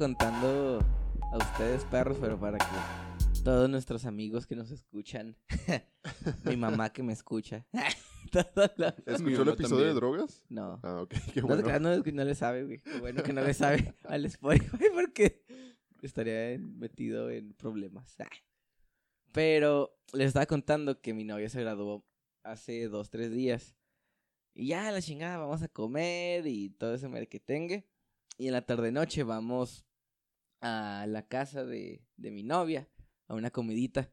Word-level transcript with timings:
contando 0.00 0.82
a 1.30 1.36
ustedes, 1.36 1.84
perros, 1.84 2.16
pero 2.18 2.40
para 2.40 2.56
que 2.56 2.64
todos 3.44 3.68
nuestros 3.68 4.06
amigos 4.06 4.46
que 4.46 4.56
nos 4.56 4.70
escuchan, 4.70 5.36
mi 6.44 6.56
mamá 6.56 6.90
que 6.90 7.02
me 7.02 7.12
escucha, 7.12 7.66
los- 8.32 8.94
¿Escuchó 9.04 9.42
el 9.42 9.48
episodio 9.50 9.56
también. 9.68 9.88
de 9.88 9.92
drogas? 9.94 10.42
No. 10.48 10.80
Ah, 10.82 11.02
ok, 11.02 11.14
qué 11.34 11.42
No, 11.42 11.48
bueno. 11.48 11.78
no, 11.78 11.96
no, 11.98 12.02
no 12.02 12.24
le 12.24 12.34
sabe, 12.34 12.64
güey. 12.64 12.78
Qué 12.78 12.98
bueno 12.98 13.22
que 13.22 13.34
no 13.34 13.42
le 13.42 13.52
sabe 13.52 13.94
al 14.04 14.24
Spotify 14.24 14.86
porque 14.94 15.44
estaría 16.00 16.58
metido 16.58 17.28
en 17.28 17.52
problemas. 17.52 18.16
Ah. 18.20 18.28
Pero 19.32 19.98
les 20.14 20.28
estaba 20.28 20.46
contando 20.46 21.02
que 21.02 21.12
mi 21.12 21.24
novia 21.24 21.50
se 21.50 21.60
graduó 21.60 22.06
hace 22.42 22.88
dos, 22.88 23.10
tres 23.10 23.32
días. 23.32 23.76
Y 24.54 24.68
ya, 24.68 24.90
la 24.92 25.02
chingada, 25.02 25.36
vamos 25.36 25.60
a 25.60 25.68
comer 25.68 26.46
y 26.46 26.70
todo 26.70 26.94
ese 26.94 27.06
merquetengue. 27.10 27.86
Y 28.38 28.46
en 28.46 28.54
la 28.54 28.62
tarde-noche 28.64 29.22
vamos 29.22 29.84
a 30.60 31.06
la 31.08 31.26
casa 31.26 31.64
de, 31.64 32.04
de 32.16 32.30
mi 32.30 32.42
novia, 32.42 32.88
a 33.28 33.34
una 33.34 33.50
comidita. 33.50 34.12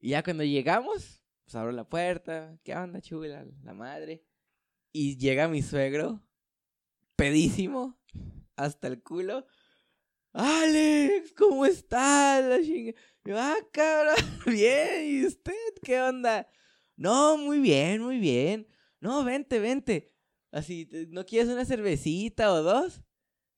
Y 0.00 0.10
ya 0.10 0.22
cuando 0.22 0.44
llegamos, 0.44 1.22
pues 1.44 1.54
abro 1.54 1.72
la 1.72 1.88
puerta. 1.88 2.58
¿Qué 2.62 2.74
onda, 2.74 3.00
chula? 3.00 3.46
La 3.62 3.74
madre. 3.74 4.24
Y 4.92 5.16
llega 5.18 5.48
mi 5.48 5.62
suegro, 5.62 6.22
pedísimo, 7.16 7.98
hasta 8.56 8.88
el 8.88 9.02
culo. 9.02 9.46
Alex, 10.32 11.32
¿cómo 11.36 11.66
estás? 11.66 12.44
La 12.44 12.60
chinga. 12.62 12.92
Yo, 13.24 13.38
ah, 13.38 13.56
cabrón, 13.72 14.16
bien, 14.46 15.04
¿y 15.06 15.26
usted 15.26 15.52
qué 15.82 16.00
onda? 16.00 16.46
No, 16.96 17.36
muy 17.38 17.58
bien, 17.60 18.02
muy 18.02 18.18
bien. 18.18 18.68
No, 19.00 19.24
vente, 19.24 19.58
vente. 19.58 20.14
Así, 20.50 20.86
¿te- 20.86 21.06
¿no 21.08 21.24
quieres 21.26 21.48
una 21.52 21.64
cervecita 21.64 22.52
o 22.52 22.62
dos? 22.62 23.02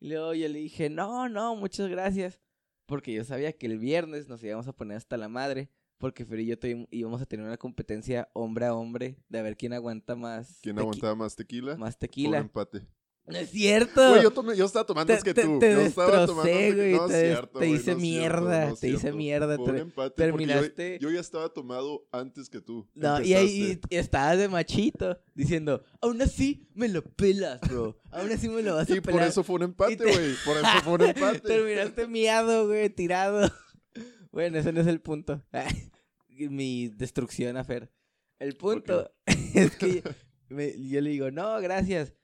Y 0.00 0.08
luego 0.08 0.34
yo 0.34 0.48
le 0.48 0.58
dije, 0.58 0.88
no, 0.88 1.28
no, 1.28 1.54
muchas 1.54 1.88
gracias. 1.88 2.40
Porque 2.86 3.12
yo 3.12 3.22
sabía 3.24 3.52
que 3.52 3.66
el 3.66 3.78
viernes 3.78 4.28
nos 4.28 4.42
íbamos 4.42 4.66
a 4.66 4.72
poner 4.72 4.96
hasta 4.96 5.16
la 5.16 5.28
madre. 5.28 5.70
Porque 5.98 6.24
Fer 6.24 6.40
y 6.40 6.46
yo 6.46 6.56
íbamos 6.90 7.20
a 7.20 7.26
tener 7.26 7.44
una 7.44 7.58
competencia 7.58 8.30
hombre 8.32 8.64
a 8.64 8.74
hombre 8.74 9.18
de 9.28 9.38
a 9.38 9.42
ver 9.42 9.58
quién 9.58 9.74
aguanta 9.74 10.16
más. 10.16 10.58
¿Quién 10.62 10.78
aguantaba 10.78 11.14
más 11.14 11.36
tequila? 11.36 11.76
Más 11.76 11.94
Por 11.96 12.00
tequila. 12.00 12.38
empate. 12.38 12.86
No 13.30 13.38
es 13.38 13.50
cierto. 13.50 14.10
Güey, 14.10 14.22
yo, 14.22 14.30
tomé- 14.32 14.56
yo 14.56 14.64
estaba 14.66 14.84
tomando 14.86 15.12
más 15.12 15.22
que 15.24 15.34
tú. 15.34 15.58
te 15.58 15.72
yo 15.72 15.80
estaba 15.80 16.26
tomando 16.26 16.42
güey. 16.50 16.92
No, 16.94 17.06
es 17.06 17.12
te, 17.12 17.20
cierto, 17.26 17.58
te 17.58 17.68
hice 17.68 17.92
no 17.92 17.98
mierda. 18.00 18.66
no 18.68 18.76
te 18.76 18.88
hice 18.88 18.98
cierto. 18.98 19.16
mierda. 19.16 19.56
Un 19.58 19.64
te- 19.74 19.78
empate 19.80 20.14
terminaste- 20.22 20.98
Yo, 21.00 21.08
yo 21.08 21.14
ya 21.14 21.20
estaba 21.20 21.48
tomado 21.48 22.06
antes 22.12 22.48
que 22.50 22.60
tú. 22.60 22.88
No, 22.94 23.20
y 23.22 23.34
ahí 23.34 23.80
y- 23.90 23.94
y 23.94 23.96
estabas 23.98 24.38
de 24.38 24.48
machito 24.48 25.18
diciendo, 25.34 25.82
aún 26.00 26.20
así 26.22 26.68
me 26.74 26.88
lo 26.88 27.02
pelas, 27.04 27.60
bro. 27.62 27.98
Aún 28.10 28.30
así 28.32 28.48
me 28.48 28.62
lo 28.62 28.74
vas 28.74 28.90
a 28.90 28.92
Y 28.94 29.00
por 29.00 29.12
pelar. 29.14 29.28
eso 29.28 29.44
fue 29.44 29.56
un 29.56 29.62
empate, 29.62 29.92
Y 29.92 29.96
te- 29.96 30.04
güey. 30.04 30.34
Por 30.44 30.56
eso 30.56 30.66
fue 30.84 30.92
un 30.94 31.00
empate. 31.06 31.40
Terminaste 31.40 32.06
miado, 32.06 32.66
güey, 32.66 32.90
tirado. 32.90 33.48
Bueno, 34.32 34.58
ese 34.58 34.72
no 34.72 34.80
es 34.80 34.86
el 34.86 35.00
punto. 35.00 35.42
Mi 36.28 36.88
destrucción 36.88 37.56
a 37.56 37.64
Fer. 37.64 37.90
El 38.38 38.56
punto 38.56 39.10
es 39.54 39.76
que 39.76 40.02
me- 40.48 40.72
yo 40.88 41.00
le 41.00 41.10
digo, 41.10 41.30
no, 41.30 41.60
gracias. 41.60 42.14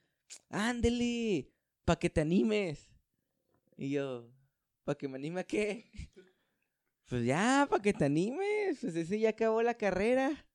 Ándele, 0.49 1.49
pa' 1.85 1.97
que 1.99 2.09
te 2.09 2.21
animes. 2.21 2.89
Y 3.77 3.91
yo, 3.91 4.29
¿pa' 4.83 4.95
que 4.95 5.07
me 5.07 5.17
anime 5.17 5.41
a 5.41 5.43
qué? 5.45 5.85
Pues 7.09 7.23
ya, 7.23 7.65
pa' 7.69 7.81
que 7.81 7.93
te 7.93 8.03
animes. 8.03 8.79
Pues 8.81 8.93
ese 8.97 9.17
ya 9.17 9.29
acabó 9.29 9.61
la 9.61 9.75
carrera. 9.75 10.45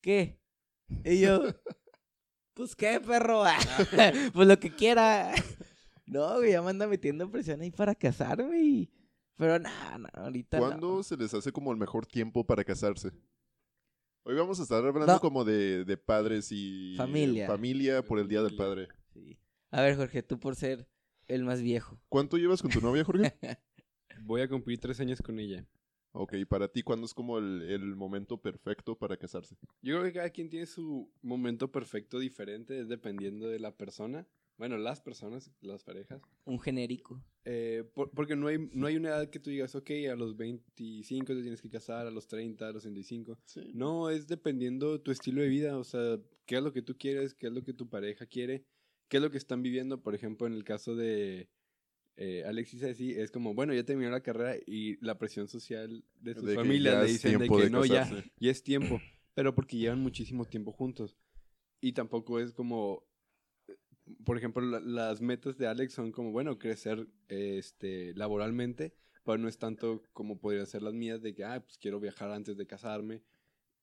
¿Qué? 0.00 0.40
Y 1.04 1.20
yo, 1.20 1.40
pues 2.54 2.74
qué, 2.74 2.98
perro. 2.98 3.44
pues 4.34 4.48
lo 4.48 4.58
que 4.58 4.74
quiera. 4.74 5.32
No, 6.04 6.34
güey, 6.38 6.50
ya 6.50 6.62
me 6.62 6.70
anda 6.70 6.88
metiendo 6.88 7.30
presión 7.30 7.60
ahí 7.60 7.70
para 7.70 7.94
casarme. 7.94 8.60
y- 8.60 8.90
Pero 9.36 9.56
nada, 9.60 9.98
no, 9.98 10.08
ahorita 10.14 10.58
no. 10.58 10.66
¿Cuándo 10.66 11.02
se 11.04 11.16
les 11.16 11.32
hace 11.32 11.52
como 11.52 11.70
el 11.70 11.78
mejor 11.78 12.06
tiempo 12.06 12.44
para 12.44 12.64
casarse? 12.64 13.12
Hoy 14.24 14.34
vamos 14.36 14.60
a 14.60 14.62
estar 14.62 14.84
hablando 14.84 15.12
No. 15.12 15.20
como 15.20 15.44
de, 15.44 15.84
de 15.84 15.96
padres 15.96 16.48
y 16.52 16.94
Familia. 16.96 17.46
familia 17.46 18.02
por 18.02 18.18
el 18.18 18.28
Día 18.28 18.42
del. 18.42 18.54
Padre. 18.56 18.88
Sí. 19.12 19.36
A 19.70 19.82
ver, 19.82 19.96
Jorge, 19.96 20.22
tú 20.22 20.38
por 20.38 20.54
ser 20.54 20.86
el 21.26 21.44
más 21.44 21.60
viejo. 21.62 22.00
¿Cuánto 22.08 22.36
llevas 22.36 22.62
con 22.62 22.70
tu 22.70 22.80
novia, 22.80 23.04
Jorge? 23.04 23.32
Voy 24.22 24.40
a 24.42 24.48
cumplir 24.48 24.78
tres 24.78 25.00
años 25.00 25.20
con 25.20 25.40
ella. 25.40 25.66
ok, 26.12 26.34
para 26.48 26.68
ti, 26.68 26.82
¿cuándo 26.82 27.06
es 27.06 27.14
como 27.14 27.38
el, 27.38 27.62
el 27.62 27.96
momento 27.96 28.40
perfecto 28.40 28.96
para 28.96 29.16
casarse? 29.16 29.56
Yo 29.80 29.94
creo 29.98 30.04
que 30.04 30.12
cada 30.12 30.30
quien 30.30 30.48
tiene 30.48 30.66
su 30.66 31.10
momento 31.22 31.72
perfecto 31.72 32.18
diferente, 32.20 32.78
es 32.80 32.88
dependiendo 32.88 33.48
de 33.48 33.58
la 33.58 33.74
persona. 33.74 34.26
Bueno, 34.62 34.78
las 34.78 35.00
personas, 35.00 35.50
las 35.60 35.82
parejas. 35.82 36.22
Un 36.44 36.60
genérico. 36.60 37.20
Eh, 37.44 37.82
por- 37.94 38.12
porque 38.12 38.36
no 38.36 38.46
hay, 38.46 38.58
no 38.72 38.86
hay 38.86 38.94
una 38.94 39.08
edad 39.08 39.28
que 39.28 39.40
tú 39.40 39.50
digas, 39.50 39.74
ok, 39.74 39.90
a 40.08 40.14
los 40.14 40.36
25 40.36 41.34
te 41.34 41.42
tienes 41.42 41.60
que 41.60 41.68
casar, 41.68 42.06
a 42.06 42.12
los 42.12 42.28
30, 42.28 42.68
a 42.68 42.70
los 42.70 42.84
35. 42.84 43.40
Sí. 43.44 43.72
No, 43.74 44.08
es 44.08 44.28
dependiendo 44.28 45.00
tu 45.00 45.10
estilo 45.10 45.42
de 45.42 45.48
vida, 45.48 45.76
o 45.76 45.82
sea, 45.82 46.16
qué 46.46 46.58
es 46.58 46.62
lo 46.62 46.72
que 46.72 46.80
tú 46.80 46.96
quieres, 46.96 47.34
qué 47.34 47.48
es 47.48 47.52
lo 47.52 47.64
que 47.64 47.72
tu 47.74 47.88
pareja 47.88 48.24
quiere, 48.26 48.64
qué 49.08 49.16
es 49.16 49.22
lo 49.24 49.32
que 49.32 49.38
están 49.38 49.62
viviendo. 49.64 50.00
Por 50.00 50.14
ejemplo, 50.14 50.46
en 50.46 50.52
el 50.52 50.62
caso 50.62 50.94
de 50.94 51.48
eh, 52.14 52.44
Alexis 52.46 52.84
así, 52.84 53.10
es 53.10 53.32
como, 53.32 53.54
bueno, 53.54 53.74
ya 53.74 53.82
terminó 53.84 54.10
la 54.12 54.22
carrera 54.22 54.54
y 54.64 55.04
la 55.04 55.18
presión 55.18 55.48
social 55.48 56.04
de 56.20 56.36
familias 56.54 56.94
ya 56.94 57.02
le 57.02 57.08
dicen 57.10 57.38
de 57.40 57.48
que 57.48 57.64
de 57.64 57.70
no, 57.70 57.84
ya, 57.84 58.08
ya 58.38 58.50
es 58.52 58.62
tiempo, 58.62 59.00
pero 59.34 59.56
porque 59.56 59.76
llevan 59.76 59.98
muchísimo 59.98 60.44
tiempo 60.44 60.70
juntos. 60.70 61.16
Y 61.80 61.94
tampoco 61.94 62.38
es 62.38 62.52
como, 62.52 63.02
por 64.24 64.36
ejemplo, 64.36 64.62
la- 64.62 64.80
las 64.80 65.20
metas 65.20 65.56
de 65.58 65.66
Alex 65.66 65.92
son 65.94 66.12
como, 66.12 66.32
bueno, 66.32 66.58
crecer 66.58 67.06
este, 67.28 68.14
laboralmente, 68.14 68.94
pero 69.24 69.38
no 69.38 69.48
es 69.48 69.58
tanto 69.58 70.02
como 70.12 70.38
podrían 70.38 70.66
ser 70.66 70.82
las 70.82 70.94
mías 70.94 71.22
de 71.22 71.34
que, 71.34 71.44
ah, 71.44 71.60
pues 71.64 71.78
quiero 71.78 72.00
viajar 72.00 72.30
antes 72.30 72.56
de 72.56 72.66
casarme 72.66 73.22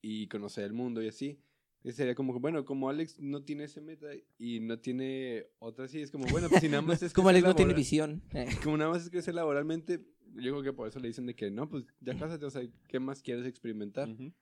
y 0.01 0.27
conocer 0.27 0.65
el 0.65 0.73
mundo 0.73 1.01
y 1.01 1.07
así. 1.07 1.39
Y 1.81 1.93
sería 1.93 2.13
como, 2.13 2.37
bueno, 2.41 2.65
como 2.65 2.89
Alex 2.89 3.19
no 3.19 3.43
tiene 3.43 3.63
esa 3.63 3.79
meta 3.79 4.07
y 4.37 4.59
no 4.59 4.79
tiene 4.79 5.45
otra 5.59 5.85
así, 5.85 6.01
es 6.01 6.11
como, 6.11 6.25
bueno, 6.27 6.49
pues 6.49 6.59
si 6.61 6.67
nada 6.67 6.81
más 6.81 7.01
es 7.03 7.13
Como 7.13 7.29
Alex 7.29 7.45
no 7.45 7.55
tiene 7.55 7.73
visión. 7.73 8.21
Como 8.63 8.75
nada 8.75 8.91
más 8.91 9.03
es 9.03 9.09
crecer 9.09 9.33
laboralmente, 9.35 10.05
yo 10.35 10.51
creo 10.51 10.61
que 10.61 10.73
por 10.73 10.89
eso 10.89 10.99
le 10.99 11.07
dicen 11.07 11.25
de 11.25 11.35
que 11.35 11.49
no, 11.49 11.69
pues 11.69 11.85
ya 12.01 12.17
cásate, 12.17 12.45
o 12.45 12.49
sea, 12.49 12.61
¿qué 12.89 12.99
más 12.99 13.21
quieres 13.21 13.45
experimentar? 13.45 14.09
Ujú. 14.09 14.33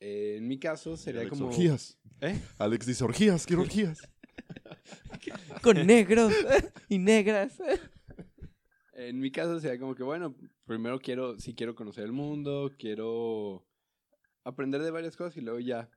Eh, 0.00 0.36
en 0.38 0.48
mi 0.48 0.58
caso 0.58 0.96
sería 0.96 1.22
Alex, 1.22 1.36
como... 1.38 1.48
orgías. 1.48 1.98
¿Eh? 2.22 2.40
Alex 2.58 2.86
dice 2.86 3.04
orgías, 3.04 3.46
quiero 3.46 3.62
orgías. 3.62 3.98
Con 5.62 5.86
negros 5.86 6.32
y 6.88 6.98
negras. 6.98 7.60
En 8.92 9.18
mi 9.20 9.30
caso 9.30 9.60
sería 9.60 9.78
como 9.78 9.94
que, 9.94 10.02
bueno, 10.02 10.34
primero 10.64 10.98
quiero, 10.98 11.38
sí 11.38 11.54
quiero 11.54 11.74
conocer 11.74 12.04
el 12.04 12.12
mundo, 12.12 12.72
quiero 12.78 13.66
aprender 14.44 14.82
de 14.82 14.90
varias 14.90 15.16
cosas 15.16 15.36
y 15.36 15.40
luego 15.42 15.60
ya 15.60 15.90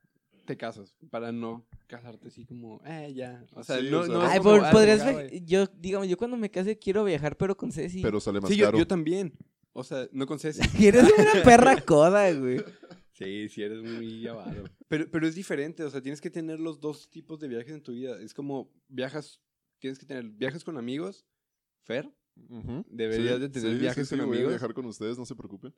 te 0.46 0.58
casas, 0.58 0.96
para 1.12 1.32
no 1.32 1.66
casarte 1.88 2.28
así 2.30 2.46
como, 2.46 2.82
eh, 2.86 3.14
ya. 3.16 3.46
O 3.54 3.64
sea, 3.64 3.80
Sí, 3.80 3.88
no, 3.90 4.00
o 4.00 4.06
sea- 4.06 4.14
no 4.16 4.22
Ay, 4.22 4.40
como, 4.40 4.56
ah, 4.56 4.72
podrías 4.72 5.04
yo, 5.46 5.68
digamos, 5.68 6.08
yo 6.08 6.18
cuando 6.18 6.36
me 6.38 6.50
case 6.50 6.78
quiero 6.78 7.04
viajar, 7.04 7.38
pero 7.38 7.56
con 7.56 7.72
Ceci. 7.72 8.02
Pero 8.02 8.20
sale 8.20 8.42
más 8.42 8.50
Sí, 8.50 8.58
yo, 8.58 8.66
caro. 8.66 8.78
yo 8.80 8.88
también. 8.88 9.34
O 9.72 9.84
sea, 9.84 10.08
no 10.12 10.26
con 10.26 10.40
Ceci. 10.40 10.60
Eres 10.86 11.04
una 11.04 11.44
perra 11.44 11.80
coda, 11.86 12.32
güey. 12.34 12.64
Sí, 13.20 13.50
sí, 13.50 13.62
eres 13.64 13.84
muy 13.84 14.26
avaro. 14.28 14.64
Pero, 14.88 15.12
pero 15.12 15.28
es 15.28 15.36
diferente, 15.36 15.84
o 15.84 15.90
sea, 15.92 16.02
tienes 16.02 16.20
que 16.22 16.32
tener 16.32 16.60
los 16.60 16.80
dos 16.80 17.10
tipos 17.12 17.40
de 17.40 17.48
viajes 17.48 17.74
en 17.74 17.84
tu 17.84 17.92
vida. 17.92 18.20
Es 18.22 18.34
como 18.34 18.74
viajas, 18.88 19.40
tienes 19.78 20.00
que 20.00 20.06
tener 20.08 20.24
viajes 20.32 20.64
con 20.64 20.78
amigos, 20.78 21.28
Fer. 21.84 22.12
Deberías 22.36 23.40
de 23.40 23.50
tener 23.50 23.78
viajes 23.78 24.10
con 24.10 24.20
voy 24.20 24.28
a 24.28 24.30
amigos. 24.32 24.50
viajar 24.54 24.74
con 24.74 24.86
ustedes, 24.88 25.18
no 25.20 25.26
se 25.26 25.36
preocupen. 25.36 25.76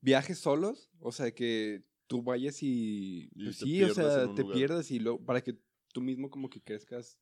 viajes 0.00 0.38
solos, 0.38 0.90
o 1.00 1.10
sea, 1.10 1.32
que 1.32 1.82
tú 2.06 2.22
vayas 2.22 2.62
y, 2.62 3.28
Y 3.34 3.44
pues 3.46 3.56
sí, 3.56 3.82
o 3.82 3.92
sea, 3.92 4.32
te 4.34 4.42
lugar. 4.42 4.56
pierdas 4.56 4.90
y 4.92 5.00
luego, 5.00 5.24
para 5.24 5.40
que 5.40 5.58
tú 5.92 6.00
mismo 6.02 6.30
como 6.30 6.48
que 6.50 6.62
crezcas 6.62 7.18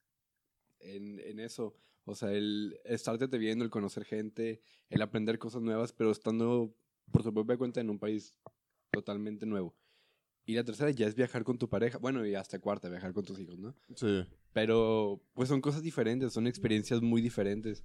en, 0.81 1.21
en 1.21 1.39
eso. 1.41 1.75
O 2.05 2.15
sea, 2.15 2.33
el 2.33 2.79
estarte 2.85 3.29
te 3.29 3.39
viendo, 3.39 3.65
el 3.65 3.71
conocer 3.71 4.05
gente, 4.05 4.61
el 4.91 5.01
aprender 5.01 5.39
cosas 5.39 5.63
nuevas, 5.63 5.93
pero 5.95 6.11
estando 6.11 6.77
por 7.11 7.23
tu 7.23 7.33
propia 7.33 7.57
cuenta 7.57 7.81
en 7.81 7.89
un 7.89 7.99
país 7.99 8.37
totalmente 8.95 9.47
nuevo. 9.47 9.75
Y 10.47 10.55
la 10.55 10.65
tercera 10.65 10.91
ya 10.91 11.07
es 11.07 11.15
viajar 11.15 11.43
con 11.43 11.57
tu 11.59 11.69
pareja. 11.69 11.99
Bueno, 11.99 12.25
y 12.27 12.35
hasta 12.35 12.59
cuarta, 12.59 12.89
viajar 12.89 13.13
con 13.15 13.25
tus 13.25 13.39
hijos, 13.39 13.59
¿no? 13.59 13.75
Sí. 13.97 14.27
Pero 14.53 15.23
pues 15.33 15.49
son 15.49 15.61
cosas 15.61 15.83
diferentes, 15.83 16.33
son 16.33 16.47
experiencias 16.47 17.01
muy 17.01 17.23
diferentes. 17.23 17.83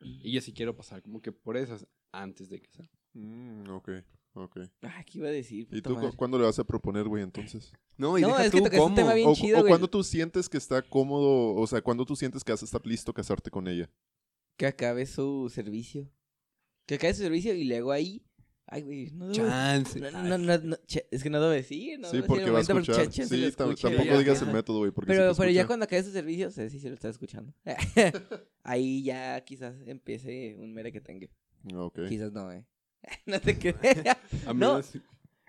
Y 0.00 0.32
yo 0.32 0.40
sí 0.40 0.52
quiero 0.52 0.74
pasar 0.74 1.02
como 1.02 1.20
que 1.22 1.30
por 1.30 1.56
esas 1.56 1.86
antes 2.10 2.48
de 2.48 2.60
casar. 2.60 2.88
Mm, 3.12 3.68
ok, 3.70 3.90
ok. 4.34 4.58
Ah, 4.82 5.04
¿qué 5.04 5.18
iba 5.18 5.28
a 5.28 5.32
decir? 5.32 5.68
¿Y 5.70 5.82
tú 5.82 5.94
madre? 5.94 6.10
cuándo 6.16 6.38
le 6.38 6.44
vas 6.44 6.58
a 6.58 6.64
proponer, 6.64 7.06
güey, 7.06 7.22
entonces? 7.22 7.72
No, 7.96 8.18
y 8.18 8.22
No, 8.22 8.28
deja 8.28 8.46
es 8.46 8.50
que 8.52 8.60
tú 8.70 8.82
un 8.82 8.94
tema 8.94 9.14
bien 9.14 9.28
O, 9.28 9.34
chido, 9.34 9.58
o 9.58 9.60
güey. 9.60 9.70
cuando 9.70 9.88
tú 9.88 10.02
sientes 10.02 10.48
que 10.48 10.56
está 10.58 10.82
cómodo, 10.82 11.54
o 11.54 11.66
sea, 11.66 11.80
cuando 11.82 12.04
tú 12.04 12.16
sientes 12.16 12.42
que 12.42 12.50
vas 12.52 12.62
a 12.62 12.64
estar 12.64 12.84
listo 12.86 13.12
casarte 13.12 13.50
con 13.50 13.68
ella. 13.68 13.88
Que 14.56 14.66
acabe 14.66 15.06
su 15.06 15.48
servicio. 15.48 16.10
Que 16.86 16.96
acabe 16.96 17.14
su 17.14 17.22
servicio 17.22 17.54
y 17.54 17.64
luego 17.64 17.92
ahí 17.92 18.22
Ay, 18.72 18.82
güey, 18.82 19.10
no 19.10 19.26
debo 19.26 19.34
Chance. 19.48 19.98
No, 20.12 20.38
no, 20.38 20.58
no, 20.58 20.76
es 21.10 21.22
que 21.24 21.28
no 21.30 21.40
debe 21.40 21.56
decir, 21.56 21.98
¿no? 21.98 22.08
Sí, 22.08 22.22
porque 22.24 22.48
va 22.50 22.58
a 22.58 22.62
escuchar. 22.62 23.08
chance 23.10 23.26
Sí, 23.26 23.52
tampoco 23.56 24.04
ya. 24.04 24.16
digas 24.18 24.40
el 24.42 24.52
método, 24.52 24.78
güey, 24.78 24.92
porque 24.92 25.08
Pero, 25.12 25.34
si 25.34 25.40
pero 25.40 25.50
ya 25.50 25.66
cuando 25.66 25.84
acabe 25.84 26.04
su 26.04 26.12
servicio, 26.12 26.50
sé 26.52 26.70
si 26.70 26.78
se 26.78 26.88
lo 26.88 26.94
está 26.94 27.08
escuchando. 27.08 27.52
Ahí 28.62 29.02
ya 29.02 29.40
quizás 29.44 29.74
empiece 29.86 30.56
un 30.58 30.72
mere 30.72 30.92
que 30.92 31.00
tenga. 31.00 31.26
Ok. 31.74 31.98
Quizás 32.08 32.32
no, 32.32 32.52
eh. 32.52 32.64
no 33.26 33.40
te 33.40 33.58
creas. 33.58 34.16
A 34.46 34.54
mí 34.54 34.60
No. 34.60 34.82
sí. 34.82 35.00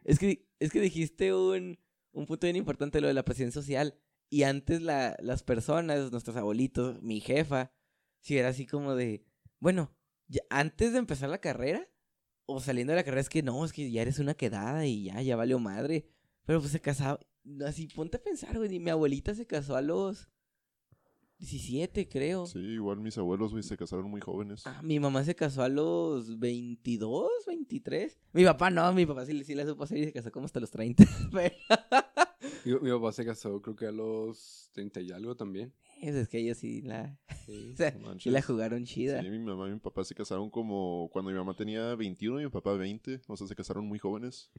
Es 0.03 0.17
que, 0.17 0.47
es 0.59 0.71
que 0.71 0.81
dijiste 0.81 1.33
un, 1.33 1.77
un 2.13 2.25
punto 2.25 2.47
bien 2.47 2.55
importante, 2.55 3.01
lo 3.01 3.07
de 3.07 3.13
la 3.13 3.23
presión 3.23 3.51
social. 3.51 3.99
Y 4.29 4.43
antes 4.43 4.81
la, 4.81 5.15
las 5.19 5.43
personas, 5.43 6.11
nuestros 6.11 6.35
abuelitos, 6.37 7.01
mi 7.03 7.19
jefa, 7.19 7.71
si 8.19 8.37
era 8.37 8.49
así 8.49 8.65
como 8.65 8.95
de, 8.95 9.25
bueno, 9.59 9.95
ya- 10.27 10.41
antes 10.49 10.93
de 10.93 10.99
empezar 10.99 11.29
la 11.29 11.39
carrera, 11.39 11.87
o 12.51 12.59
saliendo 12.59 12.91
de 12.91 12.97
la 12.97 13.03
carrera, 13.03 13.21
es 13.21 13.29
que 13.29 13.41
no, 13.43 13.63
es 13.65 13.73
que 13.73 13.89
ya 13.91 14.01
eres 14.01 14.19
una 14.19 14.33
quedada 14.33 14.85
y 14.85 15.03
ya, 15.05 15.21
ya 15.21 15.35
valió 15.35 15.59
madre. 15.59 16.05
Pero 16.45 16.59
pues 16.59 16.71
se 16.71 16.79
casaba, 16.81 17.19
así 17.65 17.87
ponte 17.87 18.17
a 18.17 18.23
pensar, 18.23 18.57
güey, 18.57 18.73
y 18.75 18.79
mi 18.79 18.89
abuelita 18.89 19.33
se 19.35 19.45
casó 19.45 19.75
a 19.75 19.81
los 19.81 20.29
17, 21.39 22.07
creo. 22.07 22.45
Sí, 22.45 22.59
igual 22.59 22.99
mis 22.99 23.17
abuelos, 23.17 23.51
güey, 23.51 23.63
se 23.63 23.75
casaron 23.75 24.09
muy 24.11 24.21
jóvenes. 24.21 24.65
Ah, 24.67 24.81
mi 24.83 24.99
mamá 24.99 25.23
se 25.23 25.33
casó 25.35 25.63
a 25.63 25.69
los 25.69 26.37
22, 26.39 27.29
23. 27.47 28.19
Mi 28.33 28.43
papá 28.45 28.69
no, 28.69 28.93
mi 28.93 29.05
papá 29.07 29.25
sí, 29.25 29.43
sí 29.43 29.55
la 29.55 29.65
supo 29.65 29.83
hacer 29.83 29.97
y 29.97 30.05
se 30.05 30.13
casó 30.13 30.31
como 30.31 30.45
hasta 30.45 30.59
los 30.59 30.69
30. 30.69 31.03
Pero- 31.31 31.55
Mi, 32.63 32.73
mi 32.73 32.91
papá 32.91 33.11
se 33.11 33.25
casó 33.25 33.59
creo 33.61 33.75
que 33.75 33.87
a 33.87 33.91
los 33.91 34.69
30 34.73 35.01
y 35.01 35.11
algo 35.11 35.35
también. 35.35 35.73
Es 36.01 36.27
que 36.27 36.39
ellos 36.39 36.57
sí 36.57 36.81
la, 36.81 37.17
Sí. 37.45 37.71
o 37.73 37.75
sea, 37.77 37.91
No 37.91 37.99
sí 37.99 38.05
manches. 38.05 38.33
la 38.33 38.41
jugaron 38.41 38.83
chida. 38.85 39.21
Sí, 39.21 39.29
mi 39.29 39.39
mamá 39.39 39.67
y 39.69 39.73
mi 39.73 39.79
papá 39.79 40.03
se 40.03 40.15
casaron 40.15 40.49
como 40.49 41.09
cuando 41.11 41.31
mi 41.31 41.37
mamá 41.37 41.55
tenía 41.55 41.95
21 41.95 42.41
y 42.41 42.43
mi 42.45 42.49
papá 42.49 42.73
20. 42.73 43.21
O 43.27 43.37
sea, 43.37 43.47
se 43.47 43.55
casaron 43.55 43.85
muy 43.85 43.99
jóvenes. 43.99 44.51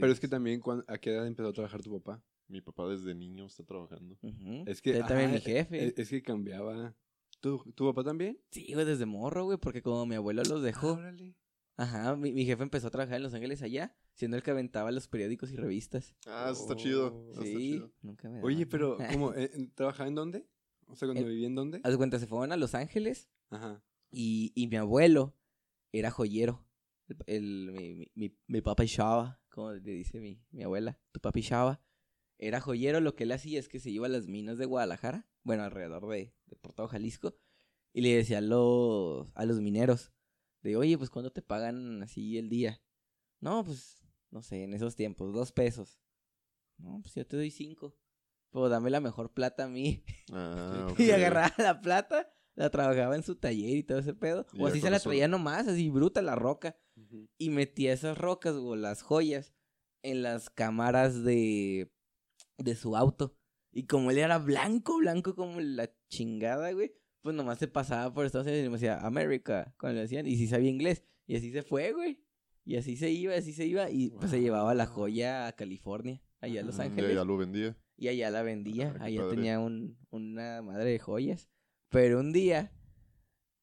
Pero 0.00 0.12
es 0.12 0.20
que 0.20 0.28
también, 0.28 0.60
¿a 0.86 0.98
qué 0.98 1.10
edad 1.10 1.26
empezó 1.26 1.48
a 1.48 1.52
trabajar 1.52 1.82
tu 1.82 1.92
papá? 2.00 2.22
Mi 2.48 2.60
papá 2.60 2.88
desde 2.88 3.14
niño 3.14 3.46
está 3.46 3.64
trabajando. 3.64 4.16
Ujú. 4.22 4.64
Es 4.66 4.82
que, 4.82 4.94
también 5.04 5.30
mi 5.32 5.40
jefe. 5.40 5.86
Es, 5.86 5.94
es 5.98 6.08
que 6.10 6.22
cambiaba. 6.22 6.94
¿Tu, 7.40 7.58
¿Tu 7.74 7.86
papá 7.86 8.02
también? 8.04 8.38
Sí, 8.50 8.72
güey, 8.74 8.84
desde 8.84 9.06
morro, 9.06 9.44
güey, 9.44 9.56
porque 9.58 9.80
como 9.82 10.04
mi 10.04 10.16
abuelo 10.16 10.42
los 10.42 10.62
dejó. 10.62 10.92
Órale. 10.94 11.36
Ajá, 11.76 12.14
mi, 12.16 12.32
mi 12.32 12.44
jefe 12.44 12.62
empezó 12.62 12.88
a 12.88 12.90
trabajar 12.90 13.16
en 13.16 13.22
Los 13.22 13.32
Ángeles 13.32 13.62
allá, 13.62 13.94
siendo 14.12 14.36
el 14.36 14.42
que 14.42 14.50
aventaba 14.50 14.90
los 14.90 15.08
periódicos 15.08 15.50
y 15.50 15.56
revistas. 15.56 16.14
Ah, 16.26 16.50
eso 16.52 16.60
está 16.62 16.76
chido. 16.76 17.28
Está 17.30 17.42
Sí, 17.42 17.56
chido. 17.56 17.92
nunca 18.02 18.28
me 18.28 18.42
Oye, 18.42 18.66
pero, 18.66 18.98
¿cómo? 19.18 19.32
eh, 19.34 19.50
¿Trabajaba 19.74 20.08
en 20.08 20.14
dónde? 20.14 20.46
O 20.90 20.96
sea, 20.96 21.06
cuando 21.08 21.22
Eh, 21.26 21.28
vivía 21.28 21.46
en 21.46 21.54
dónde? 21.54 21.80
Haz 21.84 21.96
cuenta, 21.96 22.18
se 22.18 22.26
fueron 22.26 22.52
a 22.52 22.56
Los 22.56 22.74
Ángeles 22.74 23.30
Ajá. 23.50 23.82
y, 24.10 24.52
y 24.54 24.66
mi 24.68 24.76
abuelo 24.76 25.36
era 25.92 26.10
joyero. 26.10 26.66
El, 27.08 27.16
el- 27.26 27.72
mi, 27.72 27.94
mi, 27.94 28.10
mi, 28.14 28.38
mi 28.46 28.60
papi 28.60 28.86
Shaba, 28.86 29.40
como 29.50 29.72
le 29.72 29.80
dice 29.92 30.20
mi, 30.20 30.42
mi 30.50 30.62
abuela, 30.62 31.00
tu 31.12 31.20
papi 31.20 31.40
Shaba. 31.40 31.82
Era 32.38 32.60
joyero, 32.60 33.00
lo 33.00 33.14
que 33.14 33.24
él 33.24 33.32
hacía 33.32 33.58
es 33.58 33.68
que 33.68 33.80
se 33.80 33.90
iba 33.90 34.06
a 34.06 34.10
las 34.10 34.26
minas 34.26 34.56
de 34.58 34.64
Guadalajara, 34.66 35.28
bueno, 35.42 35.62
alrededor 35.62 36.08
de, 36.08 36.34
de 36.46 36.58
Jalisco, 36.88 37.36
y 37.92 38.00
le 38.00 38.14
decía 38.14 38.38
a 38.38 38.40
los, 38.40 39.30
a 39.34 39.44
los 39.44 39.60
mineros, 39.60 40.12
de, 40.62 40.76
oye, 40.76 40.96
pues, 40.96 41.10
¿cuándo 41.10 41.32
te 41.32 41.42
pagan 41.42 42.02
así 42.02 42.38
el 42.38 42.48
día? 42.48 42.80
No, 43.40 43.62
pues, 43.64 44.02
no 44.30 44.42
sé, 44.42 44.62
en 44.64 44.72
esos 44.72 44.96
tiempos, 44.96 45.32
dos 45.34 45.52
pesos. 45.52 46.00
No, 46.78 47.00
pues 47.02 47.14
yo 47.14 47.26
te 47.26 47.36
doy 47.36 47.50
cinco. 47.50 47.94
Pero 48.52 48.68
dame 48.68 48.90
la 48.90 49.00
mejor 49.00 49.32
plata 49.32 49.64
a 49.64 49.68
mí. 49.68 50.02
Ah. 50.32 50.88
Y 50.98 51.10
agarraba 51.10 51.52
la 51.58 51.80
plata, 51.80 52.32
la 52.54 52.70
trabajaba 52.70 53.14
en 53.16 53.22
su 53.22 53.36
taller 53.36 53.76
y 53.76 53.82
todo 53.82 53.98
ese 53.98 54.14
pedo. 54.14 54.46
Y 54.52 54.62
O 54.62 54.66
así 54.66 54.80
se 54.80 54.90
la 54.90 54.96
eso- 54.96 55.08
traía 55.10 55.28
nomás, 55.28 55.68
así 55.68 55.88
bruta 55.90 56.22
la 56.22 56.34
roca. 56.34 56.76
Y 57.38 57.48
metía 57.50 57.92
esas 57.92 58.18
rocas 58.18 58.54
o 58.54 58.76
las 58.76 59.02
joyas 59.02 59.54
en 60.02 60.22
las 60.22 60.50
cámaras 60.50 61.24
de, 61.24 61.90
de 62.58 62.74
su 62.74 62.96
auto. 62.96 63.36
Y 63.72 63.86
como 63.86 64.10
él 64.10 64.18
era 64.18 64.38
blanco, 64.38 64.98
blanco 64.98 65.34
como 65.34 65.60
la 65.60 65.90
chingada, 66.08 66.72
güey, 66.72 66.92
pues 67.22 67.34
nomás 67.36 67.58
se 67.58 67.68
pasaba 67.68 68.12
por 68.12 68.26
Estados 68.26 68.46
Unidos 68.48 68.66
y 68.66 68.68
me 68.68 68.74
decía, 68.74 68.98
América, 68.98 69.74
cuando 69.78 69.96
le 69.96 70.02
decían, 70.02 70.26
y 70.26 70.36
sí 70.36 70.46
sabía 70.48 70.70
inglés. 70.70 71.04
Y 71.26 71.36
así 71.36 71.52
se 71.52 71.62
fue, 71.62 71.92
güey. 71.92 72.22
Y 72.64 72.76
así 72.76 72.96
se 72.96 73.10
iba, 73.10 73.34
así 73.34 73.52
se 73.52 73.64
iba. 73.66 73.88
Y 73.90 74.10
pues 74.10 74.30
se 74.30 74.40
llevaba 74.40 74.74
la 74.74 74.86
joya 74.86 75.46
a 75.46 75.52
California, 75.52 76.22
allá 76.40 76.60
a 76.60 76.64
Los. 76.64 76.78
Mm, 76.78 76.82
Ángeles. 76.82 77.10
Ya, 77.10 77.16
ya 77.16 77.24
lo 77.24 77.36
vendía. 77.38 77.76
Y 78.00 78.08
allá 78.08 78.30
la 78.30 78.42
vendía, 78.42 78.94
Ah, 78.98 79.04
allá 79.04 79.20
padre. 79.20 79.36
tenía 79.36 79.60
un, 79.60 79.96
una 80.10 80.62
madre 80.62 80.90
de 80.90 80.98
joyas. 80.98 81.48
Pero 81.90 82.18
un 82.18 82.32
día, 82.32 82.72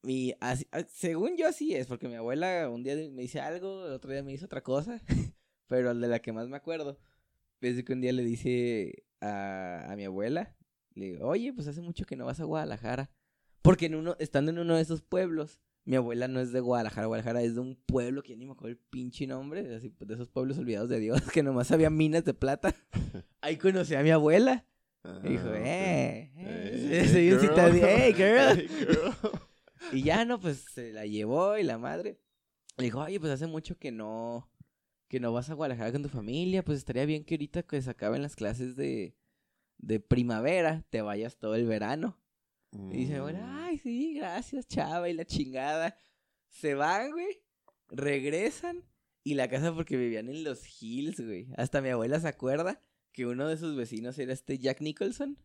mi, 0.03 0.33
así- 0.39 0.67
ah, 0.71 0.83
según 0.87 1.35
yo 1.37 1.47
así 1.47 1.73
es, 1.73 1.87
porque 1.87 2.07
mi 2.07 2.15
abuela 2.15 2.69
un 2.69 2.83
día 2.83 2.95
me 2.95 3.23
dice 3.23 3.39
algo, 3.39 3.87
el 3.87 3.93
otro 3.93 4.11
día 4.11 4.21
me 4.23 4.31
hizo 4.33 4.45
otra 4.45 4.61
cosa, 4.61 5.01
pero 5.67 5.89
el 5.91 5.99
de 5.99 6.07
la 6.07 6.19
que 6.19 6.31
más 6.33 6.47
me 6.49 6.55
acuerdo, 6.57 6.99
es 7.61 7.83
que 7.83 7.93
un 7.93 8.01
día 8.01 8.13
le 8.13 8.23
dice 8.23 9.03
a, 9.21 9.91
a 9.91 9.95
mi 9.95 10.05
abuela, 10.05 10.55
le 10.93 11.05
digo, 11.13 11.27
oye, 11.27 11.51
pues 11.51 11.67
hace 11.67 11.81
mucho 11.81 12.05
que 12.05 12.15
no 12.15 12.25
vas 12.25 12.39
a 12.39 12.43
Guadalajara. 12.45 13.09
Porque 13.63 13.87
en 13.87 13.95
uno, 13.95 14.15
estando 14.19 14.51
en 14.51 14.59
uno 14.59 14.75
de 14.75 14.83
esos 14.83 15.01
pueblos, 15.01 15.59
mi 15.87 15.95
abuela 15.95 16.27
no 16.27 16.39
es 16.39 16.51
de 16.51 16.59
Guadalajara, 16.59 17.07
Guadalajara 17.07 17.41
es 17.41 17.55
de 17.55 17.61
un 17.61 17.75
pueblo 17.75 18.21
que 18.21 18.29
ya 18.31 18.35
ni 18.35 18.45
me 18.45 18.51
acuerdo 18.51 18.71
el 18.71 18.77
pinche 18.77 19.25
nombre, 19.25 19.73
así, 19.75 19.93
de 19.99 20.13
esos 20.13 20.29
pueblos 20.29 20.57
olvidados 20.57 20.89
de 20.89 20.99
Dios, 20.99 21.21
que 21.33 21.43
nomás 21.43 21.71
había 21.71 21.89
minas 21.89 22.25
de 22.25 22.33
plata. 22.33 22.75
Ahí 23.41 23.57
conocí 23.57 23.95
a 23.95 24.03
mi 24.03 24.11
abuela. 24.11 24.65
Y 25.23 25.29
dijo, 25.29 25.45
Ah, 25.47 25.51
ok. 25.51 25.55
eh, 25.63 26.31
Hey, 26.35 26.49
eh, 26.91 27.05
hey, 27.13 27.29
girl. 27.29 27.39
girl. 27.39 28.67
Hey, 28.67 28.67
girl. 28.69 29.39
Y 29.93 30.03
ya 30.03 30.25
no, 30.25 30.39
pues 30.41 30.57
se 30.73 30.91
la 30.91 31.05
llevó 31.05 31.57
y 31.57 31.63
la 31.63 31.77
madre. 31.77 32.19
Le 32.77 32.83
dijo, 32.85 32.99
oye, 32.99 33.19
pues 33.19 33.31
hace 33.31 33.47
mucho 33.47 33.77
que 33.77 33.91
no, 33.91 34.49
que 35.07 35.21
no 35.21 35.31
vas 35.31 35.49
a 35.49 35.53
Guadalajara 35.53 35.93
con 35.93 36.03
tu 36.03 36.09
familia, 36.09 36.63
pues 36.65 36.79
estaría 36.79 37.05
bien 37.05 37.23
que 37.23 37.35
ahorita 37.35 37.63
que 37.63 37.81
se 37.81 37.89
acaben 37.89 38.21
las 38.21 38.35
clases 38.35 38.75
de, 38.75 39.15
de 39.77 39.99
primavera, 40.01 40.83
te 40.89 41.01
vayas 41.01 41.37
todo 41.37 41.55
el 41.55 41.65
verano. 41.65 42.19
Y 42.71 42.97
dice, 42.97 43.19
bueno, 43.21 43.39
Mm, 43.39 43.57
ay, 43.63 43.77
sí, 43.79 44.13
gracias, 44.15 44.67
chava, 44.67 45.09
y 45.09 45.13
la 45.13 45.25
chingada. 45.25 45.97
Se 46.49 46.73
van, 46.75 47.11
güey, 47.11 47.41
regresan, 47.89 48.83
y 49.23 49.33
la 49.35 49.49
casa 49.49 49.73
porque 49.73 49.97
vivían 49.97 50.29
en 50.29 50.43
los 50.43 50.81
hills, 50.81 51.19
güey. 51.19 51.47
Hasta 51.57 51.81
mi 51.81 51.89
abuela 51.89 52.19
se 52.19 52.27
acuerda 52.27 52.81
que 53.11 53.25
uno 53.25 53.47
de 53.47 53.57
sus 53.57 53.75
vecinos 53.75 54.17
era 54.19 54.33
este 54.33 54.57
Jack 54.59 54.81
Nicholson. 54.81 55.37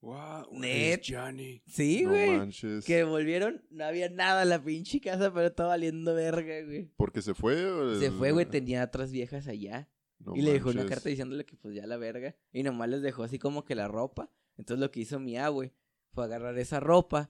Wow, 0.00 0.48
Net. 0.52 1.00
Johnny. 1.06 1.62
Sí, 1.66 2.02
no 2.02 2.10
güey. 2.10 2.36
manches. 2.36 2.84
que 2.84 3.04
volvieron, 3.04 3.64
no 3.70 3.84
había 3.84 4.10
nada 4.10 4.42
en 4.42 4.50
la 4.50 4.62
pinche 4.62 5.00
casa, 5.00 5.32
pero 5.32 5.46
estaba 5.46 5.70
valiendo 5.70 6.14
verga, 6.14 6.62
güey. 6.62 6.90
¿Porque 6.96 7.22
se 7.22 7.32
fue? 7.34 7.64
o 7.70 7.98
Se 7.98 8.10
fue, 8.10 8.32
güey, 8.32 8.44
tenía 8.44 8.84
otras 8.84 9.10
viejas 9.12 9.48
allá. 9.48 9.88
No 10.18 10.36
y 10.36 10.42
le 10.42 10.52
dejó 10.52 10.70
una 10.70 10.86
carta 10.86 11.08
diciéndole 11.08 11.44
que 11.46 11.56
pues 11.56 11.74
ya 11.74 11.86
la 11.86 11.96
verga. 11.96 12.36
Y 12.52 12.62
nomás 12.62 12.88
les 12.90 13.02
dejó 13.02 13.22
así 13.22 13.38
como 13.38 13.64
que 13.64 13.74
la 13.74 13.88
ropa. 13.88 14.30
Entonces 14.58 14.80
lo 14.80 14.90
que 14.90 15.00
hizo 15.00 15.18
mi 15.18 15.38
güey, 15.48 15.72
fue 16.14 16.24
agarrar 16.24 16.58
esa 16.58 16.80
ropa. 16.80 17.28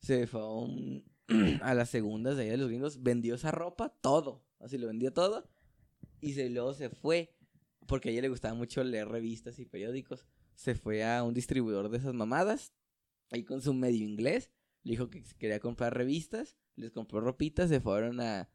Se 0.00 0.26
fue 0.26 0.40
a, 0.40 0.46
un- 0.46 1.04
a 1.62 1.74
las 1.74 1.90
segundas 1.90 2.36
de 2.36 2.42
allá 2.44 2.52
de 2.52 2.58
los 2.58 2.68
gringos. 2.68 3.02
Vendió 3.02 3.34
esa 3.34 3.50
ropa, 3.50 3.88
todo. 4.00 4.44
Así 4.60 4.78
lo 4.78 4.86
vendió 4.86 5.12
todo. 5.12 5.48
Y 6.20 6.34
se, 6.34 6.48
luego 6.50 6.74
se 6.74 6.90
fue. 6.90 7.34
Porque 7.86 8.08
a 8.08 8.12
ella 8.12 8.22
le 8.22 8.28
gustaba 8.28 8.54
mucho 8.54 8.82
leer 8.84 9.08
revistas 9.08 9.58
y 9.58 9.64
periódicos. 9.64 10.26
Se 10.54 10.74
fue 10.74 11.04
a 11.04 11.22
un 11.22 11.34
distribuidor 11.34 11.88
de 11.88 11.98
esas 11.98 12.14
mamadas. 12.14 12.72
Ahí 13.30 13.44
con 13.44 13.60
su 13.60 13.74
medio 13.74 14.04
inglés. 14.04 14.50
Le 14.82 14.92
dijo 14.92 15.10
que 15.10 15.22
quería 15.38 15.60
comprar 15.60 15.94
revistas. 15.96 16.56
Les 16.76 16.90
compró 16.92 17.20
ropitas. 17.20 17.68
Se 17.68 17.80
fueron 17.80 18.20
a... 18.20 18.48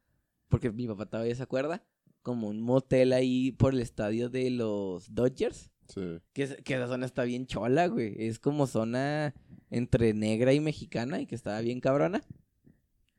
Porque 0.48 0.72
mi 0.72 0.88
papá 0.88 1.06
todavía 1.06 1.36
se 1.36 1.44
acuerda 1.44 1.84
como 2.22 2.50
un 2.50 2.62
motel 2.62 3.14
ahí 3.14 3.52
por 3.52 3.74
el 3.74 3.80
estadio 3.80 4.30
de 4.30 4.50
los 4.52 5.14
Dodgers. 5.14 5.71
Sí. 5.94 6.20
Que, 6.34 6.48
que 6.64 6.74
esa 6.76 6.88
zona 6.88 7.06
está 7.06 7.24
bien 7.24 7.48
chola, 7.48 7.88
güey. 7.88 8.16
Es 8.18 8.40
como 8.40 8.66
zona 8.66 9.34
entre 9.70 10.14
negra 10.14 10.54
y 10.54 10.60
mexicana 10.60 11.20
y 11.20 11.26
que 11.26 11.36
estaba 11.36 11.60
bien 11.62 11.82
cabrona. 11.82 12.22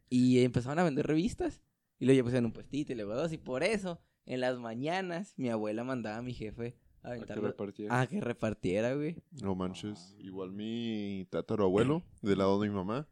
Y 0.09 0.41
empezaron 0.41 0.79
a 0.79 0.85
vender 0.85 1.07
revistas. 1.07 1.61
Y 1.99 2.07
luego 2.07 2.19
ya 2.19 2.25
pusieron 2.25 2.47
un 2.47 2.53
puestito 2.53 2.93
y 2.93 2.97
luego 2.97 3.15
dos. 3.15 3.33
Y 3.33 3.39
por 3.39 3.63
eso, 3.63 4.01
en 4.27 4.41
las 4.41 4.59
mañanas, 4.59 5.35
mi 5.37 5.51
abuela 5.51 5.85
mandaba 5.85 6.19
a 6.19 6.23
mi 6.23 6.35
jefe 6.35 6.77
a 7.03 7.13
A 7.13 7.19
que 7.19 7.35
repartiera. 7.35 8.01
A 8.01 8.07
que 8.07 8.21
repartiera, 8.21 8.95
güey. 8.95 9.17
No 9.43 9.55
manches. 9.55 10.15
Ay. 10.19 10.27
Igual 10.27 10.53
mi 10.53 11.27
tatarabuelo, 11.31 12.03
del 12.23 12.39
lado 12.39 12.61
de 12.61 12.69
mi 12.69 12.75
mamá, 12.75 13.09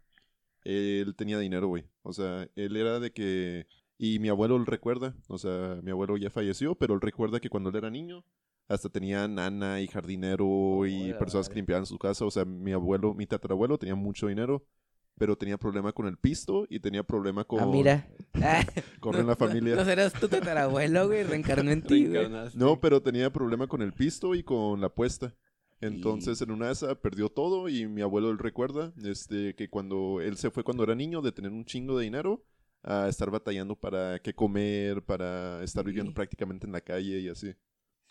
él 0.65 1.15
tenía 1.17 1.39
dinero, 1.39 1.69
güey. 1.69 1.85
O 2.03 2.13
sea, 2.13 2.49
él 2.57 2.77
era 2.77 3.01
de 3.01 3.13
que... 3.13 3.67
Y 3.99 4.19
mi 4.19 4.29
abuelo 4.29 4.59
lo 4.59 4.65
recuerda. 4.65 5.15
O 5.29 5.39
sea, 5.39 5.79
mi 5.83 5.91
abuelo 5.91 6.17
ya 6.17 6.31
falleció, 6.31 6.75
pero 6.75 6.95
él 6.95 7.01
recuerda 7.01 7.41
que 7.41 7.51
cuando 7.51 7.69
él 7.71 7.77
era 7.77 7.91
niño, 7.91 8.25
hasta 8.71 8.89
tenía 8.89 9.27
nana 9.27 9.81
y 9.81 9.89
jardinero 9.89 10.87
y 10.87 11.13
personas 11.15 11.49
que 11.49 11.57
limpiaban 11.57 11.87
su 11.87 11.99
casa. 11.99 12.25
O 12.25 12.31
sea, 12.31 12.45
mi 12.45 12.71
abuelo, 12.73 13.15
mi 13.15 13.27
tatarabuelo 13.27 13.77
tenía 13.79 13.97
mucho 13.97 14.29
dinero, 14.29 14.65
pero 15.19 15.37
tenía 15.37 15.59
problema 15.59 15.93
con 15.93 16.07
el 16.07 16.17
pisto 16.17 16.67
y 16.71 16.79
tenía 16.79 17.03
problema 17.03 17.45
con... 17.45 17.61
Ah, 17.61 17.67
mira. 17.67 18.09
Ah, 18.43 18.65
Corre 19.01 19.21
en 19.21 19.27
la 19.27 19.35
familia. 19.45 19.75
No 19.75 19.85
serás 19.85 20.13
tu 20.13 20.29
tatarabuelo, 20.29 21.09
güey. 21.09 21.25
Reencarnó 21.25 21.73
en 21.73 21.83
ti, 21.83 22.07
güey. 22.07 22.29
No, 22.55 22.81
pero 22.81 23.03
tenía 23.03 23.31
problema 23.33 23.67
con 23.67 23.83
el 23.83 23.93
pisto 23.93 24.35
y 24.37 24.45
con 24.45 24.81
la 24.81 24.87
apuesta. 24.87 25.35
Entonces, 25.81 26.41
en 26.43 26.51
una 26.53 26.67
de 26.67 26.73
esas 26.73 26.95
perdió 26.99 27.29
todo 27.29 27.69
y 27.69 27.87
mi 27.89 28.03
abuelo 28.03 28.31
él 28.31 28.39
recuerda 28.39 28.93
este, 29.03 29.55
que 29.57 29.69
cuando 29.69 30.21
él 30.21 30.37
se 30.37 30.51
fue 30.51 30.63
cuando 30.63 30.85
era 30.85 30.95
niño 30.95 31.23
de 31.23 31.33
tener 31.33 31.51
un 31.51 31.65
chingo 31.65 31.99
de 31.99 32.05
dinero, 32.05 32.45
a 32.83 33.09
estar 33.09 33.31
batallando 33.31 33.75
para 33.77 34.19
qué 34.21 34.33
comer, 34.33 35.03
para 35.03 35.63
estar 35.65 35.85
viviendo 35.85 36.13
Sí. 36.13 36.15
prácticamente 36.15 36.67
en 36.67 36.73
la 36.73 36.81
calle 36.83 37.19
y 37.21 37.29
así. 37.29 37.53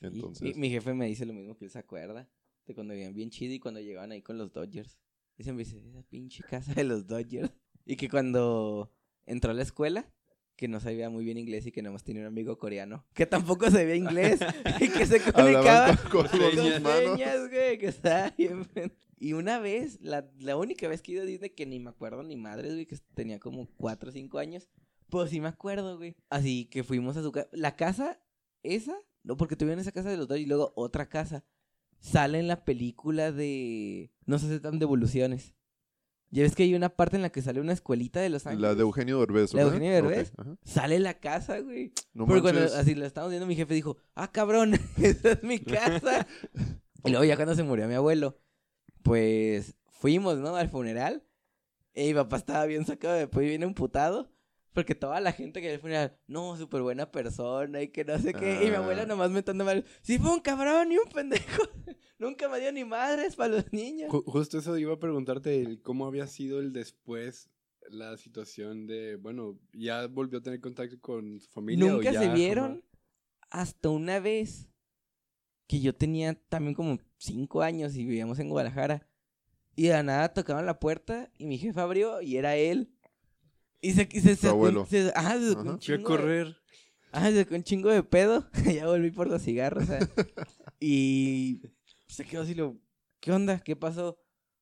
Entonces, 0.01 0.41
mi, 0.55 0.61
mi 0.61 0.69
jefe 0.69 0.93
me 0.93 1.07
dice 1.07 1.25
lo 1.25 1.33
mismo 1.33 1.55
que 1.57 1.65
él 1.65 1.71
se 1.71 1.79
acuerda 1.79 2.29
de 2.65 2.73
cuando 2.75 2.93
vivían 2.93 3.13
bien 3.13 3.29
chido 3.29 3.53
y 3.53 3.59
cuando 3.59 3.79
llegaban 3.79 4.11
ahí 4.11 4.21
con 4.21 4.37
los 4.37 4.53
Dodgers. 4.53 4.97
Y 5.37 5.43
siempre 5.43 5.65
dice, 5.65 5.79
esa 5.87 6.03
pinche 6.03 6.43
casa 6.43 6.73
de 6.73 6.83
los 6.83 7.07
Dodgers. 7.07 7.51
Y 7.85 7.95
que 7.95 8.09
cuando 8.09 8.91
entró 9.25 9.51
a 9.51 9.53
la 9.53 9.63
escuela, 9.63 10.11
que 10.55 10.67
no 10.67 10.79
sabía 10.79 11.09
muy 11.09 11.23
bien 11.23 11.37
inglés 11.37 11.65
y 11.65 11.71
que 11.71 11.81
nomás 11.81 12.03
tenía 12.03 12.21
un 12.21 12.27
amigo 12.27 12.57
coreano, 12.57 13.05
que 13.13 13.25
tampoco 13.25 13.71
sabía 13.71 13.95
inglés 13.95 14.39
y 14.81 14.89
que 14.89 15.05
se 15.05 15.19
comunicaba 15.31 15.95
con, 16.11 16.27
con 16.27 16.83
manos. 16.83 17.15
señas, 17.15 17.49
güey, 17.49 17.77
que 17.77 17.87
estaba 17.87 18.29
bien. 18.37 18.65
pen- 18.65 18.93
Y 19.17 19.33
una 19.33 19.59
vez, 19.59 19.99
la, 20.01 20.29
la 20.37 20.57
única 20.57 20.87
vez 20.87 21.01
que 21.01 21.11
he 21.11 21.15
ido 21.15 21.23
a 21.23 21.25
Disney, 21.25 21.49
que 21.51 21.65
ni 21.65 21.79
me 21.79 21.89
acuerdo 21.89 22.21
ni 22.23 22.35
madres, 22.35 22.73
güey, 22.73 22.85
que 22.85 22.97
tenía 23.15 23.39
como 23.39 23.67
4 23.77 24.09
o 24.09 24.11
5 24.11 24.37
años, 24.37 24.69
pues 25.09 25.29
sí 25.31 25.39
me 25.41 25.47
acuerdo, 25.47 25.97
güey. 25.97 26.15
Así 26.29 26.65
que 26.65 26.83
fuimos 26.83 27.15
a 27.17 27.23
su 27.23 27.31
casa. 27.31 27.49
La 27.53 27.75
casa, 27.77 28.21
esa, 28.61 28.97
no, 29.29 29.37
porque 29.37 29.55
tuvieron 29.55 29.79
esa 29.79 29.91
casa 29.91 30.09
de 30.09 30.17
los 30.17 30.27
dos 30.27 30.39
y 30.39 30.47
luego 30.47 30.73
otra 30.75 31.07
casa. 31.07 31.45
Sale 31.99 32.39
en 32.39 32.47
la 32.47 32.65
película 32.65 33.31
de. 33.31 34.11
No 34.25 34.39
se 34.39 34.47
aceptan 34.47 34.79
devoluciones. 34.79 35.53
Ya 36.31 36.41
ves 36.41 36.55
que 36.55 36.63
hay 36.63 36.73
una 36.73 36.89
parte 36.89 37.15
en 37.15 37.21
la 37.21 37.29
que 37.31 37.43
sale 37.43 37.61
una 37.61 37.73
escuelita 37.73 38.21
de 38.21 38.29
Los 38.29 38.47
Ángeles. 38.47 38.61
La 38.69 38.73
de 38.73 38.81
Eugenio 38.81 39.19
Derbez, 39.19 39.53
La 39.53 39.61
de. 39.61 39.67
Eugenio 39.67 39.91
Derbez. 39.91 40.33
Sale 40.63 40.97
la 40.97 41.19
casa, 41.19 41.59
güey. 41.59 41.93
No 42.13 42.25
Porque 42.25 42.41
cuando 42.41 42.61
así 42.61 42.95
la 42.95 43.05
estábamos 43.05 43.33
viendo, 43.33 43.45
mi 43.45 43.55
jefe 43.55 43.75
dijo, 43.75 43.97
ah, 44.15 44.31
cabrón, 44.31 44.73
esa 44.97 45.33
es 45.33 45.43
mi 45.43 45.59
casa. 45.59 46.25
y 47.05 47.11
luego 47.11 47.23
ya 47.23 47.35
cuando 47.35 47.53
se 47.53 47.61
murió 47.61 47.87
mi 47.87 47.93
abuelo, 47.93 48.39
pues 49.03 49.75
fuimos, 49.89 50.39
¿no? 50.39 50.55
Al 50.55 50.69
funeral. 50.69 51.23
Y 51.93 52.07
mi 52.07 52.13
papá 52.15 52.37
estaba 52.37 52.65
bien 52.65 52.83
sacado, 52.87 53.13
después 53.13 53.47
bien 53.47 53.61
emputado. 53.61 54.31
Porque 54.79 54.95
toda 54.95 55.19
la 55.19 55.31
gente 55.33 55.61
que 55.61 55.73
el 55.73 55.79
funeral, 55.79 56.17
no, 56.27 56.55
súper 56.57 56.81
buena 56.81 57.11
persona 57.11 57.81
y 57.81 57.89
que 57.89 58.03
no 58.05 58.17
sé 58.17 58.33
qué. 58.33 58.65
Y 58.65 58.69
mi 58.69 58.75
abuela 58.75 59.03
Ah. 59.03 59.05
nomás 59.05 59.29
mentando 59.31 59.65
mal, 59.65 59.85
sí 60.01 60.17
fue 60.17 60.31
un 60.33 60.39
cabrón 60.39 60.91
y 60.91 60.97
un 60.97 61.09
pendejo. 61.13 61.63
Nunca 62.17 62.47
me 62.49 62.59
dio 62.59 62.71
ni 62.71 62.83
madres 62.85 63.35
para 63.35 63.55
los 63.55 63.71
niños. 63.73 64.09
Ju- 64.11 64.23
justo 64.25 64.57
eso 64.59 64.77
iba 64.77 64.93
a 64.93 64.99
preguntarte, 64.99 65.61
el 65.61 65.81
cómo 65.81 66.05
había 66.05 66.27
sido 66.27 66.59
el 66.59 66.73
después, 66.73 67.49
la 67.89 68.17
situación 68.17 68.87
de, 68.87 69.15
bueno, 69.15 69.57
ya 69.73 70.07
volvió 70.07 70.39
a 70.39 70.41
tener 70.41 70.59
contacto 70.61 70.99
con 70.99 71.39
su 71.39 71.49
familia. 71.49 71.85
o 71.85 71.89
Nunca 71.97 72.11
ya 72.11 72.19
se 72.19 72.25
jamás? 72.25 72.35
vieron 72.35 72.83
hasta 73.49 73.89
una 73.89 74.19
vez 74.19 74.69
que 75.67 75.79
yo 75.81 75.95
tenía 75.95 76.33
también 76.49 76.73
como 76.75 76.99
cinco 77.17 77.61
años 77.61 77.95
y 77.95 78.03
vivíamos 78.05 78.39
en 78.39 78.49
Guadalajara. 78.49 79.07
Y 79.75 79.83
de 79.83 79.89
la 79.93 80.03
nada 80.03 80.33
tocaban 80.33 80.65
la 80.65 80.79
puerta 80.79 81.31
y 81.37 81.45
mi 81.45 81.57
jefe 81.57 81.79
abrió 81.79 82.21
y 82.21 82.35
era 82.37 82.55
él. 82.57 82.91
Y 83.81 83.93
se, 83.93 84.07
y 84.11 84.19
se 84.19 84.33
un- 84.47 84.51
abuelo. 84.51 84.85
se- 84.85 85.11
ajá, 85.15 85.39
se 85.39 85.49
sacó 85.49 85.61
un 85.61 85.65
Fui 85.67 85.75
a 85.75 85.79
chingo 85.79 85.97
de- 85.97 86.03
correr. 86.03 86.57
Ajá, 87.11 87.29
se 87.31 87.43
sacó 87.43 87.55
un 87.55 87.63
chingo 87.63 87.89
de 87.89 88.03
pedo. 88.03 88.47
ya 88.83 88.87
volví 88.87 89.11
por 89.11 89.27
los 89.27 89.41
cigarros. 89.41 89.85
y 90.79 91.61
se 92.07 92.25
quedó 92.25 92.41
así 92.43 92.53
lo... 92.55 92.77
¿Qué 93.19 93.31
onda? 93.31 93.59
¿Qué 93.59 93.75
pasó? 93.75 94.17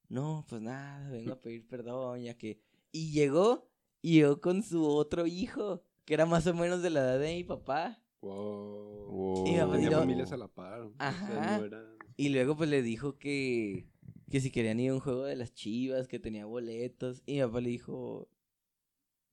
No, 0.09 0.45
pues 0.49 0.61
nada, 0.61 1.09
vengo 1.09 1.33
a 1.33 1.41
pedir 1.41 1.67
perdón, 1.67 2.21
ya 2.23 2.35
que... 2.37 2.59
Y 2.91 3.11
llegó, 3.11 3.69
y 4.01 4.13
llegó 4.13 4.39
con 4.41 4.63
su 4.63 4.85
otro 4.85 5.27
hijo, 5.27 5.83
que 6.05 6.13
era 6.13 6.25
más 6.25 6.47
o 6.47 6.53
menos 6.53 6.81
de 6.81 6.89
la 6.89 7.01
edad 7.01 7.19
de 7.19 7.35
mi 7.35 7.43
papá. 7.43 8.01
Wow. 8.21 9.05
Wow. 9.11 9.47
Y 9.47 9.51
mi 9.51 9.57
papá 9.59 9.73
Tenía 9.73 9.89
no- 9.91 9.99
familias 9.99 10.31
a 10.31 10.37
la 10.37 10.47
par. 10.47 10.81
o 10.81 10.93
sea, 10.95 11.07
Ajá. 11.09 11.57
no 11.59 11.65
era- 11.65 11.83
Y 12.15 12.29
luego 12.29 12.55
pues 12.57 12.69
le 12.69 12.81
dijo 12.81 13.17
que, 13.19 13.87
que 14.31 14.39
si 14.41 14.49
querían 14.49 14.79
ir 14.79 14.91
a 14.91 14.93
un 14.95 14.99
juego 15.01 15.25
de 15.25 15.35
las 15.35 15.53
chivas, 15.53 16.07
que 16.07 16.17
tenía 16.19 16.45
boletos. 16.45 17.21
Y 17.25 17.33
mi 17.35 17.41
papá 17.41 17.61
le 17.61 17.69
dijo, 17.69 18.29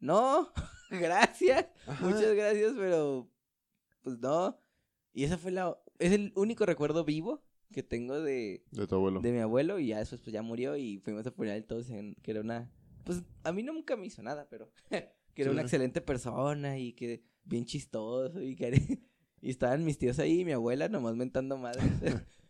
no, 0.04 0.52
gracias, 0.90 1.66
Ajá. 1.86 2.04
muchas 2.06 2.34
gracias, 2.34 2.72
pero 2.76 3.28
pues 4.02 4.18
no. 4.18 4.60
Y 5.12 5.24
esa 5.24 5.38
fue 5.38 5.50
la, 5.52 5.76
es 5.98 6.12
el 6.12 6.32
único 6.36 6.66
recuerdo 6.66 7.04
vivo 7.04 7.42
que 7.72 7.82
tengo 7.82 8.20
de, 8.20 8.64
De 8.70 8.86
tu 8.86 8.94
abuelo. 8.96 9.20
de 9.20 9.32
mi 9.32 9.38
abuelo. 9.38 9.78
Y 9.78 9.88
ya 9.88 9.98
después 9.98 10.20
pues 10.20 10.32
ya 10.32 10.42
murió 10.42 10.76
y 10.76 10.98
fuimos 10.98 11.26
a 11.26 11.30
funeral 11.32 11.64
todos 11.64 11.88
en, 11.90 12.14
que 12.16 12.30
era 12.32 12.40
una, 12.40 12.70
pues 13.04 13.22
a 13.42 13.52
mí 13.52 13.62
nunca 13.62 13.96
me 13.96 14.06
hizo 14.06 14.22
nada, 14.22 14.46
pero 14.50 14.70
que 15.34 15.42
era 15.42 15.50
una 15.50 15.62
excelente 15.62 16.00
persona 16.00 16.78
y 16.78 16.92
que 16.92 17.24
bien 17.44 17.64
chistoso 17.64 18.40
y 18.40 18.54
que 18.56 19.00
y 19.40 19.50
estaban 19.50 19.84
mis 19.84 19.98
tíos 19.98 20.18
ahí 20.18 20.40
y 20.40 20.44
mi 20.44 20.52
abuela 20.52 20.88
nomás 20.88 21.16
mentando 21.16 21.56
madres. 21.58 21.84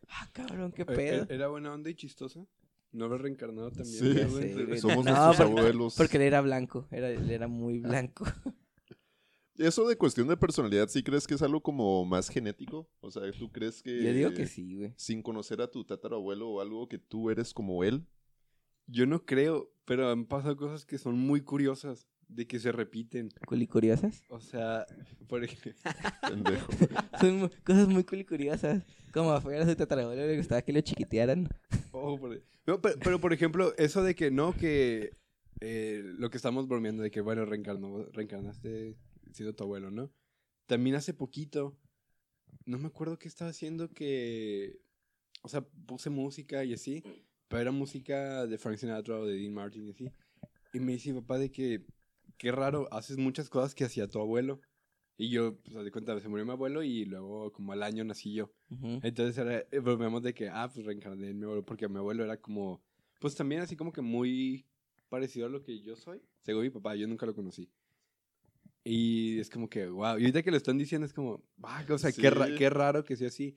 ah, 0.08 0.28
cabrón, 0.32 0.72
qué 0.72 0.82
Eh, 0.82 0.86
pedo. 0.86 1.22
eh, 1.24 1.26
¿Era 1.30 1.48
buena 1.48 1.72
onda 1.72 1.90
y 1.90 1.94
chistosa? 1.94 2.46
¿No 2.94 3.06
habrá 3.06 3.18
reencarnado 3.18 3.70
también? 3.72 3.98
Sí. 3.98 4.14
Ya 4.14 4.26
güey? 4.28 4.78
Somos 4.78 5.04
No, 5.04 5.12
nuestros 5.12 5.36
porque- 5.48 5.60
abuelos. 5.60 5.94
Porque 5.96 6.16
él 6.16 6.22
era 6.22 6.40
blanco, 6.40 6.86
era, 6.90 7.10
él 7.10 7.30
era 7.30 7.48
muy 7.48 7.80
blanco. 7.80 8.24
Eso 9.56 9.86
de 9.86 9.96
cuestión 9.96 10.26
de 10.26 10.36
personalidad, 10.36 10.88
¿sí 10.88 11.02
crees 11.04 11.26
que 11.28 11.34
es 11.34 11.42
algo 11.42 11.62
como 11.62 12.04
más 12.04 12.28
genético? 12.28 12.88
O 13.00 13.10
sea, 13.12 13.22
¿tú 13.38 13.52
crees 13.52 13.82
que... 13.82 14.02
Yo 14.02 14.12
digo 14.12 14.32
que 14.32 14.46
sí, 14.46 14.74
güey. 14.74 14.94
Sin 14.96 15.22
conocer 15.22 15.60
a 15.60 15.70
tu 15.70 15.84
tatarabuelo 15.84 16.48
o 16.50 16.60
algo 16.60 16.88
que 16.88 16.98
tú 16.98 17.30
eres 17.30 17.54
como 17.54 17.84
él. 17.84 18.04
Yo 18.86 19.06
no 19.06 19.24
creo, 19.24 19.72
pero 19.84 20.10
han 20.10 20.26
pasado 20.26 20.56
cosas 20.56 20.84
que 20.84 20.98
son 20.98 21.16
muy 21.16 21.40
curiosas, 21.40 22.08
de 22.34 22.46
que 22.46 22.58
se 22.58 22.72
repiten. 22.72 23.28
Culicuriosas. 23.46 24.22
O 24.28 24.40
sea, 24.40 24.86
por 25.28 25.44
ejemplo... 25.44 25.72
Son 27.20 27.50
cosas 27.64 27.88
muy 27.88 28.04
culicuriosas. 28.04 28.82
Como 29.12 29.30
afuera 29.32 29.64
a 29.64 29.68
su 29.68 29.76
tatarabuelo 29.76 30.26
le 30.26 30.36
gustaba 30.36 30.62
que 30.62 30.72
lo 30.72 30.80
chiquitearan. 30.80 31.48
Oh, 31.92 32.18
por- 32.18 32.42
No, 32.66 32.80
pero, 32.80 32.98
pero, 32.98 33.20
por 33.20 33.32
ejemplo, 33.32 33.74
eso 33.76 34.02
de 34.02 34.14
que 34.14 34.30
no, 34.30 34.52
que 34.52 35.12
eh, 35.60 36.02
lo 36.18 36.30
que 36.30 36.36
estamos 36.36 36.66
bromeando 36.66 37.02
de 37.02 37.10
que, 37.10 37.20
bueno, 37.20 37.44
reencarnó, 37.44 38.04
reencarnaste 38.12 38.96
siendo 39.32 39.54
tu 39.54 39.64
abuelo, 39.64 39.90
¿no? 39.90 40.10
También 40.66 40.96
hace 40.96 41.14
poquito, 41.14 41.76
no 42.66 42.78
me 42.78 42.86
acuerdo 42.88 43.18
qué 43.18 43.28
estaba 43.28 43.50
haciendo 43.50 43.90
que, 43.90 44.80
o 45.42 45.48
sea, 45.48 45.62
puse 45.86 46.10
música 46.10 46.64
y 46.64 46.72
así, 46.72 47.02
pero 47.48 47.62
era 47.62 47.70
música 47.70 48.46
de 48.46 48.58
Frank 48.58 48.78
Sinatra 48.78 49.18
o 49.18 49.26
de 49.26 49.36
Dean 49.36 49.52
Martin 49.52 49.86
y 49.86 49.90
así. 49.90 50.10
Y 50.72 50.80
me 50.80 50.92
dice 50.92 51.12
mi 51.12 51.20
papá 51.20 51.38
de 51.38 51.52
que, 51.52 51.84
qué 52.38 52.52
raro, 52.52 52.88
haces 52.92 53.16
muchas 53.16 53.48
cosas 53.48 53.74
que 53.74 53.84
hacía 53.84 54.08
tu 54.08 54.18
abuelo. 54.20 54.60
Y 55.16 55.30
yo, 55.30 55.56
pues, 55.72 55.84
de 55.84 55.92
cuenta, 55.92 56.18
se 56.18 56.28
murió 56.28 56.44
mi 56.44 56.50
abuelo 56.52 56.82
y 56.82 57.04
luego 57.04 57.52
como 57.52 57.72
al 57.72 57.82
año 57.84 58.02
nací 58.04 58.32
yo. 58.34 58.50
Ujú. 58.70 58.98
Entonces 59.02 59.38
era, 59.38 59.58
eh, 59.70 59.78
bromeamos 59.80 60.22
de 60.22 60.34
que, 60.34 60.48
ah, 60.48 60.68
pues 60.72 60.84
reencarné 60.84 61.28
en 61.30 61.38
mi 61.38 61.44
abuelo, 61.44 61.64
porque 61.64 61.88
mi 61.88 61.98
abuelo 61.98 62.24
era 62.24 62.36
como, 62.40 62.82
pues 63.20 63.34
también 63.36 63.60
así 63.60 63.76
como 63.76 63.92
que 63.92 64.00
muy 64.02 64.66
parecido 65.08 65.46
a 65.46 65.50
lo 65.50 65.62
que 65.62 65.80
yo 65.82 65.94
soy. 65.94 66.20
Según 66.42 66.62
mi 66.62 66.70
papá, 66.70 66.96
yo 66.96 67.06
nunca 67.06 67.26
lo 67.26 67.34
conocí. 67.34 67.70
Y 68.82 69.38
es 69.38 69.48
como 69.48 69.68
que, 69.68 69.86
wow. 69.88 70.18
Y 70.18 70.22
ahorita 70.22 70.42
que 70.42 70.50
lo 70.50 70.56
están 70.56 70.76
diciendo 70.78 71.06
es 71.06 71.12
como, 71.14 71.42
ah, 71.62 71.84
o 71.88 71.98
sea, 71.98 72.12
qué, 72.12 72.30
ra- 72.30 72.46
Sí. 72.48 72.54
qué 72.56 72.68
raro 72.70 73.04
que 73.04 73.16
sea 73.16 73.28
así. 73.28 73.56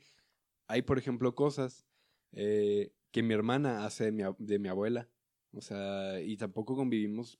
Hay, 0.67 0.83
por 0.83 0.97
ejemplo, 0.97 1.35
cosas 1.35 1.85
eh, 2.33 2.91
que 3.11 3.23
mi 3.23 3.33
hermana 3.33 3.85
hace 3.85 4.05
de 4.05 4.11
mi, 4.11 4.23
de 4.37 4.59
mi 4.59 4.69
abuela. 4.69 5.09
O 5.53 5.61
sea, 5.61 6.21
y 6.21 6.37
tampoco 6.37 6.75
convivimos, 6.75 7.39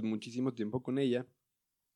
pues, 0.00 0.02
muchísimo 0.02 0.52
tiempo 0.52 0.82
con 0.82 0.98
ella, 0.98 1.24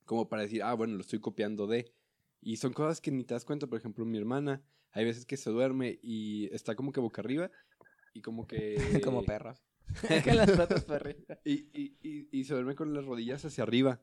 como 0.04 0.28
para 0.28 0.42
decir, 0.42 0.62
ah, 0.62 0.72
bueno, 0.74 0.94
lo 0.94 1.00
estoy 1.00 1.18
copiando 1.18 1.66
de. 1.66 1.92
Y 2.40 2.58
son 2.58 2.72
cosas 2.72 3.00
que 3.00 3.10
ni 3.10 3.24
te 3.24 3.34
das 3.34 3.44
cuenta. 3.44 3.66
Por 3.66 3.76
ejemplo, 3.76 4.04
mi 4.04 4.16
hermana, 4.18 4.62
hay 4.92 5.04
veces 5.04 5.26
que 5.26 5.36
se 5.36 5.50
duerme 5.50 5.98
y 6.00 6.48
está 6.54 6.76
como 6.76 6.92
que 6.92 7.00
boca 7.00 7.22
arriba 7.22 7.50
y 8.14 8.20
como 8.20 8.46
que... 8.46 9.00
Como 9.02 9.24
perros. 9.24 9.64
Con 10.24 10.36
las 10.36 10.52
patas 10.52 10.84
para 10.84 11.00
arriba. 11.00 11.40
Y, 11.44 11.66
y, 11.72 11.96
y, 12.02 12.28
y 12.30 12.44
se 12.44 12.54
duerme 12.54 12.76
con 12.76 12.94
las 12.94 13.04
rodillas 13.04 13.44
hacia 13.44 13.64
arriba. 13.64 14.00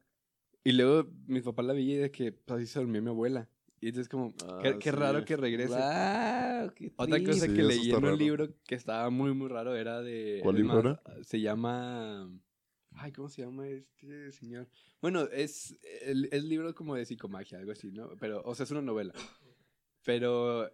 Y 0.66 0.74
luego 0.74 1.10
mis 1.28 1.44
papás 1.44 1.66
la 1.66 1.72
veían 1.74 2.02
de 2.02 2.12
que 2.12 2.34
pues, 2.34 2.58
así 2.60 2.68
se 2.68 2.80
dormía 2.80 3.00
mi 3.00 3.10
abuela. 3.12 3.48
Y 3.80 3.88
entonces 3.90 4.10
como, 4.10 4.36
qué, 4.36 4.46
Ah, 4.46 4.78
qué 4.78 4.90
sí. 4.90 4.96
raro 4.96 5.24
que 5.24 5.38
regrese. 5.38 5.70
Wow, 5.76 6.74
qué 6.76 6.92
Otra 6.98 7.24
cosa 7.24 7.46
Sí, 7.46 7.54
que 7.54 7.64
leí 7.64 7.90
en 7.92 7.96
un 7.96 8.02
raro. 8.04 8.16
libro 8.18 8.50
que 8.68 8.76
estaba 8.76 9.10
muy, 9.10 9.34
muy 9.34 9.48
raro 9.48 9.74
era 9.76 10.02
de... 10.02 10.42
¿Cuál 10.44 10.56
libro 10.58 11.00
más, 11.06 11.28
Se 11.28 11.40
llama... 11.40 12.30
Ay, 12.98 13.12
¿cómo 13.12 13.30
se 13.30 13.42
llama 13.44 13.68
este 13.68 14.32
señor? 14.32 14.68
Bueno, 15.02 15.24
es 15.32 15.78
el, 16.02 16.30
el 16.32 16.50
libro 16.50 16.74
como 16.74 16.96
de 16.96 17.06
psicomagia, 17.06 17.60
algo 17.60 17.72
así, 17.72 17.92
¿no? 17.92 18.10
Pero, 18.20 18.42
o 18.44 18.56
sea, 18.56 18.64
es 18.64 18.72
una 18.72 18.82
novela. 18.82 19.14
Pero 20.04 20.68
eh, 20.68 20.72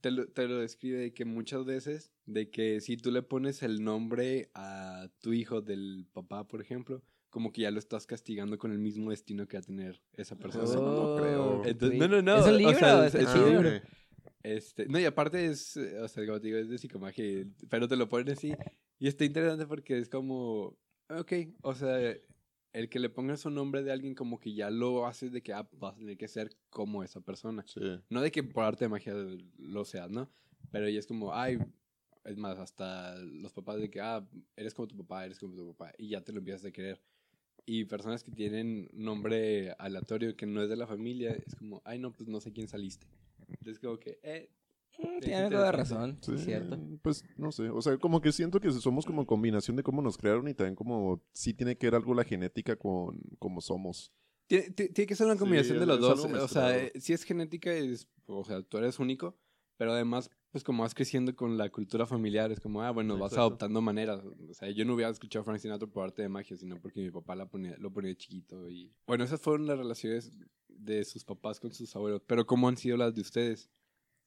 te 0.00 0.10
lo, 0.10 0.28
te 0.28 0.46
lo 0.48 0.58
describe 0.58 0.98
de 0.98 1.12
que 1.14 1.24
muchas 1.24 1.64
veces, 1.64 2.12
de 2.26 2.50
que 2.50 2.80
si 2.80 2.96
tú 2.96 3.10
le 3.10 3.22
pones 3.22 3.62
el 3.62 3.82
nombre 3.84 4.50
a 4.54 5.08
tu 5.20 5.32
hijo 5.32 5.60
del 5.60 6.06
papá, 6.12 6.46
por 6.46 6.60
ejemplo, 6.60 7.02
como 7.30 7.52
que 7.52 7.62
ya 7.62 7.70
lo 7.70 7.78
estás 7.78 8.06
castigando 8.06 8.56
con 8.58 8.72
el 8.72 8.78
mismo 8.78 9.10
destino 9.10 9.46
que 9.46 9.58
va 9.58 9.60
a 9.60 9.66
tener 9.66 10.00
esa 10.14 10.36
persona. 10.36 10.64
Eso 10.64 10.80
no 10.80 11.14
creo. 11.14 11.62
Entonces, 11.64 11.98
no, 11.98 12.08
no, 12.08 12.22
no, 12.22 12.38
¿Es 12.38 12.46
un 12.46 12.54
o 12.54 12.58
libro? 12.58 12.78
sea, 12.78 12.98
o 12.98 13.02
es- 13.04 13.14
está 13.14 13.30
es 13.30 13.34
un 13.36 13.50
libro. 13.50 13.82
Este, 14.42 14.86
no, 14.86 14.98
y 14.98 15.04
aparte 15.04 15.44
es, 15.46 15.76
o 15.76 16.08
sea, 16.08 16.24
como 16.24 16.40
te 16.40 16.46
digo, 16.46 16.58
es 16.58 16.68
de 16.68 16.78
psicomagia, 16.78 17.44
pero 17.68 17.86
te 17.86 17.96
lo 17.96 18.08
ponen 18.08 18.30
así. 18.32 18.54
Y 18.98 19.08
está 19.08 19.24
interesante 19.24 19.66
porque 19.66 19.98
es 19.98 20.08
como, 20.08 20.76
ok, 21.08 21.32
o 21.62 21.74
sea, 21.74 22.16
el 22.72 22.88
que 22.88 22.98
le 22.98 23.08
pongas 23.10 23.44
un 23.46 23.54
nombre 23.54 23.82
de 23.82 23.92
alguien 23.92 24.14
como 24.14 24.38
que 24.40 24.54
ya 24.54 24.70
lo 24.70 25.06
haces 25.06 25.32
de 25.32 25.42
que 25.42 25.52
ah, 25.52 25.68
vas 25.72 25.94
a 25.94 25.98
tener 25.98 26.16
que 26.18 26.28
ser 26.28 26.50
como 26.70 27.02
esa 27.02 27.20
persona. 27.20 27.64
Sí. 27.66 27.80
No 28.10 28.20
de 28.22 28.30
que 28.30 28.42
por 28.44 28.64
arte 28.64 28.84
de 28.84 28.88
magia 28.90 29.14
lo 29.58 29.84
seas, 29.84 30.10
¿no? 30.10 30.30
Pero 30.70 30.88
ya 30.88 30.98
es 30.98 31.06
como, 31.06 31.34
ay, 31.34 31.58
es 32.24 32.36
más, 32.36 32.58
hasta 32.58 33.16
los 33.16 33.52
papás 33.52 33.80
de 33.80 33.90
que, 33.90 34.00
ah, 34.00 34.26
eres 34.56 34.74
como 34.74 34.88
tu 34.88 34.96
papá, 34.96 35.24
eres 35.24 35.38
como 35.38 35.56
tu 35.56 35.74
papá, 35.74 35.92
y 35.98 36.08
ya 36.10 36.22
te 36.22 36.32
lo 36.32 36.38
empiezas 36.40 36.64
a 36.66 36.72
querer. 36.72 37.02
y 37.66 37.84
personas 37.84 38.22
que 38.24 38.32
tienen 38.32 38.88
nombre 38.94 39.72
aleatorio 39.78 40.36
que 40.36 40.46
no 40.46 40.62
es 40.62 40.70
de 40.70 40.76
la 40.76 40.86
familia, 40.86 41.32
es 41.32 41.54
como, 41.54 41.82
ay, 41.84 41.98
no, 41.98 42.12
pues 42.14 42.28
no 42.28 42.40
sé 42.40 42.52
quién 42.52 42.68
saliste. 42.68 43.08
Entonces, 43.48 43.78
como 43.78 43.98
que, 43.98 44.18
eh, 44.22 44.50
Es 44.98 45.20
Tiene 45.24 45.36
algo 45.36 45.60
de 45.60 45.66
interesante. 45.68 45.76
razón, 45.76 46.18
Sí, 46.22 46.32
es 46.34 46.44
cierto. 46.44 46.78
Pues 47.02 47.24
no 47.36 47.52
sé, 47.52 47.70
o 47.70 47.80
sea, 47.80 47.96
como 47.98 48.20
que 48.20 48.32
siento 48.32 48.60
que 48.60 48.70
somos 48.72 49.06
como 49.06 49.26
combinación 49.26 49.76
de 49.76 49.82
cómo 49.82 50.02
nos 50.02 50.16
crearon 50.18 50.48
y 50.48 50.54
también 50.54 50.74
como 50.74 51.22
sí 51.32 51.54
tiene 51.54 51.76
que 51.76 51.86
ver 51.86 51.94
algo 51.96 52.14
la 52.14 52.24
genética 52.24 52.76
con 52.76 53.20
cómo 53.38 53.60
somos. 53.60 54.12
Tiene, 54.48 54.70
ti- 54.70 54.88
tiene 54.88 55.06
que 55.06 55.14
ser 55.14 55.26
una 55.26 55.34
Sí, 55.34 55.40
combinación 55.40 55.78
de 55.78 55.82
es 55.84 55.88
los 55.88 56.00
dos. 56.00 56.24
O 56.24 56.48
sea, 56.48 56.76
eh, 56.76 56.92
si 56.98 57.12
es 57.12 57.22
genética, 57.22 57.72
es, 57.72 58.08
o 58.26 58.44
sea, 58.44 58.62
tú 58.62 58.78
eres 58.78 58.98
único, 58.98 59.36
pero 59.76 59.92
además, 59.92 60.30
pues 60.50 60.64
como 60.64 60.82
vas 60.82 60.94
creciendo 60.94 61.36
con 61.36 61.56
la 61.58 61.70
cultura 61.70 62.06
familiar, 62.06 62.50
es 62.50 62.58
como, 62.58 62.82
ah, 62.82 62.90
bueno, 62.90 63.14
vas 63.18 63.32
Exacto. 63.32 63.40
adoptando 63.40 63.80
maneras. 63.82 64.20
O 64.24 64.54
sea, 64.54 64.70
yo 64.70 64.84
no 64.84 64.94
hubiera 64.94 65.10
escuchado 65.10 65.42
a 65.42 65.44
Frank 65.44 65.58
Sinatra 65.60 65.86
por 65.86 66.04
arte 66.04 66.22
de 66.22 66.28
magia, 66.28 66.56
sino 66.56 66.80
porque 66.80 67.00
mi 67.00 67.10
papá 67.10 67.36
la 67.36 67.46
ponía, 67.48 67.76
lo 67.78 67.92
ponía 67.92 68.08
de 68.08 68.16
chiquito. 68.16 68.68
Y 68.70 68.92
bueno, 69.06 69.22
esas 69.24 69.40
fueron 69.40 69.66
las 69.66 69.78
relaciones 69.78 70.32
de 70.68 71.04
sus 71.04 71.24
papás 71.24 71.60
con 71.60 71.72
sus 71.72 71.94
abuelos. 71.94 72.22
Pero 72.26 72.46
¿cómo 72.46 72.68
han 72.68 72.76
sido 72.78 72.96
las 72.96 73.14
de 73.14 73.20
ustedes? 73.20 73.70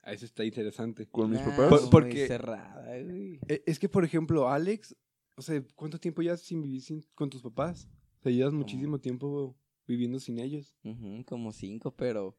A 0.03 0.13
eso 0.13 0.25
está 0.25 0.43
interesante. 0.43 1.07
Con 1.07 1.29
mis 1.29 1.39
Nah, 1.41 1.45
papás, 1.49 1.69
Por- 1.69 1.81
muy 1.81 1.89
porque- 1.91 2.27
cerrada, 2.27 3.01
güey. 3.03 3.39
E- 3.47 3.63
Es 3.65 3.77
que, 3.79 3.87
por 3.89 4.03
ejemplo, 4.03 4.49
Alex, 4.49 4.95
o 5.35 5.41
sea, 5.41 5.63
¿cuánto 5.75 5.99
tiempo 5.99 6.21
llevas 6.21 6.41
sin 6.41 6.61
vivir 6.61 6.81
sin- 6.81 7.05
con 7.13 7.29
tus 7.29 7.41
papás? 7.41 7.87
O 8.19 8.23
sea, 8.23 8.31
llevas 8.31 8.53
muchísimo 8.53 8.99
tiempo 8.99 9.55
viviendo 9.87 10.19
sin 10.19 10.39
ellos. 10.39 10.75
Ujú, 10.83 11.23
como 11.25 11.51
cinco, 11.51 11.95
pero 11.95 12.37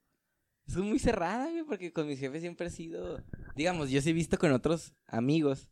es 0.67 0.77
muy 0.77 0.99
cerrada, 0.99 1.51
güey, 1.51 1.65
porque 1.65 1.93
con 1.93 2.07
mis 2.07 2.19
jefes 2.19 2.41
siempre 2.41 2.67
he 2.67 2.71
sido, 2.71 3.23
digamos, 3.57 3.91
yo 3.91 4.01
sí 4.01 4.11
he 4.11 4.13
visto 4.13 4.39
con 4.39 4.53
otros 4.53 4.95
amigos, 5.07 5.71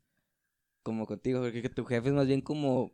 como 0.82 1.06
contigo, 1.06 1.40
porque 1.40 1.62
que 1.62 1.68
tu 1.68 1.85
jefe 1.85 2.09
es 2.09 2.14
más 2.14 2.26
bien 2.26 2.40
como, 2.40 2.92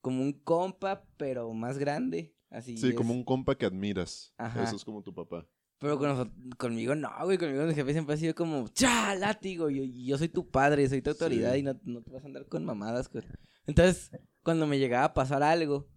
como 0.00 0.22
un 0.22 0.32
compa, 0.32 1.04
pero 1.16 1.52
más 1.54 1.78
grande, 1.78 2.34
así. 2.50 2.76
sí, 2.78 2.88
es. 2.88 2.94
como 2.94 3.12
un 3.14 3.24
compa 3.24 3.56
que 3.56 3.66
admiras. 3.66 4.32
Ajá. 4.38 4.62
Eso 4.64 4.76
es 4.76 4.84
como 4.84 5.02
tu 5.02 5.12
papá. 5.14 5.48
Pero 5.80 5.96
con 5.98 6.30
conmigo 6.58 6.94
no, 6.96 7.08
güey, 7.24 7.38
conmigo 7.38 7.64
mi 7.64 7.74
jefe 7.74 7.92
siempre 7.92 8.14
ha 8.14 8.18
sido 8.18 8.34
como, 8.34 8.66
¡cha, 8.68 9.14
látigo! 9.14 9.70
Yo, 9.70 9.84
yo 9.84 10.18
soy 10.18 10.28
tu 10.28 10.50
padre, 10.50 10.88
soy 10.88 11.02
tu 11.02 11.10
autoridad 11.10 11.52
Sí. 11.52 11.60
y 11.60 11.62
no, 11.62 11.78
no 11.84 12.02
te 12.02 12.10
vas 12.10 12.22
a 12.24 12.26
andar 12.26 12.46
con 12.46 12.64
mamadas. 12.64 13.08
güey". 13.10 13.24
Entonces, 13.66 14.10
cuando 14.42 14.66
me 14.66 14.78
llegaba 14.78 15.04
a 15.04 15.14
pasar 15.14 15.42
algo, 15.42 15.88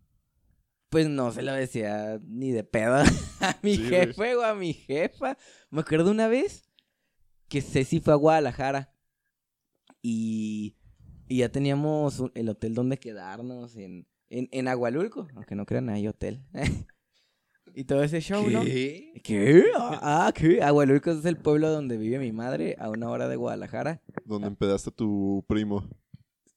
pues 0.89 1.09
no 1.09 1.31
se 1.31 1.41
lo 1.41 1.53
decía 1.53 2.19
ni 2.23 2.51
de 2.51 2.63
pedo 2.63 2.95
a 3.39 3.57
mi 3.63 3.75
Sí, 3.77 3.87
güey. 3.89 3.89
jefe 4.07 4.35
o 4.35 4.43
a 4.43 4.53
mi 4.53 4.73
jefa. 4.73 5.35
Me 5.71 5.81
acuerdo 5.81 6.11
una 6.11 6.27
vez 6.27 6.69
que 7.47 7.61
Ceci 7.61 7.99
fue 8.01 8.13
a 8.13 8.17
Guadalajara 8.17 8.93
y, 10.01 10.77
y 11.27 11.37
ya 11.39 11.49
teníamos 11.49 12.19
un- 12.19 12.31
el 12.35 12.49
hotel 12.49 12.75
donde 12.75 12.97
quedarnos 12.97 13.75
en, 13.77 14.07
en, 14.29 14.47
en 14.51 14.67
Agualulco, 14.67 15.27
aunque 15.35 15.55
no 15.55 15.65
crean, 15.65 15.89
hay 15.89 16.07
hotel. 16.07 16.45
y 17.73 17.83
todo 17.85 18.03
ese 18.03 18.19
show, 18.21 18.49
¿no? 18.49 18.61
¿Qué? 18.63 19.63
Ah, 19.77 20.31
¿qué? 20.35 20.61
Agualulco 20.61 21.11
es 21.11 21.25
el 21.25 21.37
pueblo 21.37 21.69
donde 21.69 21.97
vive 21.97 22.19
mi 22.19 22.31
madre, 22.31 22.75
a 22.79 22.89
una 22.89 23.09
hora 23.09 23.27
de 23.27 23.35
Guadalajara. 23.35 24.01
Donde 24.25 24.47
empedaste 24.47 24.89
a 24.89 24.93
tu 24.93 25.43
primo. 25.47 25.87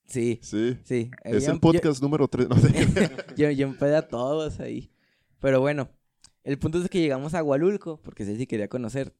Sí, 0.06 0.38
Sí. 0.42 0.76
sí. 0.84 1.10
Es 1.22 1.48
el 1.48 1.60
podcast 1.60 2.02
número 2.02 2.28
3. 2.28 2.48
No 2.48 2.56
sé. 2.56 2.68
Yo, 3.36 3.50
yo 3.50 3.66
empedé 3.66 3.96
a 3.96 4.06
todos 4.08 4.60
ahí. 4.60 4.90
Pero 5.40 5.60
bueno, 5.60 5.88
el 6.42 6.58
punto 6.58 6.80
es 6.82 6.88
que 6.88 7.00
llegamos 7.00 7.34
a 7.34 7.38
Agualulco, 7.38 8.00
porque 8.02 8.24
Ceci 8.24 8.46
quería 8.46 8.68
conocer. 8.68 9.14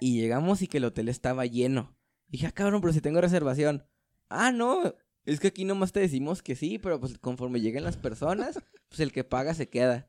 Y 0.00 0.20
llegamos 0.20 0.62
y 0.62 0.66
que 0.66 0.78
el 0.78 0.84
hotel 0.86 1.08
estaba 1.08 1.46
lleno. 1.46 1.94
dije, 2.28 2.46
ah, 2.46 2.52
cabrón, 2.52 2.80
pero 2.80 2.92
si 2.92 3.00
tengo 3.00 3.20
reservación. 3.20 3.84
Ah, 4.28 4.50
no, 4.50 4.94
es 5.26 5.38
que 5.40 5.48
aquí 5.48 5.64
nomás 5.64 5.92
te 5.92 6.00
decimos 6.00 6.42
que 6.42 6.56
sí, 6.56 6.78
pero 6.78 6.98
pues 6.98 7.18
conforme 7.18 7.60
lleguen 7.60 7.84
las 7.84 7.96
personas, 7.98 8.58
pues 8.88 9.00
el 9.00 9.12
que 9.12 9.24
paga 9.24 9.52
se 9.54 9.68
queda. 9.68 10.08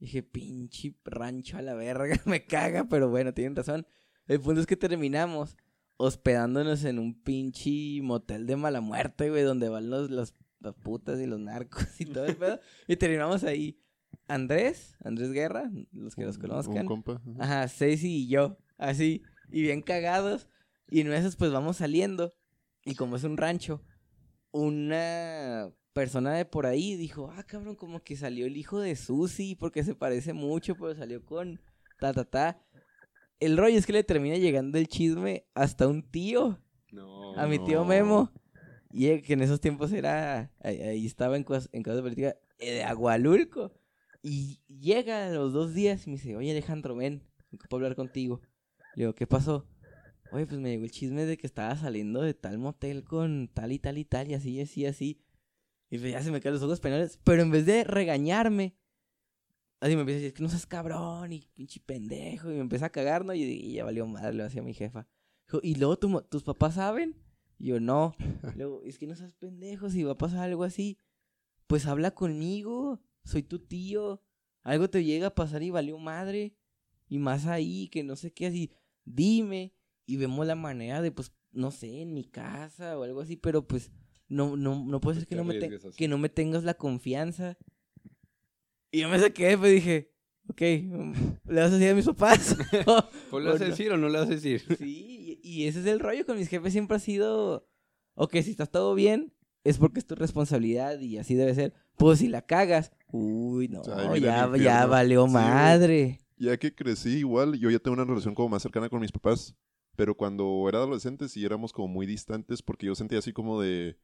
Dije, 0.00 0.22
pinche 0.22 0.94
rancho 1.04 1.58
a 1.58 1.62
la 1.62 1.74
verga, 1.74 2.18
me 2.26 2.44
caga, 2.46 2.88
pero 2.88 3.08
bueno, 3.08 3.32
tienen 3.34 3.54
razón. 3.54 3.86
El 4.26 4.40
punto 4.40 4.60
es 4.60 4.66
que 4.66 4.76
terminamos 4.76 5.56
hospedándonos 5.98 6.84
en 6.84 6.98
un 6.98 7.22
pinche 7.22 8.00
motel 8.02 8.46
de 8.46 8.56
mala 8.56 8.80
muerte, 8.80 9.28
güey, 9.30 9.42
donde 9.42 9.68
van 9.68 9.90
los, 9.90 10.10
los, 10.10 10.34
las 10.60 10.74
putas 10.74 11.20
y 11.20 11.26
los 11.26 11.38
narcos 11.38 12.00
y 12.00 12.06
todo 12.06 12.24
el 12.24 12.36
pedo. 12.36 12.58
y 12.88 12.96
terminamos 12.96 13.44
ahí. 13.44 13.78
Andrés, 14.26 14.96
Andrés 15.04 15.32
Guerra, 15.32 15.70
los 15.92 16.14
que 16.14 16.24
los 16.24 16.36
Un 16.36 16.42
conozcan. 16.42 16.86
compa. 16.86 17.20
ajá. 17.38 17.62
Ajá, 17.62 17.68
Ceci 17.68 18.24
y 18.24 18.28
yo, 18.28 18.56
así, 18.78 19.22
y 19.50 19.62
bien 19.62 19.82
cagados. 19.82 20.48
Y 20.88 21.00
en 21.00 21.12
esas 21.12 21.36
pues 21.36 21.52
vamos 21.52 21.76
saliendo. 21.76 22.32
Y 22.84 22.94
como 22.94 23.16
es 23.16 23.24
un 23.24 23.36
rancho, 23.36 23.82
una 24.52 25.70
persona 25.92 26.32
de 26.34 26.44
por 26.44 26.66
ahí 26.66 26.96
dijo, 26.96 27.30
ah, 27.36 27.42
cabrón, 27.44 27.74
como 27.76 28.02
que 28.02 28.16
salió 28.16 28.46
el 28.46 28.56
hijo 28.56 28.78
de 28.80 28.94
Susi, 28.96 29.54
porque 29.56 29.82
se 29.84 29.94
parece 29.94 30.32
mucho, 30.32 30.74
pero 30.76 30.94
salió 30.94 31.24
con 31.24 31.60
ta, 31.98 32.12
ta, 32.12 32.24
ta. 32.24 32.62
El 33.40 33.56
rollo 33.56 33.76
es 33.78 33.86
que 33.86 33.92
le 33.92 34.04
termina 34.04 34.36
llegando 34.36 34.78
el 34.78 34.86
chisme 34.88 35.46
hasta 35.54 35.88
un 35.88 36.02
tío, 36.02 36.58
No. 36.92 37.34
a 37.38 37.46
mi 37.46 37.58
tío. 37.58 37.84
Memo. 37.84 38.30
Y 38.92 39.06
él, 39.06 39.22
que 39.22 39.34
en 39.34 39.42
esos 39.42 39.60
tiempos 39.60 39.92
era, 39.92 40.52
ahí, 40.62 41.06
estaba 41.06 41.36
en, 41.36 41.44
cos- 41.44 41.68
en 41.72 41.82
cosas 41.82 41.96
de 41.98 42.02
política, 42.02 42.36
eh, 42.58 42.72
de 42.74 42.84
Agualulco. 42.84 43.72
Y 44.22 44.60
llega 44.68 45.26
a 45.26 45.30
los 45.30 45.52
dos 45.52 45.72
días 45.74 46.06
y 46.06 46.10
me 46.10 46.16
dice, 46.16 46.36
oye 46.36 46.50
Alejandro, 46.50 46.94
ven, 46.96 47.22
puedo 47.68 47.76
hablar 47.84 47.96
contigo. 47.96 48.40
Le 48.96 49.04
digo, 49.04 49.14
¿qué 49.14 49.26
pasó? 49.26 49.66
Oye, 50.32 50.46
pues 50.46 50.60
me 50.60 50.70
llegó 50.70 50.84
el 50.84 50.90
chisme 50.90 51.24
de 51.24 51.36
que 51.36 51.46
estaba 51.46 51.74
saliendo 51.76 52.22
de 52.22 52.34
tal 52.34 52.58
motel 52.58 53.04
con 53.04 53.48
tal 53.52 53.72
y 53.72 53.78
tal 53.78 53.98
y 53.98 54.04
tal 54.04 54.30
y 54.30 54.34
así, 54.34 54.52
y 54.52 54.60
así, 54.60 54.86
así. 54.86 55.20
Y 55.90 55.98
pues 55.98 56.12
ya 56.12 56.22
se 56.22 56.30
me 56.30 56.40
caen 56.40 56.54
los 56.54 56.62
ojos 56.62 56.74
españoles. 56.74 57.18
Pero 57.24 57.42
en 57.42 57.50
vez 57.50 57.66
de 57.66 57.84
regañarme, 57.84 58.76
así 59.80 59.94
me 59.96 60.02
empieza 60.02 60.18
a 60.18 60.20
decir, 60.20 60.28
es 60.28 60.34
que 60.34 60.42
no 60.42 60.48
seas 60.48 60.66
cabrón 60.66 61.32
y 61.32 61.48
pinche 61.54 61.80
pendejo. 61.80 62.50
Y 62.50 62.54
me 62.54 62.60
empieza 62.60 62.86
a 62.86 62.90
cagar, 62.90 63.24
¿no? 63.24 63.34
Y, 63.34 63.42
y 63.42 63.72
ya 63.72 63.84
valió 63.84 64.06
madre, 64.06 64.34
lo 64.34 64.44
hacía 64.44 64.62
mi 64.62 64.74
jefa. 64.74 65.08
¿y 65.62 65.74
luego 65.74 65.98
tus 65.98 66.42
papás 66.42 66.74
saben? 66.74 67.16
Y 67.58 67.66
yo, 67.68 67.80
no. 67.80 68.14
Luego, 68.56 68.82
es 68.84 68.98
que 68.98 69.06
no 69.06 69.16
seas 69.16 69.34
pendejo, 69.34 69.90
si 69.90 70.02
va 70.02 70.12
a 70.12 70.18
pasar 70.18 70.40
algo 70.40 70.64
así, 70.64 70.98
pues 71.66 71.86
habla 71.86 72.12
conmigo, 72.12 73.02
soy 73.24 73.42
tu 73.42 73.58
tío. 73.58 74.22
Algo 74.62 74.88
te 74.90 75.04
llega 75.04 75.28
a 75.28 75.34
pasar 75.34 75.62
y 75.62 75.70
valió 75.70 75.98
madre. 75.98 76.54
Y 77.08 77.18
más 77.18 77.46
ahí, 77.46 77.88
que 77.88 78.04
no 78.04 78.14
sé 78.16 78.32
qué, 78.32 78.46
así, 78.46 78.70
dime. 79.04 79.74
Y 80.10 80.16
vemos 80.16 80.44
la 80.44 80.56
manera 80.56 81.00
de, 81.02 81.12
pues, 81.12 81.32
no 81.52 81.70
sé, 81.70 82.00
en 82.02 82.14
mi 82.14 82.24
casa 82.24 82.98
o 82.98 83.04
algo 83.04 83.20
así, 83.20 83.36
pero 83.36 83.64
pues, 83.66 83.92
no, 84.28 84.56
no, 84.56 84.84
no 84.84 85.00
puede 85.00 85.14
Pues 85.14 85.18
ser 85.18 85.28
que 85.28 85.36
no, 85.36 85.44
me 85.44 85.54
te- 85.54 85.78
que 85.96 86.08
no 86.08 86.18
me 86.18 86.28
tengas 86.28 86.64
la 86.64 86.74
confianza. 86.74 87.56
Y 88.90 89.00
yo 89.02 89.08
me 89.08 89.20
saqué, 89.20 89.56
pues 89.56 89.72
dije, 89.72 90.10
ok, 90.48 90.60
¿le 90.60 91.60
vas 91.60 91.70
a 91.70 91.74
decir 91.78 91.90
a 91.90 91.94
mis 91.94 92.06
papás? 92.06 92.56
¿Pues 93.30 93.44
le 93.44 93.50
vas 93.52 93.60
a 93.60 93.64
decir 93.66 93.92
o 93.92 93.96
no 93.96 94.08
le 94.08 94.18
vas 94.18 94.26
a 94.28 94.32
decir? 94.32 94.62
Sí, 94.76 95.38
y 95.44 95.66
ese 95.66 95.78
es 95.78 95.86
el 95.86 96.00
rollo 96.00 96.26
con 96.26 96.36
mis 96.36 96.48
jefes. 96.48 96.72
Siempre 96.72 96.96
ha 96.96 97.00
sido, 97.00 97.68
ok, 98.14 98.32
si 98.42 98.50
estás 98.50 98.70
todo 98.72 98.96
bien, 98.96 99.32
es 99.62 99.78
porque 99.78 100.00
es 100.00 100.06
tu 100.06 100.16
responsabilidad 100.16 100.98
y 100.98 101.18
así 101.18 101.36
debe 101.36 101.54
ser. 101.54 101.72
Pues 101.96 102.18
si 102.18 102.26
la 102.26 102.42
cagas, 102.42 102.90
uy, 103.12 103.68
no, 103.68 103.82
O 103.82 104.16
ya, 104.16 104.50
ya 104.56 104.86
valió 104.86 105.26
Sí, 105.28 105.32
madre. 105.34 106.18
Ya 106.36 106.56
que 106.58 106.74
crecí 106.74 107.18
igual, 107.18 107.58
yo 107.60 107.70
ya 107.70 107.78
tengo 107.78 107.94
una 107.94 108.04
relación 108.04 108.34
como 108.34 108.48
más 108.48 108.62
cercana 108.62 108.88
con 108.88 109.00
mis 109.00 109.12
papás. 109.12 109.54
Pero 110.00 110.14
cuando 110.16 110.64
era 110.66 110.78
adolescente 110.78 111.28
sí 111.28 111.44
éramos 111.44 111.74
como 111.74 111.86
muy 111.88 112.06
distantes 112.06 112.62
porque 112.62 112.86
yo 112.86 112.94
sentía 112.94 113.18
así 113.18 113.34
como 113.34 113.60
de... 113.60 113.98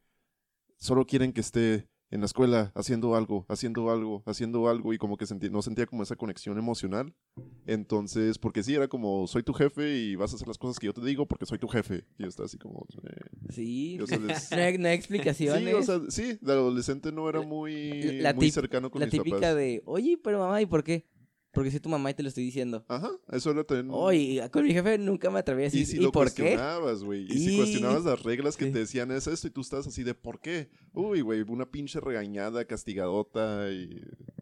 Solo 0.77 1.07
quieren 1.07 1.33
que 1.33 1.41
esté 1.41 1.89
en 2.11 2.19
la 2.19 2.27
escuela 2.27 2.71
haciendo 2.75 3.15
algo, 3.15 3.47
haciendo 3.49 3.89
algo, 3.89 4.21
haciendo 4.27 4.69
algo 4.69 4.93
y 4.93 4.99
como 4.99 5.17
que 5.17 5.25
sentí- 5.25 5.49
no 5.49 5.63
sentía 5.63 5.87
como 5.87 6.03
esa 6.03 6.15
conexión 6.15 6.59
emocional. 6.59 7.15
Entonces, 7.65 8.37
porque 8.37 8.61
sí, 8.61 8.75
era 8.75 8.87
como, 8.87 9.25
soy 9.25 9.41
tu 9.41 9.53
jefe 9.53 9.97
y 9.97 10.15
vas 10.15 10.33
a 10.33 10.35
hacer 10.35 10.47
las 10.47 10.59
cosas 10.59 10.77
que 10.77 10.85
yo 10.85 10.93
te 10.93 11.01
digo 11.01 11.25
porque 11.25 11.47
soy 11.47 11.57
tu 11.57 11.67
jefe. 11.67 12.05
Y 12.19 12.21
yo 12.23 12.29
estaba 12.29 12.45
así 12.45 12.59
como... 12.59 12.85
eh, 13.03 13.49
Sí, 13.49 13.99
o 13.99 14.05
sea, 14.05 14.19
les- 14.19 14.51
no 14.51 14.57
hay, 14.57 14.77
no 14.77 14.87
hay 14.89 14.93
explicaciones. 14.93 15.63
Sí, 15.67 15.73
o 15.73 15.81
sea, 15.81 16.01
sí, 16.11 16.37
de 16.39 16.51
adolescente 16.53 17.11
no 17.11 17.27
era 17.27 17.41
muy, 17.41 18.19
La 18.21 18.35
muy 18.35 18.51
cercano 18.51 18.91
con 18.91 18.99
la 18.99 19.07
mis 19.07 19.13
típica 19.15 19.37
papás. 19.37 19.55
de, 19.55 19.81
oye, 19.87 20.19
pero 20.23 20.37
mamá, 20.37 20.61
¿y 20.61 20.67
por 20.67 20.83
qué? 20.83 21.07
Porque 21.57 21.71
soy 21.71 21.79
tu 21.79 21.89
mamá 21.89 22.11
y 22.11 22.13
te 22.13 22.21
lo 22.21 22.29
estoy 22.29 22.43
diciendo. 22.43 22.85
Ajá, 22.87 23.09
eso 23.31 23.49
era 23.49 23.63
también... 23.63 23.89
Oye, 23.91 24.47
con 24.51 24.63
mi 24.63 24.73
jefe 24.73 24.99
nunca 24.99 25.31
me 25.31 25.39
atreví 25.39 25.63
a 25.63 25.65
decir, 25.65 25.81
Y 25.81 25.85
si 25.87 25.97
¿y 25.97 26.01
lo 26.01 26.11
por 26.11 26.25
cuestionabas, 26.25 27.03
güey. 27.03 27.25
Y 27.25 27.39
si 27.39 27.57
cuestionabas 27.57 28.05
las 28.05 28.21
reglas 28.21 28.55
que 28.57 28.65
Sí. 28.65 28.71
te 28.71 28.79
decían 28.79 29.09
es 29.11 29.25
esto 29.25 29.47
y 29.47 29.49
tú 29.49 29.61
estás 29.61 29.87
así 29.87 30.03
de 30.03 30.13
¿por 30.13 30.39
qué? 30.39 30.69
Uy, 30.93 31.21
güey, 31.21 31.41
una 31.47 31.65
pinche 31.65 31.99
regañada, 31.99 32.63
castigadota 32.65 33.71
y... 33.71 33.99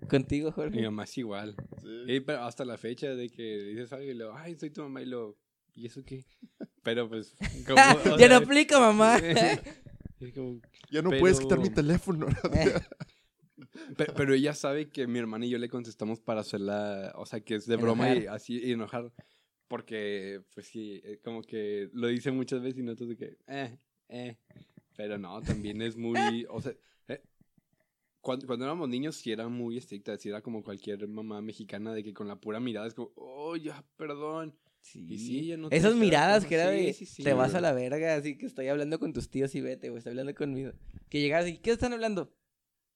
Contigo, 0.10 0.49
Mi 0.49 0.54
Jorge. 0.54 0.82
mamá 0.84 1.06
es 1.06 1.17
igual. 1.17 1.56
sí. 1.82 1.88
Y, 2.13 2.19
pero 2.19 2.43
hasta 2.43 2.65
la 2.65 2.78
fecha 2.78 3.08
de 3.15 3.30
que 3.30 3.58
dices 3.63 3.93
algo 3.93 4.12
y 4.12 4.13
lo, 4.13 4.36
ay, 4.36 4.56
soy 4.60 4.69
tu 4.71 4.82
mamá 4.84 5.01
y 5.01 5.06
lo, 5.06 5.38
¿y 5.73 5.86
eso 5.88 6.04
qué? 6.06 6.25
Pero 6.84 7.08
pues, 7.08 7.34
como, 7.65 7.78
ya 7.78 8.17
sea, 8.17 8.28
no 8.28 8.36
aplica, 8.36 8.78
mamá. 8.80 9.17
como- 10.36 10.60
Ya 10.91 11.01
no 11.01 11.12
puedes 11.12 11.39
quitar 11.39 11.60
mi 11.60 11.69
teléfono. 11.69 12.28
Pe- 13.97 14.12
Pero, 14.15 14.34
ella 14.34 14.53
sabe 14.53 14.89
que 14.89 15.08
mi 15.08 15.19
hermana 15.19 15.45
y 15.45 15.49
yo 15.49 15.58
le 15.58 15.69
contestamos 15.69 16.19
para 16.19 16.41
hacerla, 16.41 17.13
o 17.15 17.25
sea, 17.25 17.39
que 17.41 17.55
es 17.55 17.65
de 17.65 17.77
broma 17.77 18.10
y 18.10 18.12
Enojar. 18.17 18.36
así 18.36 18.60
y 18.63 18.71
enojar. 18.71 19.12
Porque, 19.67 20.41
pues 20.53 20.67
sí, 20.67 21.01
eh, 21.03 21.19
como 21.23 21.41
que 21.41 21.89
lo 21.93 22.08
dice 22.08 22.31
muchas 22.31 22.62
veces 22.62 22.79
y 22.79 22.84
nosotros 22.84 23.10
de 23.10 23.17
que, 23.17 23.38
eh, 23.47 23.77
eh. 24.10 24.38
Pero 24.95 25.17
no, 25.17 25.41
también 25.41 25.81
es 25.81 25.97
muy, 25.97 26.45
o 26.49 26.62
sea, 26.62 26.73
eh, 27.08 27.21
cuando, 28.21 28.47
cuando 28.47 28.65
éramos 28.65 28.88
niños 28.88 29.15
sí 29.15 29.31
era 29.31 29.47
muy 29.47 29.77
estricta, 29.77 30.17
sí 30.17 30.29
era 30.29 30.41
como 30.41 30.63
cualquier 30.63 31.08
mamá 31.08 31.41
mexicana 31.41 31.93
de 31.93 32.03
que 32.03 32.13
con 32.13 32.27
la 32.27 32.36
pura 32.39 32.60
mirada 32.60 32.88
es 32.88 32.93
como, 32.93 33.12
oh, 33.15 33.55
ya, 33.55 33.84
perdón. 33.97 34.55
Y 34.93 35.17
sí, 35.17 35.47
ya 35.47 35.58
no 35.58 35.67
Esas 35.69 35.91
das 35.91 35.95
miradas 35.95 36.45
que 36.45 36.55
era 36.55 36.69
Sí, 36.69 36.77
de 36.77 36.93
sí, 36.93 37.05
sí, 37.05 37.23
te 37.23 37.34
vas 37.34 37.55
a 37.55 37.62
la 37.62 37.73
verga, 37.73 38.15
así 38.15 38.38
que 38.38 38.45
estoy 38.45 38.67
hablando 38.67 38.99
con 38.99 39.13
tus 39.13 39.29
tíos 39.29 39.53
y 39.55 39.62
vete, 39.62 39.89
o 39.89 39.97
estoy 39.97 40.12
hablando 40.12 40.36
conmigo. 40.36 40.73
Que 41.10 41.21
llegas 41.21 41.47
y 41.47 41.58
¿qué 41.58 41.71
están 41.71 41.93
hablando? 41.93 42.31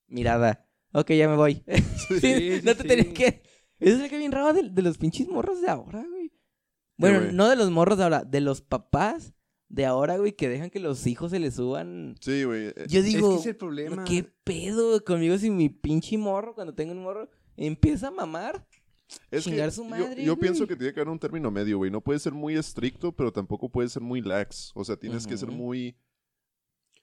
Mirada. 0.07 0.68
Ok, 0.93 1.11
ya 1.11 1.27
me 1.29 1.35
voy. 1.35 1.63
Sí, 2.09 2.19
Sí, 2.19 2.61
no 2.63 2.75
te 2.75 2.83
tenía 2.83 3.03
sí. 3.05 3.13
que. 3.13 3.41
Eso 3.79 3.95
es 3.97 4.01
lo 4.01 4.09
que 4.09 4.17
bien 4.17 4.31
raro 4.31 4.53
de, 4.53 4.69
de 4.69 4.81
los 4.81 4.97
pinches 4.97 5.27
morros 5.27 5.61
de 5.61 5.69
ahora, 5.69 6.03
güey. 6.09 6.31
Bueno, 6.97 7.19
güey? 7.21 7.33
no 7.33 7.47
de 7.49 7.55
los 7.55 7.71
morros 7.71 7.97
de 7.97 8.03
ahora, 8.03 8.23
de 8.25 8.41
los 8.41 8.61
papás 8.61 9.33
de 9.69 9.85
ahora, 9.85 10.17
güey, 10.17 10.33
que 10.33 10.49
dejan 10.49 10.69
que 10.69 10.79
los 10.79 11.05
hijos 11.07 11.31
se 11.31 11.39
les 11.39 11.53
suban. 11.55 12.15
Sí, 12.19 12.43
güey. 12.43 12.67
eh, 12.67 12.85
Yo 12.89 12.99
Es 12.99 13.05
digo, 13.05 13.29
que 13.35 13.39
es 13.41 13.45
el 13.45 13.55
problema. 13.55 14.03
¿qué 14.03 14.23
pedo 14.43 15.03
conmigo 15.05 15.37
si 15.37 15.49
mi 15.49 15.69
pinche 15.69 16.17
morro, 16.17 16.55
cuando 16.55 16.73
tengo 16.73 16.91
un 16.91 17.03
morro, 17.03 17.29
empieza 17.55 18.07
a 18.07 18.11
mamar? 18.11 18.67
Es 19.31 19.43
que 19.43 19.51
Chingar 19.51 19.71
su 19.71 19.83
yo- 19.83 19.89
madre, 19.89 20.23
yo, 20.25 20.35
güey. 20.35 20.41
pienso 20.41 20.67
que 20.67 20.75
tiene 20.75 20.93
que 20.93 20.99
haber 20.99 21.11
un 21.11 21.19
término 21.19 21.49
medio, 21.51 21.77
güey. 21.77 21.89
No 21.91 22.01
puede 22.01 22.19
ser 22.19 22.33
muy 22.33 22.55
estricto, 22.55 23.11
pero 23.15 23.31
tampoco 23.31 23.69
puede 23.69 23.87
ser 23.89 24.01
muy 24.01 24.21
lax. 24.21 24.71
O 24.75 24.83
sea, 24.83 24.97
tienes 24.97 25.25
que 25.27 25.37
ser 25.37 25.49
muy... 25.51 25.95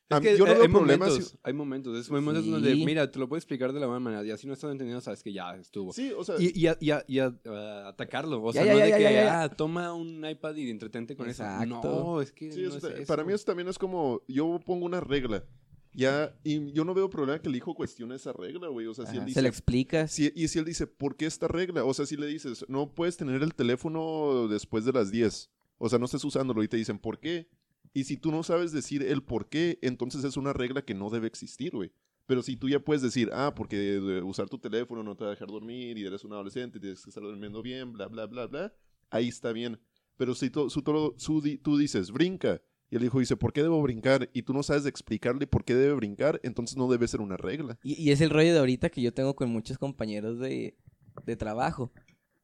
Es 0.08 0.20
que 0.20 0.38
yo 0.38 0.44
no 0.44 0.50
hay, 0.52 0.54
veo 0.54 0.62
hay 0.62 0.68
problemas. 0.68 1.08
momentos, 1.08 1.30
si- 1.30 1.38
hay 1.42 1.52
momentos, 1.52 1.98
es 1.98 2.10
momentos 2.10 2.46
donde, 2.48 2.76
mira, 2.76 3.10
te 3.10 3.18
lo 3.18 3.28
puedo 3.28 3.38
explicar 3.38 3.72
de 3.72 3.80
la 3.80 3.86
buena 3.86 3.98
manera, 4.00 4.24
y 4.24 4.30
así 4.30 4.46
no 4.46 4.52
estás 4.52 4.70
entendiendo, 4.70 5.00
sabes 5.00 5.22
que 5.22 5.32
ya 5.32 5.56
estuvo. 5.56 5.92
Sí, 5.92 6.12
o 6.16 6.22
sea... 6.22 6.36
Y, 6.38 6.52
y, 6.58 6.68
a- 6.68 6.76
y 6.80 6.90
a- 6.90 7.04
y 7.08 7.18
a- 7.18 7.34
a 7.44 7.88
atacarlo, 7.88 8.40
o 8.42 8.52
Ya, 8.52 8.62
sea, 8.62 8.66
ya, 8.66 8.72
no 8.74 8.78
ya, 8.78 8.84
de 8.84 8.90
ya, 8.92 8.96
que, 8.98 9.02
ya, 9.02 9.10
ya. 9.24 9.42
ah, 9.42 9.48
toma 9.48 9.92
un 9.94 10.24
iPad 10.24 10.54
y 10.56 10.70
entretente 10.70 11.16
con 11.16 11.28
Exacto. 11.28 11.64
eso. 11.64 11.82
No, 12.04 12.20
es 12.20 12.30
que 12.30 12.52
Sí, 12.52 12.62
no 12.62 12.74
o 12.74 12.76
es 12.76 12.82
sea, 12.82 12.90
eso. 12.94 13.06
para 13.06 13.24
mí 13.24 13.32
eso 13.32 13.44
también 13.44 13.66
es 13.68 13.78
como, 13.78 14.22
yo 14.28 14.60
pongo 14.64 14.86
una 14.86 15.00
regla, 15.00 15.44
ya, 15.92 16.36
y 16.44 16.70
yo 16.72 16.84
no 16.84 16.94
veo 16.94 17.10
problema 17.10 17.40
que 17.40 17.48
el 17.48 17.56
hijo 17.56 17.74
cuestione 17.74 18.14
esa 18.14 18.32
regla, 18.32 18.68
güey, 18.68 18.86
o 18.86 18.94
sea, 18.94 19.06
si 19.06 19.12
él 19.16 19.16
se 19.16 19.20
lo 19.22 19.26
dice, 19.26 19.48
explicas. 19.48 20.12
si- 20.12 20.30
y 20.36 20.46
si 20.46 20.58
él 20.60 20.64
dice, 20.66 20.86
¿por 20.86 21.16
qué 21.16 21.26
esta 21.26 21.48
regla? 21.48 21.84
O 21.84 21.92
sea, 21.94 22.06
si 22.06 22.16
le 22.16 22.26
dices, 22.28 22.64
no 22.68 22.94
puedes 22.94 23.16
tener 23.16 23.42
el 23.42 23.54
teléfono 23.54 24.46
después 24.46 24.84
de 24.84 24.92
las 24.92 25.10
10, 25.10 25.50
o 25.78 25.88
sea, 25.88 25.98
no 25.98 26.04
estés 26.04 26.22
usándolo 26.24 26.62
y 26.62 26.68
te 26.68 26.76
dicen, 26.76 26.98
¿por 27.00 27.18
qué? 27.18 27.48
Y 27.96 28.04
si 28.04 28.18
tú 28.18 28.30
no 28.30 28.42
sabes 28.42 28.72
decir 28.72 29.02
el 29.02 29.22
por 29.22 29.48
qué, 29.48 29.78
entonces 29.80 30.22
es 30.24 30.36
una 30.36 30.52
regla 30.52 30.82
que 30.82 30.92
no 30.92 31.08
debe 31.08 31.26
existir, 31.28 31.72
güey. 31.74 31.90
Pero 32.26 32.42
si 32.42 32.54
tú 32.56 32.68
ya 32.68 32.78
puedes 32.78 33.00
decir, 33.00 33.30
ah, 33.32 33.54
porque 33.56 33.98
usar 34.22 34.50
tu 34.50 34.58
teléfono 34.58 35.02
no 35.02 35.16
te 35.16 35.24
va 35.24 35.30
a 35.30 35.34
dejar 35.34 35.48
dormir 35.48 35.96
y 35.96 36.04
eres 36.04 36.22
un 36.22 36.34
adolescente 36.34 36.78
tienes 36.78 37.02
que 37.02 37.08
estar 37.08 37.22
durmiendo 37.22 37.62
bien, 37.62 37.92
bla, 37.94 38.08
bla, 38.08 38.26
bla, 38.26 38.46
bla, 38.48 38.74
ahí 39.08 39.28
está 39.28 39.50
bien. 39.52 39.80
Pero 40.18 40.34
si 40.34 40.50
tú, 40.50 40.68
su- 40.68 41.14
su 41.16 41.58
tú 41.62 41.78
dices, 41.78 42.10
brinca, 42.10 42.60
y 42.90 42.96
el 42.96 43.04
hijo 43.04 43.18
dice, 43.18 43.36
¿por 43.36 43.54
qué 43.54 43.62
debo 43.62 43.80
brincar? 43.80 44.28
Y 44.34 44.42
tú 44.42 44.52
no 44.52 44.62
sabes 44.62 44.84
explicarle 44.84 45.46
por 45.46 45.64
qué 45.64 45.74
debe 45.74 45.94
brincar, 45.94 46.38
entonces 46.42 46.76
no 46.76 46.88
debe 46.90 47.08
ser 47.08 47.20
una 47.22 47.38
regla. 47.38 47.78
Y, 47.82 47.94
y 48.02 48.10
es 48.10 48.20
el 48.20 48.28
rollo 48.28 48.52
de 48.52 48.58
ahorita 48.58 48.90
que 48.90 49.00
yo 49.00 49.14
tengo 49.14 49.34
con 49.34 49.48
muchos 49.50 49.78
compañeros 49.78 50.38
de, 50.38 50.76
de 51.24 51.36
trabajo. 51.36 51.92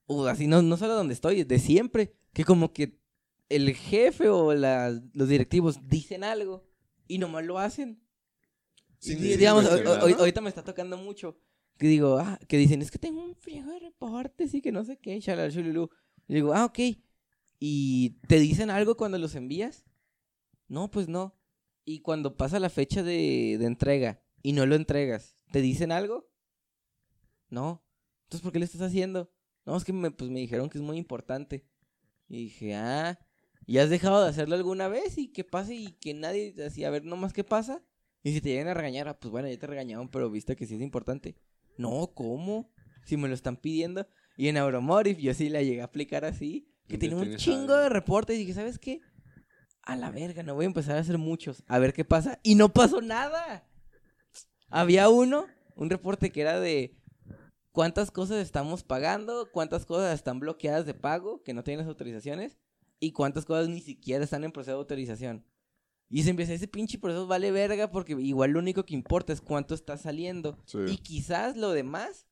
O 0.06 0.26
así, 0.26 0.46
no, 0.46 0.62
no 0.62 0.76
solo 0.78 0.94
donde 0.94 1.12
estoy, 1.14 1.44
de 1.44 1.58
siempre. 1.58 2.14
Que 2.32 2.44
como 2.44 2.72
que 2.72 3.01
el 3.56 3.74
jefe 3.74 4.28
o 4.28 4.54
los 4.54 5.28
directivos 5.28 5.88
dicen 5.88 6.24
algo 6.24 6.64
y 7.06 7.18
nomás 7.18 7.44
lo 7.44 7.58
hacen. 7.58 8.02
Y, 9.00 9.14
decir 9.14 9.38
digamos, 9.38 9.66
ahorita 9.66 10.40
me 10.40 10.48
está 10.48 10.62
tocando 10.62 10.96
mucho. 10.96 11.38
Que 11.78 11.86
digo, 11.88 12.18
ah, 12.18 12.38
que 12.48 12.56
dicen, 12.56 12.82
es 12.82 12.90
que 12.90 12.98
tengo 12.98 13.24
un 13.24 13.34
friego 13.34 13.70
de 13.72 13.80
reportes 13.80 14.54
y 14.54 14.60
que 14.60 14.72
no 14.72 14.84
sé 14.84 14.98
qué, 14.98 15.18
shalala. 15.20 15.52
Y 15.52 16.34
digo, 16.34 16.54
ah, 16.54 16.64
ok. 16.64 16.78
¿Y 17.58 18.10
te 18.28 18.38
dicen 18.38 18.70
algo 18.70 18.96
cuando 18.96 19.18
los 19.18 19.34
envías? 19.34 19.84
No, 20.68 20.90
pues 20.90 21.08
no. 21.08 21.38
Y 21.84 22.00
cuando 22.00 22.36
pasa 22.36 22.60
la 22.60 22.70
fecha 22.70 23.02
de, 23.02 23.56
de 23.58 23.66
entrega 23.66 24.22
y 24.42 24.52
no 24.52 24.66
lo 24.66 24.76
entregas, 24.76 25.36
¿te 25.50 25.60
dicen 25.60 25.90
algo? 25.92 26.30
No. 27.48 27.84
Entonces, 28.24 28.42
¿por 28.42 28.52
qué 28.52 28.60
lo 28.60 28.64
estás 28.64 28.82
haciendo? 28.82 29.32
No, 29.64 29.76
es 29.76 29.84
que 29.84 29.92
me, 29.92 30.10
pues, 30.10 30.30
me 30.30 30.40
dijeron 30.40 30.68
que 30.68 30.78
es 30.78 30.84
muy 30.84 30.96
importante. 30.96 31.66
Y 32.28 32.44
dije, 32.44 32.74
ah, 32.74 33.18
¿y 33.66 33.78
has 33.78 33.90
dejado 33.90 34.22
de 34.22 34.30
hacerlo 34.30 34.54
alguna 34.54 34.88
vez? 34.88 35.18
¿Y 35.18 35.28
qué 35.28 35.44
pasa? 35.44 35.72
Y 35.72 35.92
que 36.00 36.14
nadie, 36.14 36.54
así, 36.64 36.84
a 36.84 36.90
ver 36.90 37.04
nomás 37.04 37.32
qué 37.32 37.44
pasa. 37.44 37.82
Y 38.22 38.32
si 38.32 38.40
te 38.40 38.50
llegan 38.50 38.68
a 38.68 38.74
regañar, 38.74 39.08
ah, 39.08 39.18
pues 39.18 39.30
bueno, 39.30 39.48
ya 39.48 39.58
te 39.58 39.66
regañaron, 39.66 40.08
pero 40.08 40.30
viste 40.30 40.54
que 40.54 40.66
sí 40.66 40.76
es 40.76 40.80
importante. 40.80 41.36
No, 41.76 42.12
¿cómo? 42.14 42.70
Si 43.04 43.16
me 43.16 43.28
lo 43.28 43.34
están 43.34 43.56
pidiendo. 43.56 44.06
Y 44.36 44.48
en 44.48 44.56
Auromorif 44.56 45.18
yo 45.18 45.34
sí 45.34 45.48
la 45.48 45.62
llegué 45.62 45.80
a 45.80 45.86
aplicar 45.86 46.24
así. 46.24 46.68
Que 46.88 46.98
tenía 46.98 47.16
un 47.16 47.36
chingo 47.36 47.76
de 47.76 47.88
reportes. 47.88 48.36
Y 48.36 48.40
dije, 48.40 48.54
¿sabes 48.54 48.78
qué? 48.78 49.00
A 49.82 49.96
la 49.96 50.10
verga, 50.10 50.42
no 50.42 50.54
voy 50.54 50.64
a 50.64 50.66
empezar 50.66 50.96
a 50.96 51.00
hacer 51.00 51.18
muchos. 51.18 51.64
A 51.66 51.78
ver 51.78 51.92
qué 51.92 52.04
pasa. 52.04 52.38
Y 52.42 52.54
no 52.54 52.72
pasó 52.72 53.00
nada. 53.00 53.66
Había 54.68 55.08
uno, 55.08 55.46
un 55.74 55.90
reporte 55.90 56.30
que 56.30 56.42
era 56.42 56.60
de 56.60 56.96
cuántas 57.72 58.10
cosas 58.10 58.38
estamos 58.38 58.84
pagando, 58.84 59.50
cuántas 59.50 59.84
cosas 59.84 60.14
están 60.14 60.38
bloqueadas 60.38 60.86
de 60.86 60.94
pago, 60.94 61.42
que 61.42 61.54
no 61.54 61.64
tienen 61.64 61.80
las 61.80 61.88
autorizaciones, 61.88 62.58
y 63.02 63.10
cuántas 63.10 63.44
cosas 63.44 63.68
ni 63.68 63.80
siquiera 63.80 64.22
están 64.22 64.44
en 64.44 64.52
proceso 64.52 64.76
de 64.76 64.78
autorización. 64.78 65.44
Y 66.08 66.22
se 66.22 66.30
empieza, 66.30 66.52
ese 66.52 66.68
pinche 66.68 66.98
proceso 66.98 67.26
vale 67.26 67.50
verga 67.50 67.90
porque 67.90 68.12
igual 68.12 68.52
lo 68.52 68.60
único 68.60 68.84
que 68.84 68.94
importa 68.94 69.32
es 69.32 69.40
cuánto 69.40 69.74
está 69.74 69.96
saliendo. 69.96 70.56
Sí. 70.66 70.78
Y 70.86 70.98
quizás 70.98 71.56
lo 71.56 71.72
demás, 71.72 72.28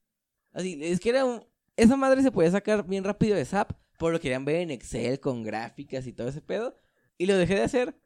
así, 0.53 0.79
es 0.81 1.01
que 1.01 1.09
era 1.09 1.25
un... 1.25 1.45
Esa 1.75 1.97
madre 1.97 2.23
se 2.23 2.31
podía 2.31 2.53
sacar 2.53 2.87
bien 2.87 3.03
rápido 3.03 3.35
de 3.35 3.45
SAP, 3.45 3.73
por 3.99 4.13
lo 4.13 4.19
que 4.19 4.25
querían 4.25 4.45
ver 4.45 4.57
en 4.57 4.71
Excel 4.71 5.19
con 5.19 5.43
gráficas 5.43 6.07
y 6.07 6.13
todo 6.13 6.29
ese 6.29 6.41
pedo. 6.41 6.77
Y 7.19 7.27
lo 7.27 7.37
dejé 7.37 7.55
de 7.57 7.63
hacer. 7.63 8.01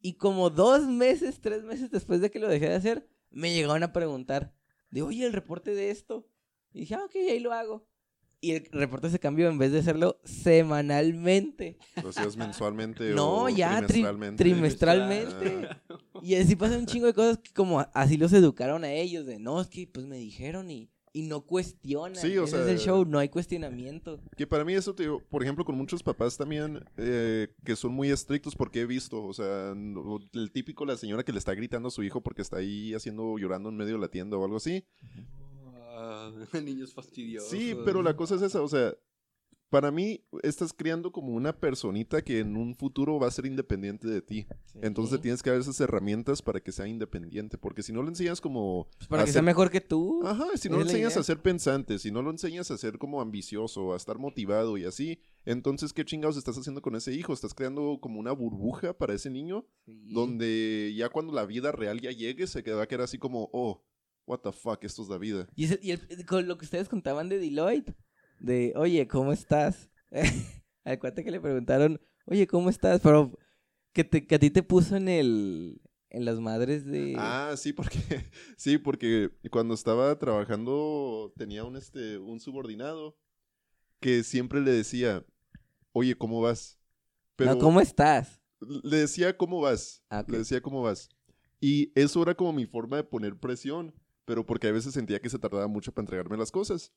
Y 0.00 0.12
como 0.12 0.50
dos 0.50 0.86
meses, 0.86 1.40
tres 1.40 1.64
meses 1.64 1.90
después 1.90 2.20
de 2.20 2.30
que 2.30 2.38
lo 2.38 2.46
dejé 2.46 2.68
de 2.68 2.76
hacer, 2.76 3.08
me 3.30 3.52
llegaron 3.52 3.82
a 3.82 3.92
preguntar, 3.92 4.54
de 4.90 5.02
oye, 5.02 5.26
el 5.26 5.32
reporte 5.32 5.74
de 5.74 5.90
esto. 5.90 6.30
Y 6.72 6.80
dije, 6.80 6.94
ah, 6.94 7.04
ok, 7.06 7.16
ahí 7.16 7.40
lo 7.40 7.52
hago. 7.52 7.88
Y 8.44 8.50
el 8.52 8.64
reporte 8.72 9.08
se 9.08 9.18
cambió 9.18 9.48
en 9.48 9.56
vez 9.56 9.72
de 9.72 9.78
hacerlo 9.78 10.20
semanalmente. 10.24 11.78
Lo 12.02 12.10
hacías 12.10 12.36
mensualmente 12.36 13.14
No, 13.14 13.44
o 13.44 13.48
ya 13.48 13.80
tri- 13.80 13.86
trimestralmente. 13.86 14.44
trimestralmente. 14.44 15.68
Ah. 15.88 15.98
Y 16.22 16.34
así 16.34 16.56
pasa 16.56 16.76
un 16.78 16.86
chingo 16.86 17.06
de 17.06 17.14
cosas 17.14 17.38
que 17.38 17.52
como 17.52 17.80
así 17.94 18.16
los 18.16 18.32
educaron 18.32 18.84
a 18.84 18.92
ellos, 18.92 19.26
de 19.26 19.38
no, 19.38 19.60
es 19.60 19.68
que 19.68 19.86
pues 19.86 20.06
me 20.06 20.16
dijeron 20.18 20.70
y, 20.70 20.90
y 21.12 21.22
no 21.22 21.42
cuestionan. 21.42 22.16
Sí, 22.20 22.36
o 22.36 22.44
Ese 22.44 22.60
es 22.62 22.68
el 22.68 22.78
sea- 22.78 22.86
show, 22.86 23.04
no 23.04 23.18
hay 23.18 23.28
cuestionamiento. 23.28 24.20
Que 24.36 24.46
para 24.46 24.64
mí 24.64 24.74
eso, 24.74 24.94
te 24.94 25.04
digo, 25.04 25.22
por 25.30 25.42
ejemplo, 25.42 25.64
con 25.64 25.76
muchos 25.76 26.02
papás 26.02 26.36
también 26.36 26.84
eh, 26.98 27.48
que 27.64 27.76
son 27.76 27.92
muy 27.92 28.10
estrictos 28.10 28.54
porque 28.56 28.80
he 28.82 28.86
visto, 28.86 29.24
o 29.24 29.32
sea, 29.32 29.72
el 30.34 30.50
típico, 30.52 30.84
la 30.84 30.96
señora 30.96 31.22
que 31.24 31.32
le 31.32 31.38
está 31.38 31.54
gritando 31.54 31.88
a 31.88 31.90
su 31.90 32.02
hijo 32.02 32.20
porque 32.22 32.42
está 32.42 32.58
ahí 32.58 32.92
haciendo, 32.94 33.38
llorando 33.38 33.68
en 33.70 33.76
medio 33.76 33.94
de 33.94 34.00
la 34.00 34.08
tienda 34.08 34.36
o 34.36 34.44
algo 34.44 34.56
así. 34.58 34.84
Niños 36.64 36.92
fastidiosos. 36.94 37.50
Sí, 37.50 37.74
pero 37.84 38.02
la 38.02 38.16
cosa 38.16 38.34
es 38.36 38.42
esa, 38.42 38.62
o 38.62 38.68
sea, 38.68 38.94
para 39.70 39.90
mí 39.90 40.24
estás 40.44 40.72
criando 40.72 41.10
como 41.10 41.32
una 41.34 41.52
personita 41.58 42.22
que 42.22 42.38
en 42.38 42.56
un 42.56 42.76
futuro 42.76 43.18
va 43.18 43.26
a 43.26 43.30
ser 43.32 43.44
independiente 43.44 44.06
de 44.06 44.22
ti. 44.22 44.46
Entonces 44.82 45.20
tienes 45.20 45.42
que 45.42 45.50
dar 45.50 45.58
esas 45.58 45.80
herramientas 45.80 46.42
para 46.42 46.60
que 46.60 46.70
sea 46.70 46.86
independiente, 46.86 47.58
porque 47.58 47.82
si 47.82 47.92
no 47.92 48.00
le 48.04 48.10
enseñas 48.10 48.40
como... 48.40 48.88
Pues 48.98 49.08
para 49.08 49.22
que 49.24 49.28
ser- 49.28 49.32
sea 49.32 49.42
mejor 49.42 49.70
que 49.70 49.80
tú. 49.80 50.24
Ajá, 50.24 50.46
si 50.56 50.68
no 50.68 50.76
lo 50.76 50.82
enseñas 50.82 51.14
idea. 51.14 51.20
a 51.20 51.24
ser 51.24 51.42
pensante, 51.42 51.98
si 51.98 52.12
no 52.12 52.22
lo 52.22 52.30
enseñas 52.30 52.70
a 52.70 52.78
ser 52.78 52.98
como 52.98 53.20
ambicioso, 53.20 53.94
a 53.94 53.96
estar 53.96 54.16
motivado 54.18 54.78
y 54.78 54.84
así, 54.84 55.18
entonces, 55.44 55.92
¿qué 55.92 56.04
chingados 56.04 56.36
estás 56.36 56.56
haciendo 56.56 56.80
con 56.80 56.94
ese 56.94 57.12
hijo? 57.12 57.32
Estás 57.32 57.52
creando 57.52 57.98
como 58.00 58.20
una 58.20 58.30
burbuja 58.30 58.96
para 58.96 59.14
ese 59.14 59.28
niño, 59.28 59.66
Sí. 59.86 60.12
donde 60.14 60.94
ya 60.96 61.08
cuando 61.08 61.32
la 61.32 61.46
vida 61.46 61.72
real 61.72 62.00
ya 62.00 62.12
llegue, 62.12 62.46
se 62.46 62.62
va 62.62 62.82
a 62.82 62.86
quedar 62.86 63.02
así 63.02 63.18
como, 63.18 63.50
oh, 63.52 63.82
what 64.26 64.40
the 64.40 64.52
fuck, 64.52 64.82
esto 64.84 65.02
es 65.02 65.08
la 65.08 65.18
vida. 65.18 65.46
Y, 65.54 65.64
ese- 65.64 65.80
y 65.82 65.90
el- 65.92 66.26
con 66.26 66.46
lo 66.48 66.56
que 66.58 66.64
ustedes 66.64 66.88
contaban 66.88 67.28
de 67.28 67.38
Deloitte, 67.38 67.94
de, 68.40 68.72
oye, 68.76 69.06
¿cómo 69.08 69.32
estás? 69.32 69.90
Al 70.84 70.98
cuate 70.98 71.24
que 71.24 71.30
le 71.30 71.40
preguntaron, 71.40 72.00
oye, 72.26 72.46
¿cómo 72.46 72.68
estás? 72.70 73.00
Pero 73.00 73.38
que, 73.92 74.04
te, 74.04 74.26
que 74.26 74.34
a 74.34 74.38
ti 74.38 74.50
te 74.50 74.62
puso 74.62 74.96
en 74.96 75.08
el, 75.08 75.80
en 76.10 76.24
las 76.24 76.40
madres 76.40 76.84
de... 76.84 77.14
Ah, 77.16 77.54
sí, 77.56 77.72
porque, 77.72 77.98
sí, 78.56 78.78
porque 78.78 79.30
cuando 79.50 79.74
estaba 79.74 80.18
trabajando 80.18 81.32
tenía 81.36 81.64
un, 81.64 81.76
este, 81.76 82.18
un 82.18 82.40
subordinado 82.40 83.16
que 84.00 84.22
siempre 84.24 84.60
le 84.60 84.72
decía, 84.72 85.24
oye, 85.92 86.16
¿cómo 86.16 86.40
vas? 86.40 86.78
no, 87.38 87.58
¿cómo 87.58 87.80
estás? 87.80 88.40
le 88.60 88.96
decía 88.98 89.36
cómo 89.36 89.60
vas. 89.60 90.02
Ah, 90.08 90.20
ok. 90.20 90.28
Le 90.30 90.38
decía 90.38 90.60
cómo 90.62 90.82
vas. 90.82 91.08
Y 91.60 91.92
eso 91.98 92.22
era 92.22 92.34
como 92.34 92.52
mi 92.52 92.66
forma 92.66 92.96
de 92.98 93.04
poner 93.04 93.38
presión, 93.38 93.94
pero 94.24 94.44
porque 94.46 94.68
a 94.68 94.72
veces 94.72 94.94
sentía 94.94 95.20
que 95.20 95.30
se 95.30 95.38
tardaba 95.38 95.66
mucho 95.66 95.92
para 95.92 96.04
entregarme 96.04 96.36
las 96.36 96.50
cosas. 96.50 96.92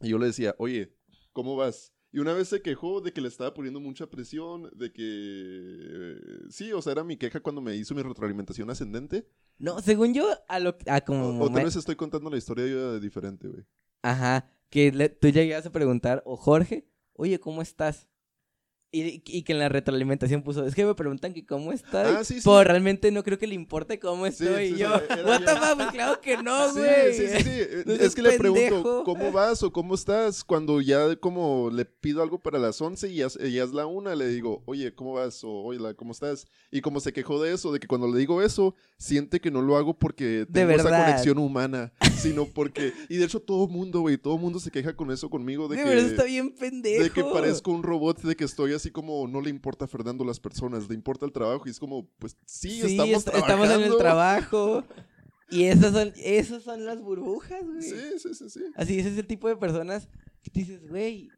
Y 0.00 0.08
yo 0.10 0.18
le 0.18 0.26
decía, 0.26 0.54
oye, 0.58 0.96
¿cómo 1.32 1.56
vas? 1.56 1.92
Y 2.12 2.18
una 2.18 2.32
vez 2.32 2.48
se 2.48 2.60
quejó 2.60 3.00
de 3.00 3.12
que 3.12 3.20
le 3.20 3.28
estaba 3.28 3.54
poniendo 3.54 3.78
mucha 3.80 4.08
presión, 4.10 4.68
de 4.74 4.92
que... 4.92 6.16
Sí, 6.50 6.72
o 6.72 6.82
sea, 6.82 6.92
era 6.92 7.04
mi 7.04 7.16
queja 7.16 7.40
cuando 7.40 7.60
me 7.60 7.76
hizo 7.76 7.94
mi 7.94 8.02
retroalimentación 8.02 8.68
ascendente. 8.70 9.28
No, 9.58 9.80
según 9.80 10.12
yo, 10.14 10.28
a 10.48 10.58
lo 10.58 10.76
a 10.86 11.00
como... 11.02 11.38
O, 11.38 11.44
o 11.44 11.50
tal 11.52 11.64
vez 11.64 11.76
estoy 11.76 11.94
contando 11.96 12.28
la 12.30 12.36
historia 12.36 12.66
yo 12.66 12.98
diferente, 12.98 13.46
güey. 13.48 13.64
Ajá, 14.02 14.50
que 14.70 14.90
le- 14.90 15.08
tú 15.10 15.28
llegas 15.28 15.66
a 15.66 15.72
preguntar, 15.72 16.22
o 16.26 16.36
Jorge, 16.36 16.88
oye, 17.12 17.38
¿cómo 17.38 17.62
estás? 17.62 18.08
Y, 18.92 19.22
y 19.24 19.42
que 19.44 19.52
en 19.52 19.60
la 19.60 19.68
retroalimentación 19.68 20.42
puso, 20.42 20.66
es 20.66 20.74
que 20.74 20.84
me 20.84 20.94
preguntan 20.96 21.32
que 21.32 21.46
cómo 21.46 21.72
estoy. 21.72 22.06
Ah, 22.06 22.24
sí, 22.24 22.34
sí. 22.34 22.40
Pero 22.44 22.64
realmente 22.64 23.12
no 23.12 23.22
creo 23.22 23.38
que 23.38 23.46
le 23.46 23.54
importe 23.54 24.00
cómo 24.00 24.26
estoy. 24.26 24.68
sí, 24.70 24.74
y 24.74 24.78
yo, 24.78 24.88
what 25.24 25.44
the 25.44 25.54
fuck, 25.54 25.76
pues 25.76 25.90
claro 25.92 26.20
que 26.20 26.36
no, 26.42 26.72
güey. 26.72 27.14
sí, 27.14 27.28
sí, 27.28 27.42
sí. 27.44 27.60
No 27.86 27.92
Es 27.94 28.16
que 28.16 28.22
le 28.22 28.36
pregunto. 28.36 29.04
¿cómo 29.04 29.30
vas 29.30 29.62
o 29.62 29.72
cómo 29.72 29.94
estás? 29.94 30.42
Cuando 30.42 30.80
ya 30.80 31.14
como 31.16 31.70
le 31.72 31.84
pido 31.84 32.20
algo 32.20 32.40
para 32.40 32.58
las 32.58 32.80
11 32.80 33.10
y 33.10 33.16
ya, 33.16 33.28
ya 33.28 33.62
es 33.62 33.72
la 33.72 33.86
una, 33.86 34.16
le 34.16 34.26
digo, 34.26 34.64
oye, 34.66 34.92
¿cómo 34.92 35.12
vas? 35.14 35.44
O, 35.44 35.50
oye, 35.62 35.94
¿cómo 35.94 36.10
estás? 36.10 36.48
Y 36.72 36.80
como 36.80 36.98
se 36.98 37.12
quejó 37.12 37.40
de 37.40 37.54
eso, 37.54 37.72
de 37.72 37.78
que 37.78 37.86
cuando 37.86 38.08
le 38.08 38.18
digo 38.18 38.42
eso, 38.42 38.74
siente 38.98 39.40
que 39.40 39.52
no 39.52 39.62
lo 39.62 39.76
hago 39.76 39.94
porque 39.96 40.24
De 40.24 40.46
tengo 40.46 40.72
esa 40.72 40.90
conexión 40.90 41.38
humana, 41.38 41.92
sino 42.20 42.46
porque... 42.46 42.92
Y 43.08 43.16
de 43.16 43.24
hecho 43.24 43.40
todo 43.40 43.66
mundo, 43.68 44.00
güey, 44.00 44.18
todo 44.18 44.38
mundo 44.38 44.60
se 44.60 44.70
queja 44.70 44.94
con 44.94 45.10
eso 45.10 45.28
conmigo, 45.30 45.68
de 45.68 45.76
que... 45.76 45.98
está 45.98 46.24
bien 46.24 46.54
pendejo. 46.54 47.02
De 47.02 47.10
que 47.10 47.24
parezco 47.24 47.70
un 47.72 47.82
robot, 47.82 48.20
de 48.22 48.36
que 48.36 48.44
estoy 48.44 48.72
así 48.74 48.90
como 48.90 49.26
no 49.26 49.40
le 49.40 49.50
importa 49.50 49.86
a 49.86 49.88
Fernando 49.88 50.24
las 50.24 50.38
personas, 50.40 50.88
le 50.88 50.94
importa 50.94 51.26
el 51.26 51.32
trabajo 51.32 51.64
y 51.66 51.70
es 51.70 51.78
como, 51.80 52.06
pues 52.18 52.36
sí, 52.46 52.70
Sí, 52.82 52.86
estamos 52.92 53.26
est- 53.26 53.34
estamos 53.34 53.70
en 53.70 53.80
el 53.82 53.96
trabajando. 53.96 53.98
trabajo. 53.98 54.84
Y 55.50 55.64
esas 55.64 55.92
son, 55.92 56.12
esas 56.16 56.62
son 56.62 56.84
las 56.84 57.00
burbujas, 57.00 57.64
güey. 57.66 57.82
Sí, 57.82 57.96
sí, 58.18 58.34
sí, 58.34 58.50
sí. 58.50 58.60
Así, 58.76 58.98
ese 59.00 59.08
es 59.10 59.18
el 59.18 59.26
tipo 59.26 59.48
de 59.48 59.56
personas 59.56 60.08
que 60.42 60.50
dices, 60.52 60.86
güey. 60.88 61.28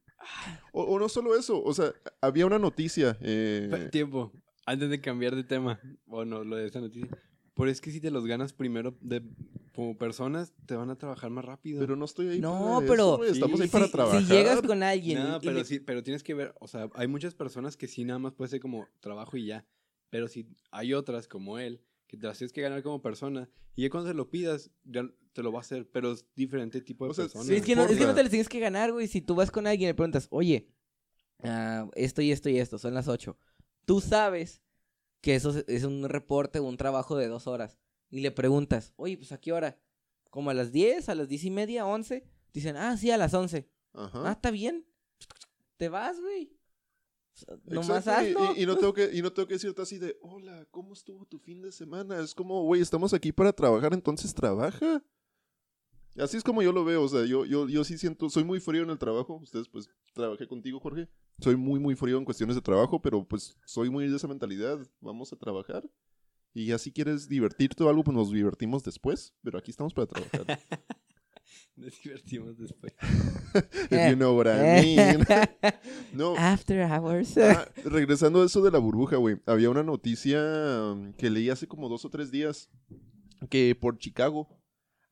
O, 0.73 0.83
o 0.83 0.99
no 0.99 1.09
solo 1.09 1.35
eso, 1.37 1.63
o 1.63 1.73
sea, 1.75 1.93
había 2.21 2.45
una 2.47 2.59
noticia. 2.59 3.17
eh, 3.23 3.89
Tiempo, 3.91 4.31
antes 4.67 4.91
de 4.91 5.01
cambiar 5.01 5.35
de 5.35 5.45
tema, 5.45 5.81
o 6.07 6.25
no, 6.27 6.45
lo 6.45 6.57
de 6.57 6.67
esta 6.67 6.81
noticia. 6.81 7.09
Pero 7.55 7.71
es 7.71 7.81
que 7.81 7.91
si 7.91 8.01
te 8.01 8.11
los 8.11 8.27
ganas 8.27 8.53
primero 8.53 8.97
de, 9.01 9.23
como 9.75 9.97
personas, 9.99 10.53
te 10.67 10.75
van 10.75 10.89
a 10.91 10.97
trabajar 10.97 11.31
más 11.31 11.45
rápido. 11.45 11.81
pero 11.81 11.97
no 11.97 12.07
estoy 12.07 12.29
ahí 12.29 12.41
No, 12.41 12.77
para 12.77 12.87
pero 12.87 12.95
eso, 12.95 13.17
güey, 13.19 13.31
estamos 13.33 13.59
sí, 13.59 13.65
ahí 13.65 13.69
para 13.69 13.87
si, 13.87 13.93
trabajar. 13.93 14.23
si 14.23 14.27
llegas 14.33 14.63
con 14.63 14.83
alguien 14.83 15.19
No, 15.23 15.41
pero 15.41 15.59
le- 15.59 15.65
sí, 15.65 15.79
pero 15.81 16.03
tienes 16.03 16.23
que 16.23 16.33
ver, 16.35 16.55
o 16.61 16.67
sea, 16.69 16.89
hay 16.95 17.09
muchas 17.09 17.35
personas 17.35 17.77
que 17.77 17.89
sí 17.89 18.05
nada 18.05 18.19
más 18.19 18.33
puede 18.33 18.49
ser 18.51 18.61
como 18.61 18.89
trabajo 19.01 19.37
y 19.37 19.47
ya. 19.47 19.67
Pero 20.09 20.29
si 20.29 20.47
hay 20.71 20.95
otras 20.95 21.29
como 21.29 21.59
él, 21.59 21.81
que 22.07 22.17
te 22.17 22.27
las 22.27 22.39
tienes 22.39 22.53
que 22.53 22.61
ganar 22.63 22.83
como 22.83 23.01
persona, 23.03 23.49
y 23.75 23.83
ya 23.83 23.91
cuando 23.91 24.09
se 24.11 24.15
lo 24.15 24.29
pidas, 24.31 24.71
ya 24.85 25.07
te 25.33 25.43
lo 25.43 25.51
va 25.53 25.59
a 25.59 25.63
hacer, 25.63 25.89
pero 25.91 26.13
es 26.13 26.27
diferente 26.35 26.81
tipo 26.83 27.05
de 27.07 27.11
O 27.11 27.15
sea, 27.15 27.25
persona. 27.25 27.45
Sí, 27.45 27.55
es, 27.57 27.63
que 27.63 27.75
no, 27.77 27.85
es 27.85 27.97
que 27.99 28.05
no 28.07 28.15
te 28.15 28.23
les 28.23 28.31
tienes 28.31 28.49
que 28.49 28.61
ganar, 28.61 28.93
güey. 28.93 29.09
Si 29.09 29.21
tú 29.23 29.35
vas 29.35 29.51
con 29.51 29.67
alguien 29.67 29.89
y 29.89 29.91
le 29.91 29.95
preguntas, 29.95 30.27
oye, 30.31 30.69
ah, 31.43 31.87
esto 31.95 32.21
y 32.23 32.31
esto 32.33 32.49
y 32.51 32.59
esto, 32.59 32.79
son 32.79 32.95
las 32.95 33.09
8. 33.09 33.37
Tú 33.87 34.01
sabes 34.01 34.62
que 35.23 35.35
eso 35.35 35.55
es- 35.67 35.85
un 35.85 36.07
reporte 36.09 36.59
o 36.59 36.65
un 36.65 36.77
trabajo 36.77 37.17
de 37.17 37.29
dos 37.29 37.47
horas. 37.47 37.79
Y 38.11 38.21
le 38.21 38.31
preguntas, 38.31 38.93
oye, 38.97 39.17
pues 39.17 39.33
a 39.33 39.41
qué 39.41 39.53
hora? 39.53 39.79
¿Como 40.29 40.51
a 40.51 40.55
las 40.55 40.71
10, 40.73 41.09
a 41.09 41.15
las 41.15 41.29
10 41.29 41.45
y 41.45 41.51
media, 41.51 41.87
11? 41.87 42.25
Dicen, 42.53 42.77
ah, 42.77 42.97
sí, 42.99 43.11
a 43.11 43.17
las 43.17 43.33
11. 43.33 43.71
Ajá. 43.95 44.29
Ah, 44.29 44.33
está 44.33 44.51
bien. 44.51 44.85
Te 45.79 45.89
vas, 45.89 46.21
güey. 46.21 46.53
Nomás 47.65 48.07
hazlo. 48.09 48.55
Y, 48.55 48.63
y 48.63 48.67
no 48.67 48.77
tengo 48.77 48.93
que, 48.93 49.11
y 49.13 49.23
no 49.23 49.33
tengo 49.33 49.49
que 49.49 49.55
decirte 49.55 49.81
así 49.81 49.99
de, 49.99 50.19
hola, 50.21 50.67
¿cómo 50.71 50.93
estuvo 50.93 51.25
tu 51.25 51.39
fin 51.39 51.63
de 51.63 51.73
semana? 51.73 52.21
Es 52.21 52.35
como, 52.35 52.63
güey, 52.65 52.83
estamos 52.83 53.15
aquí 53.15 53.33
para 53.33 53.53
trabajar, 53.53 53.95
entonces 53.95 54.35
trabaja. 54.35 55.03
Así 56.19 56.37
es 56.37 56.45
como 56.45 56.63
yo 56.63 56.73
lo 56.73 56.85
veo, 56.85 57.03
o 57.03 57.09
sea, 57.09 57.25
yo, 57.25 57.47
yo, 57.47 57.69
yo 57.69 57.85
sí 57.85 57.97
siento, 57.97 58.29
soy 58.29 58.45
muy 58.45 58.61
frío 58.61 58.83
en 58.83 58.91
el 58.91 58.99
trabajo. 58.99 59.37
Ustedes, 59.37 59.69
pues, 59.69 59.89
trabajé 60.13 60.47
contigo, 60.47 60.79
Jorge. 60.79 61.09
Soy 61.41 61.57
muy, 61.57 61.81
muy 61.81 61.95
frío 61.97 62.19
en 62.19 62.25
cuestiones 62.25 62.57
de 62.57 62.63
trabajo, 62.63 63.01
pero 63.01 63.27
pues 63.27 63.57
soy 63.65 63.91
muy 63.91 64.09
de 64.09 64.17
esa 64.17 64.29
mentalidad. 64.29 64.79
Vamos 65.01 65.33
a 65.33 65.37
trabajar. 65.37 65.89
Y 66.55 66.67
ya 66.67 66.79
si 66.79 66.93
quieres 66.93 67.29
divertirte 67.29 67.83
o 67.83 67.89
algo, 67.89 68.05
pues 68.05 68.17
nos 68.17 68.31
divertimos 68.31 68.85
después. 68.85 69.35
Pero 69.43 69.59
aquí 69.59 69.71
estamos 69.71 69.95
para 69.95 70.07
trabajar. 70.07 70.61
Nos 71.75 72.01
divertimos 72.03 72.59
después. 72.59 72.93
If 73.91 74.11
you 74.11 74.17
know 74.17 74.37
what 74.37 74.47
I 74.47 74.83
mean. 74.83 75.27
no, 76.13 76.37
After 76.37 76.83
hours. 76.83 77.37
Ah, 77.39 77.67
regresando 77.85 78.43
a 78.43 78.47
eso 78.47 78.63
de 78.63 78.71
la 78.71 78.79
burbuja, 78.79 79.17
güey. 79.17 79.39
Había 79.47 79.71
una 79.71 79.83
noticia 79.83 80.39
um, 80.93 81.13
que 81.15 81.31
leí 81.31 81.49
hace 81.49 81.67
como 81.67 81.89
dos 81.89 82.05
o 82.05 82.11
tres 82.11 82.31
días 82.31 82.71
que 83.49 83.75
por 83.75 83.99
Chicago 83.99 84.49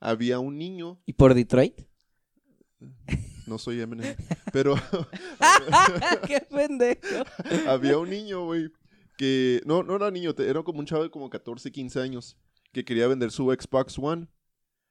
había 0.00 0.38
un 0.38 0.58
niño, 0.58 1.00
¿Y 1.06 1.14
por 1.14 1.34
Detroit? 1.34 1.82
No 3.50 3.58
soy 3.58 3.80
Eminem, 3.80 4.16
pero 4.52 4.76
¡Qué 6.26 6.40
pendejo! 6.40 7.24
había 7.66 7.98
un 7.98 8.08
niño, 8.08 8.46
güey, 8.46 8.70
que 9.18 9.60
no, 9.66 9.82
no 9.82 9.96
era 9.96 10.10
niño, 10.10 10.32
era 10.38 10.62
como 10.62 10.78
un 10.78 10.86
chavo 10.86 11.02
de 11.02 11.10
como 11.10 11.28
14, 11.28 11.70
15 11.70 12.00
años 12.00 12.38
que 12.72 12.84
quería 12.84 13.08
vender 13.08 13.30
su 13.30 13.50
Xbox 13.50 13.98
One. 13.98 14.28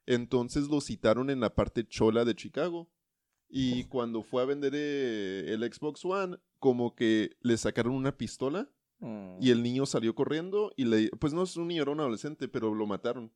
Entonces 0.06 0.68
lo 0.68 0.82
citaron 0.82 1.30
en 1.30 1.40
la 1.40 1.56
parte 1.56 1.88
chola 1.88 2.26
de 2.26 2.36
Chicago. 2.36 2.90
Y 3.48 3.86
cuando 3.86 4.22
fue 4.22 4.44
a 4.44 4.46
vender 4.46 4.74
eh, 4.76 5.46
el 5.48 5.64
Xbox 5.64 6.06
One, 6.06 6.38
como 6.60 6.96
que 6.96 7.38
le 7.42 7.58
sacaron 7.58 7.94
una 7.94 8.16
pistola 8.16 8.70
Y 9.40 9.50
el 9.50 9.64
niño 9.64 9.86
salió 9.86 10.14
corriendo 10.14 10.72
y 10.76 10.86
le... 10.86 11.10
Pues 11.20 11.34
no 11.34 11.42
es 11.42 11.56
un 11.58 11.68
niño, 11.68 11.82
era 11.82 11.92
un 11.92 12.00
adolescente, 12.00 12.48
pero 12.48 12.76
lo 12.76 12.86
mataron. 12.86 13.32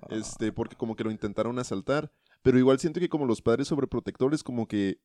Ah. 0.00 0.06
Este, 0.10 0.52
porque 0.52 0.76
como 0.76 0.96
que 0.96 1.04
lo 1.04 1.10
intentaron 1.10 1.58
asaltar. 1.58 2.12
Pero 2.42 2.58
igual 2.58 2.78
siento 2.78 3.00
que 3.00 3.08
como 3.08 3.26
los 3.26 3.42
padres 3.42 3.68
sobreprotectores, 3.68 4.42
como 4.42 4.66
que 4.66 5.00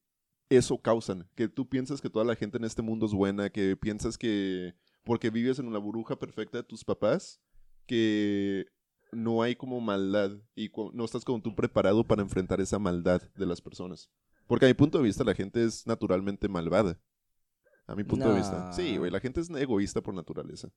eso 0.49 0.77
causan. 0.77 1.27
Que 1.35 1.47
tú 1.47 1.67
piensas 1.67 2.01
que 2.01 2.09
toda 2.09 2.25
la 2.25 2.35
gente 2.35 2.57
en 2.57 2.63
este 2.63 2.81
mundo 2.81 3.05
es 3.05 3.13
buena, 3.13 3.49
que 3.49 3.75
piensas 3.75 4.17
que 4.17 4.75
porque 5.03 5.29
vives 5.29 5.59
en 5.59 5.67
una 5.67 5.79
burbuja 5.79 6.17
perfecta 6.17 6.59
de 6.59 6.63
tus 6.63 6.83
papás, 6.85 7.41
que 7.85 8.65
no 9.11 9.41
hay 9.41 9.55
como 9.55 9.81
maldad 9.81 10.31
y 10.55 10.71
no 10.93 11.05
estás 11.05 11.25
como 11.25 11.41
tú 11.41 11.55
preparado 11.55 12.03
para 12.03 12.21
enfrentar 12.21 12.61
esa 12.61 12.79
maldad 12.79 13.21
de 13.35 13.45
las 13.45 13.61
personas. 13.61 14.09
Porque 14.47 14.65
a 14.65 14.69
mi 14.69 14.73
punto 14.73 14.97
de 14.97 15.03
vista 15.05 15.23
la 15.23 15.35
gente 15.35 15.63
es 15.63 15.85
naturalmente 15.87 16.47
malvada. 16.47 16.99
A 17.85 17.95
mi 17.95 18.03
punto 18.03 18.29
de 18.29 18.37
vista. 18.37 18.71
Sí, 18.71 18.97
güey, 18.97 19.11
la 19.11 19.19
gente 19.19 19.41
es 19.41 19.49
egoísta 19.49 20.01
por 20.01 20.13
naturaleza. 20.13 20.69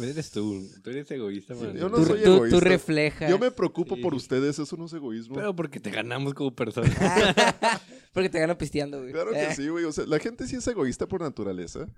Eres 0.00 0.30
tú, 0.32 0.68
tú 0.82 0.90
eres 0.90 1.08
egoísta. 1.10 1.54
man. 1.54 1.74
yo 1.76 1.88
no 1.88 1.98
tú, 1.98 2.04
soy 2.06 2.18
tú- 2.18 2.24
tú 2.24 2.34
egoísta. 2.34 2.60
reflejas. 2.60 3.30
Yo 3.30 3.38
me 3.38 3.50
preocupo 3.52 3.94
Sí. 3.94 4.02
por 4.02 4.12
ustedes, 4.14 4.58
eso 4.58 4.76
no 4.76 4.86
es 4.86 4.92
egoísmo. 4.92 5.36
Pero 5.36 5.54
porque 5.54 5.78
te 5.78 5.90
ganamos 5.90 6.34
como 6.34 6.54
persona. 6.54 6.88
Porque 8.12 8.28
te 8.28 8.38
gano 8.38 8.56
pisteando, 8.56 9.00
güey. 9.00 9.12
Claro 9.12 9.32
que 9.32 9.42
Eh, 9.42 9.54
sí, 9.56 9.66
güey. 9.68 9.84
O 9.84 9.90
sea, 9.92 10.06
la 10.06 10.20
gente 10.20 10.46
sí 10.46 10.54
es 10.54 10.66
egoísta 10.68 11.08
por 11.08 11.20
naturaleza. 11.20 11.88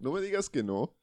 No 0.00 0.10
me 0.10 0.20
digas 0.20 0.50
que 0.50 0.64
no. 0.64 0.96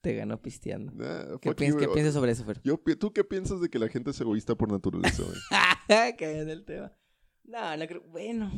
Te 0.00 0.14
gano 0.14 0.40
pisteando. 0.40 0.92
Nah, 0.94 1.36
¿Qué, 1.38 1.54
piensas 1.54 2.14
sobre 2.14 2.32
eso, 2.32 2.44
Fer? 2.46 2.60
Yo, 2.64 2.80
¿Tú 2.98 3.12
qué 3.12 3.22
piensas 3.22 3.60
de 3.60 3.68
que 3.68 3.78
la 3.78 3.88
gente 3.88 4.10
es 4.12 4.20
egoísta 4.20 4.54
por 4.54 4.72
naturaleza, 4.72 5.22
güey? 5.24 5.36
Caí 6.18 6.38
en 6.38 6.48
el 6.48 6.64
tema. 6.64 6.90
No, 7.44 7.76
no 7.76 7.86
creo. 7.86 8.02
Bueno. 8.08 8.50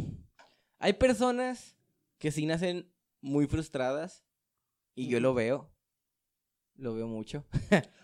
Hay 0.79 0.93
personas 0.95 1.77
que 2.19 2.31
sí 2.31 2.47
nacen 2.47 2.93
muy 3.21 3.47
frustradas. 3.49 4.25
Y 4.95 5.09
yo 5.09 5.19
lo 5.19 5.35
veo. 5.35 5.74
Lo 6.77 6.93
veo 6.95 7.07
mucho. 7.07 7.45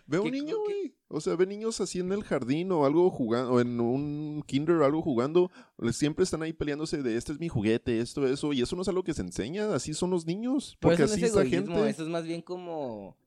Ve 0.07 0.17
a 0.17 0.21
un 0.21 0.25
¿Qué- 0.25 0.31
niño, 0.31 0.57
güey. 0.59 0.95
O 1.09 1.19
sea, 1.19 1.35
ve 1.35 1.45
niños 1.45 1.81
así 1.81 1.99
en 1.99 2.11
el 2.13 2.23
jardín 2.23 2.71
o 2.71 2.85
algo 2.85 3.09
jugando, 3.09 3.51
o 3.53 3.59
en 3.59 3.79
un 3.81 4.43
kinder 4.47 4.77
o 4.77 4.85
algo 4.85 5.01
jugando. 5.01 5.51
Siempre 5.91 6.23
están 6.23 6.41
ahí 6.41 6.53
peleándose 6.53 7.03
de 7.03 7.17
este 7.17 7.33
es 7.33 7.39
mi 7.39 7.49
juguete, 7.49 7.99
esto, 7.99 8.25
eso. 8.25 8.53
Y 8.53 8.61
eso 8.61 8.77
no 8.77 8.81
es 8.83 8.87
algo 8.87 9.03
que 9.03 9.13
se 9.13 9.21
enseña. 9.21 9.73
Así 9.75 9.93
son 9.93 10.09
los 10.11 10.25
niños. 10.25 10.77
Pero 10.79 10.91
Porque 10.91 11.03
eso 11.03 11.11
no 11.11 11.15
así 11.15 11.25
es 11.25 11.31
egoísmo. 11.31 11.75
gente. 11.75 11.89
Eso 11.89 12.03
es 12.03 12.09
más 12.09 12.23
bien 12.23 12.41
como. 12.41 13.17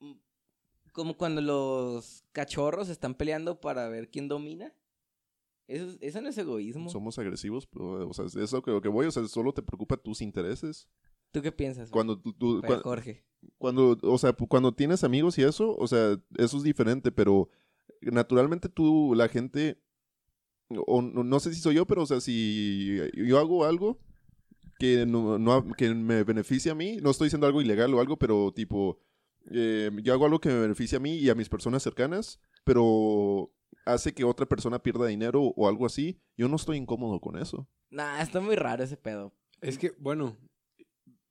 mm, 0.00 0.12
Como 0.92 1.16
cuando 1.18 1.42
los 1.42 2.24
cachorros 2.32 2.88
están 2.88 3.14
peleando 3.14 3.60
para 3.60 3.88
ver 3.88 4.10
quién 4.10 4.26
domina. 4.28 4.72
Eso, 5.66 5.84
es- 5.86 5.98
eso 6.00 6.20
no 6.22 6.28
es 6.30 6.38
egoísmo. 6.38 6.88
Somos 6.88 7.18
agresivos, 7.18 7.66
pero, 7.66 8.08
o 8.08 8.14
sea, 8.14 8.24
es 8.24 8.52
lo 8.52 8.62
que, 8.62 8.70
lo 8.70 8.80
que 8.80 8.88
voy. 8.88 9.06
O 9.06 9.10
sea, 9.10 9.26
solo 9.28 9.52
te 9.52 9.62
preocupa 9.62 9.96
tus 9.98 10.22
intereses. 10.22 10.88
¿Tú 11.34 11.42
qué 11.42 11.50
piensas? 11.50 11.90
Cuando 11.90 12.16
tú, 12.20 12.60
cuan- 12.64 12.80
Jorge. 12.80 13.24
cuando, 13.58 13.98
o 14.02 14.18
sea, 14.18 14.32
cuando 14.32 14.72
tienes 14.72 15.02
amigos 15.02 15.36
y 15.36 15.42
eso, 15.42 15.74
o 15.76 15.88
sea, 15.88 16.16
eso 16.38 16.56
es 16.56 16.62
diferente, 16.62 17.10
pero 17.10 17.48
naturalmente 18.00 18.68
tú, 18.68 19.14
la 19.16 19.26
gente, 19.28 19.82
o 20.86 21.02
no, 21.02 21.24
no 21.24 21.40
sé 21.40 21.52
si 21.52 21.60
soy 21.60 21.74
yo, 21.74 21.86
pero 21.86 22.02
o 22.02 22.06
sea, 22.06 22.20
si 22.20 23.00
yo 23.14 23.38
hago 23.40 23.64
algo 23.64 23.98
que 24.78 25.06
no, 25.06 25.38
no- 25.40 25.72
que 25.76 25.92
me 25.92 26.22
beneficia 26.22 26.70
a 26.70 26.76
mí, 26.76 26.98
no 27.02 27.10
estoy 27.10 27.26
diciendo 27.26 27.48
algo 27.48 27.60
ilegal 27.60 27.92
o 27.94 28.00
algo, 28.00 28.16
pero 28.16 28.52
tipo, 28.52 29.00
eh, 29.50 29.90
yo 30.04 30.12
hago 30.12 30.26
algo 30.26 30.40
que 30.40 30.50
me 30.50 30.60
beneficia 30.60 30.98
a 30.98 31.00
mí 31.00 31.16
y 31.16 31.30
a 31.30 31.34
mis 31.34 31.48
personas 31.48 31.82
cercanas, 31.82 32.40
pero 32.64 33.52
hace 33.86 34.14
que 34.14 34.22
otra 34.22 34.46
persona 34.46 34.78
pierda 34.82 35.06
dinero 35.06 35.42
o 35.42 35.68
algo 35.68 35.84
así, 35.84 36.20
yo 36.36 36.48
no 36.48 36.54
estoy 36.56 36.76
incómodo 36.76 37.20
con 37.20 37.36
eso. 37.36 37.68
Nah, 37.90 38.20
está 38.22 38.40
muy 38.40 38.54
raro 38.54 38.84
ese 38.84 38.96
pedo. 38.96 39.32
Es 39.60 39.78
que, 39.78 39.92
bueno, 39.98 40.36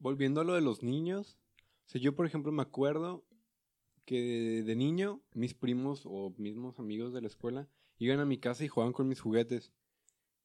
volviendo 0.03 0.41
a 0.41 0.43
lo 0.43 0.53
de 0.53 0.61
los 0.61 0.83
niños, 0.83 1.37
o 1.85 1.89
sea, 1.89 2.01
yo 2.01 2.13
por 2.13 2.25
ejemplo 2.25 2.51
me 2.51 2.61
acuerdo 2.61 3.25
que 4.05 4.61
de 4.63 4.75
niño 4.75 5.23
mis 5.33 5.53
primos 5.53 6.01
o 6.05 6.33
mismos 6.37 6.77
amigos 6.77 7.13
de 7.13 7.21
la 7.21 7.27
escuela 7.27 7.69
iban 7.97 8.19
a 8.19 8.25
mi 8.25 8.37
casa 8.37 8.65
y 8.65 8.67
jugaban 8.67 8.91
con 8.91 9.07
mis 9.07 9.21
juguetes. 9.21 9.71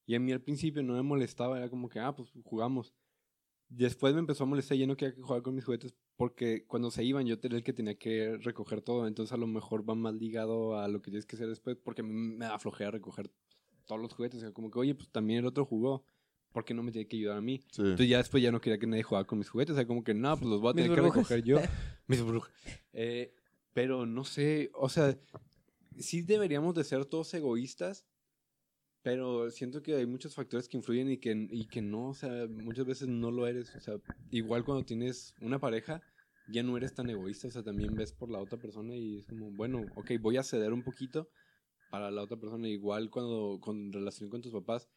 Y 0.05 0.15
a 0.15 0.19
mí 0.19 0.31
al 0.31 0.41
principio 0.41 0.81
no 0.81 0.93
me 0.93 1.03
molestaba, 1.03 1.57
era 1.57 1.69
como 1.69 1.89
que, 1.89 1.99
ah, 1.99 2.15
pues 2.15 2.31
jugamos. 2.43 2.93
Después 3.67 4.13
me 4.13 4.21
empezó 4.21 4.45
a 4.45 4.47
molestar, 4.47 4.77
ya 4.77 4.87
no 4.87 4.95
quería 4.95 5.13
que 5.13 5.21
jugar 5.21 5.43
con 5.43 5.53
mis 5.53 5.65
juguetes 5.65 5.93
porque 6.15 6.65
cuando 6.65 6.89
se 6.89 7.03
iban 7.03 7.27
yo 7.27 7.35
era 7.43 7.57
el 7.57 7.63
que 7.63 7.73
tenía 7.73 7.95
que 7.99 8.37
recoger 8.37 8.81
todo, 8.81 9.07
entonces 9.07 9.33
a 9.33 9.37
lo 9.37 9.45
mejor 9.45 9.87
va 9.87 9.93
más 9.93 10.13
ligado 10.13 10.79
a 10.79 10.87
lo 10.87 11.01
que 11.01 11.11
tienes 11.11 11.25
que 11.25 11.35
hacer 11.35 11.49
después 11.49 11.77
porque 11.77 12.01
me 12.01 12.45
da 12.45 12.57
flojera 12.59 12.91
recoger 12.91 13.29
todos 13.85 14.01
los 14.01 14.13
juguetes, 14.13 14.43
como 14.53 14.71
que, 14.71 14.79
oye, 14.79 14.95
pues 14.95 15.09
también 15.09 15.39
el 15.39 15.45
otro 15.45 15.65
jugó. 15.65 16.05
¿Por 16.51 16.65
qué 16.65 16.73
no 16.73 16.83
me 16.83 16.91
tiene 16.91 17.07
que 17.07 17.17
ayudar 17.17 17.37
a 17.37 17.41
mí? 17.41 17.59
Sí. 17.71 17.81
Entonces 17.81 18.09
ya 18.09 18.17
después 18.17 18.41
ya 18.43 18.51
no 18.51 18.61
quería 18.61 18.79
que 18.79 18.87
nadie 18.87 19.03
jugara 19.03 19.25
con 19.27 19.37
mis 19.37 19.49
juguetes. 19.49 19.73
O 19.73 19.75
sea, 19.75 19.87
como 19.87 20.03
que 20.03 20.13
no, 20.13 20.35
pues 20.37 20.49
los 20.49 20.61
voy 20.61 20.71
a 20.71 20.73
tener 20.73 20.93
que 20.93 21.01
recoger 21.01 21.43
yo. 21.43 21.57
mis 22.07 22.21
burbujas. 22.21 22.53
Eh, 22.93 23.33
pero 23.73 24.05
no 24.05 24.23
sé, 24.23 24.71
o 24.73 24.89
sea, 24.89 25.17
sí 25.97 26.21
deberíamos 26.21 26.75
de 26.75 26.83
ser 26.83 27.05
todos 27.05 27.33
egoístas, 27.33 28.05
pero 29.01 29.49
siento 29.51 29.81
que 29.81 29.95
hay 29.95 30.05
muchos 30.05 30.35
factores 30.35 30.67
que 30.67 30.77
influyen 30.77 31.09
y 31.11 31.17
que, 31.17 31.47
y 31.49 31.67
que 31.67 31.81
no, 31.81 32.09
o 32.09 32.13
sea, 32.13 32.47
muchas 32.47 32.85
veces 32.85 33.07
no 33.07 33.31
lo 33.31 33.47
eres. 33.47 33.73
O 33.75 33.79
sea, 33.79 33.95
igual 34.31 34.65
cuando 34.65 34.83
tienes 34.85 35.35
una 35.39 35.59
pareja, 35.59 36.01
ya 36.51 36.63
no 36.63 36.75
eres 36.77 36.93
tan 36.93 37.09
egoísta, 37.09 37.47
o 37.47 37.51
sea, 37.51 37.63
también 37.63 37.95
ves 37.95 38.11
por 38.11 38.29
la 38.29 38.39
otra 38.39 38.57
persona 38.59 38.95
y 38.95 39.19
es 39.19 39.27
como, 39.27 39.51
bueno, 39.51 39.85
ok, 39.95 40.11
voy 40.19 40.37
a 40.37 40.43
ceder 40.43 40.73
un 40.73 40.83
poquito 40.83 41.29
para 41.89 42.11
la 42.11 42.23
otra 42.23 42.37
persona. 42.37 42.67
Igual 42.67 43.09
cuando 43.09 43.59
con 43.61 43.93
relación 43.93 44.29
con 44.29 44.41
tus 44.41 44.51
papás, 44.51 44.89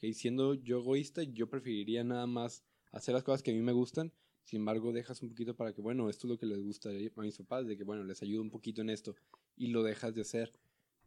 que 0.00 0.12
siendo 0.14 0.54
yo 0.54 0.78
egoísta, 0.80 1.22
yo 1.22 1.48
preferiría 1.48 2.02
nada 2.04 2.26
más 2.26 2.64
hacer 2.92 3.14
las 3.14 3.22
cosas 3.22 3.42
que 3.42 3.50
a 3.50 3.54
mí 3.54 3.60
me 3.60 3.72
gustan. 3.72 4.12
Sin 4.44 4.60
embargo, 4.60 4.92
dejas 4.92 5.22
un 5.22 5.28
poquito 5.28 5.54
para 5.54 5.72
que, 5.72 5.80
bueno, 5.80 6.08
esto 6.08 6.26
es 6.26 6.30
lo 6.32 6.38
que 6.38 6.46
les 6.46 6.58
gusta 6.60 6.88
a 6.88 7.20
mis 7.22 7.36
papás, 7.38 7.66
de 7.66 7.76
que, 7.76 7.84
bueno, 7.84 8.02
les 8.04 8.22
ayudo 8.22 8.42
un 8.42 8.50
poquito 8.50 8.80
en 8.80 8.90
esto 8.90 9.14
y 9.56 9.68
lo 9.68 9.82
dejas 9.82 10.14
de 10.14 10.22
hacer. 10.22 10.52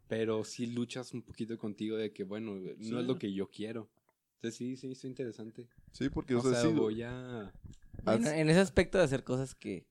Pero 0.08 0.44
sí 0.44 0.66
luchas 0.66 1.12
un 1.12 1.22
poquito 1.22 1.58
contigo 1.58 1.96
de 1.96 2.12
que, 2.12 2.24
bueno, 2.24 2.54
no 2.54 2.74
Sí. 2.78 2.86
es 2.96 3.04
lo 3.06 3.18
que 3.18 3.32
yo 3.32 3.48
quiero. 3.50 3.90
Entonces 4.36 4.56
sí, 4.58 4.76
sí, 4.76 4.92
es 4.92 5.04
interesante. 5.04 5.66
Sí, 5.92 6.08
porque, 6.10 6.34
O 6.34 6.38
o 6.38 6.42
sea, 6.42 6.52
sea, 6.52 6.62
sí, 6.62 6.68
voy 6.76 7.02
a... 7.02 7.52
En, 8.06 8.48
ese 8.50 8.60
aspecto 8.60 8.98
de 8.98 9.04
hacer 9.04 9.24
cosas 9.24 9.54
que 9.54 9.86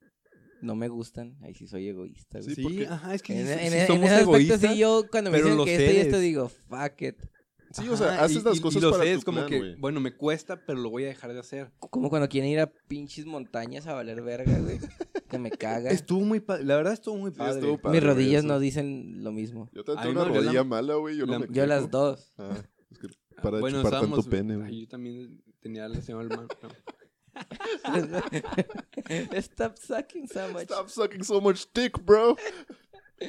no 0.62 0.76
me 0.76 0.88
gustan, 0.88 1.36
ahí 1.42 1.54
sí 1.56 1.68
soy 1.68 1.88
egoísta. 1.88 2.39
güey. 2.39 2.50
Sí, 2.50 2.56
Sí, 2.56 2.63
porque- 2.63 2.88
ajá, 2.88 3.13
es 3.16 3.22
que 3.24 3.39
En, 3.39 3.46
sí, 3.48 3.52
en- 3.54 3.60
sí 3.60 3.66
en 3.66 3.74
ese 3.74 3.88
somos 3.88 4.10
aspecto 4.10 4.32
egoístas. 4.32 4.62
sí, 4.62 4.78
yo 4.78 5.06
cuando 5.12 5.32
me 5.32 5.38
dicen 5.42 5.66
que 5.66 5.76
esto 5.76 5.92
y 5.92 5.98
esto 6.00 6.20
digo, 6.20 6.50
fuck 6.50 7.02
it. 7.02 7.16
Sí, 7.73 7.89
o 7.89 7.97
sea, 7.97 8.13
Ajá, 8.13 8.23
haces 8.25 8.41
y- 8.41 8.45
las 8.45 8.62
cosas 8.62 8.81
y 8.81 8.86
lo 8.86 8.91
para 8.91 9.03
sé, 9.03 9.12
tu 9.13 9.17
es 9.19 9.25
como 9.25 9.38
plan, 9.39 9.49
que, 9.49 9.57
güey. 9.59 9.75
bueno, 9.75 9.99
me 9.99 10.15
cuesta, 10.15 10.65
pero 10.65 10.79
lo 10.79 10.89
voy 10.89 11.03
a 11.03 11.07
dejar 11.07 11.33
de 11.33 11.39
hacer. 11.39 11.71
Como 11.79 12.09
cuando 12.09 12.29
quieren 12.29 12.49
ir 12.49 12.59
a 12.62 12.67
pinches 12.88 13.25
montañas 13.25 13.86
a 13.88 13.93
valer 13.93 14.21
verga, 14.21 14.57
güey. 14.59 14.79
que 15.29 15.38
me 15.39 15.49
caga. 15.51 15.89
Estuvo 15.91 16.21
muy 16.21 16.39
padre, 16.39 16.63
la 16.63 16.75
verdad 16.77 16.93
estuvo 16.93 17.17
muy 17.17 17.31
Sí, 17.31 17.38
padre. 17.38 17.59
estuvo 17.59 17.77
padre, 17.79 17.97
Mis 17.99 18.07
rodillas 18.07 18.39
eso. 18.43 18.47
no 18.53 18.59
dicen 18.59 19.23
lo 19.23 19.31
mismo. 19.31 19.69
Yo 19.73 19.83
te 19.83 19.91
A 19.93 19.95
mí 19.95 20.12
una 20.12 20.21
dolió 20.21 20.36
la- 20.36 20.41
rodilla 20.45 20.63
mala, 20.63 20.95
güey. 20.95 21.17
Yo, 21.17 21.25
no 21.25 21.33
la- 21.33 21.39
me 21.39 21.47
Yo 21.49 21.65
las 21.65 21.89
dos. 21.91 22.31
Ah, 22.38 22.55
es 22.91 22.97
que 22.99 23.07
Ah, 23.36 23.41
para 23.41 23.57
de 23.57 23.62
bueno, 23.62 23.81
chupar 23.81 24.01
tanto 24.01 24.23
pene, 24.23 24.55
güey. 24.57 24.81
yo 24.81 24.88
también 24.88 25.43
tenía 25.59 25.88
lesión 25.89 26.19
al 26.19 26.29
mano. 26.29 26.47
no. 26.62 26.69
Stop 29.41 29.77
sucking 29.79 30.27
so 30.27 30.47
much. 30.49 30.63
Stop 30.63 30.89
sucking 30.89 31.23
so 31.23 31.41
much 31.41 31.65
dick, 31.73 31.97
bro. 32.05 32.36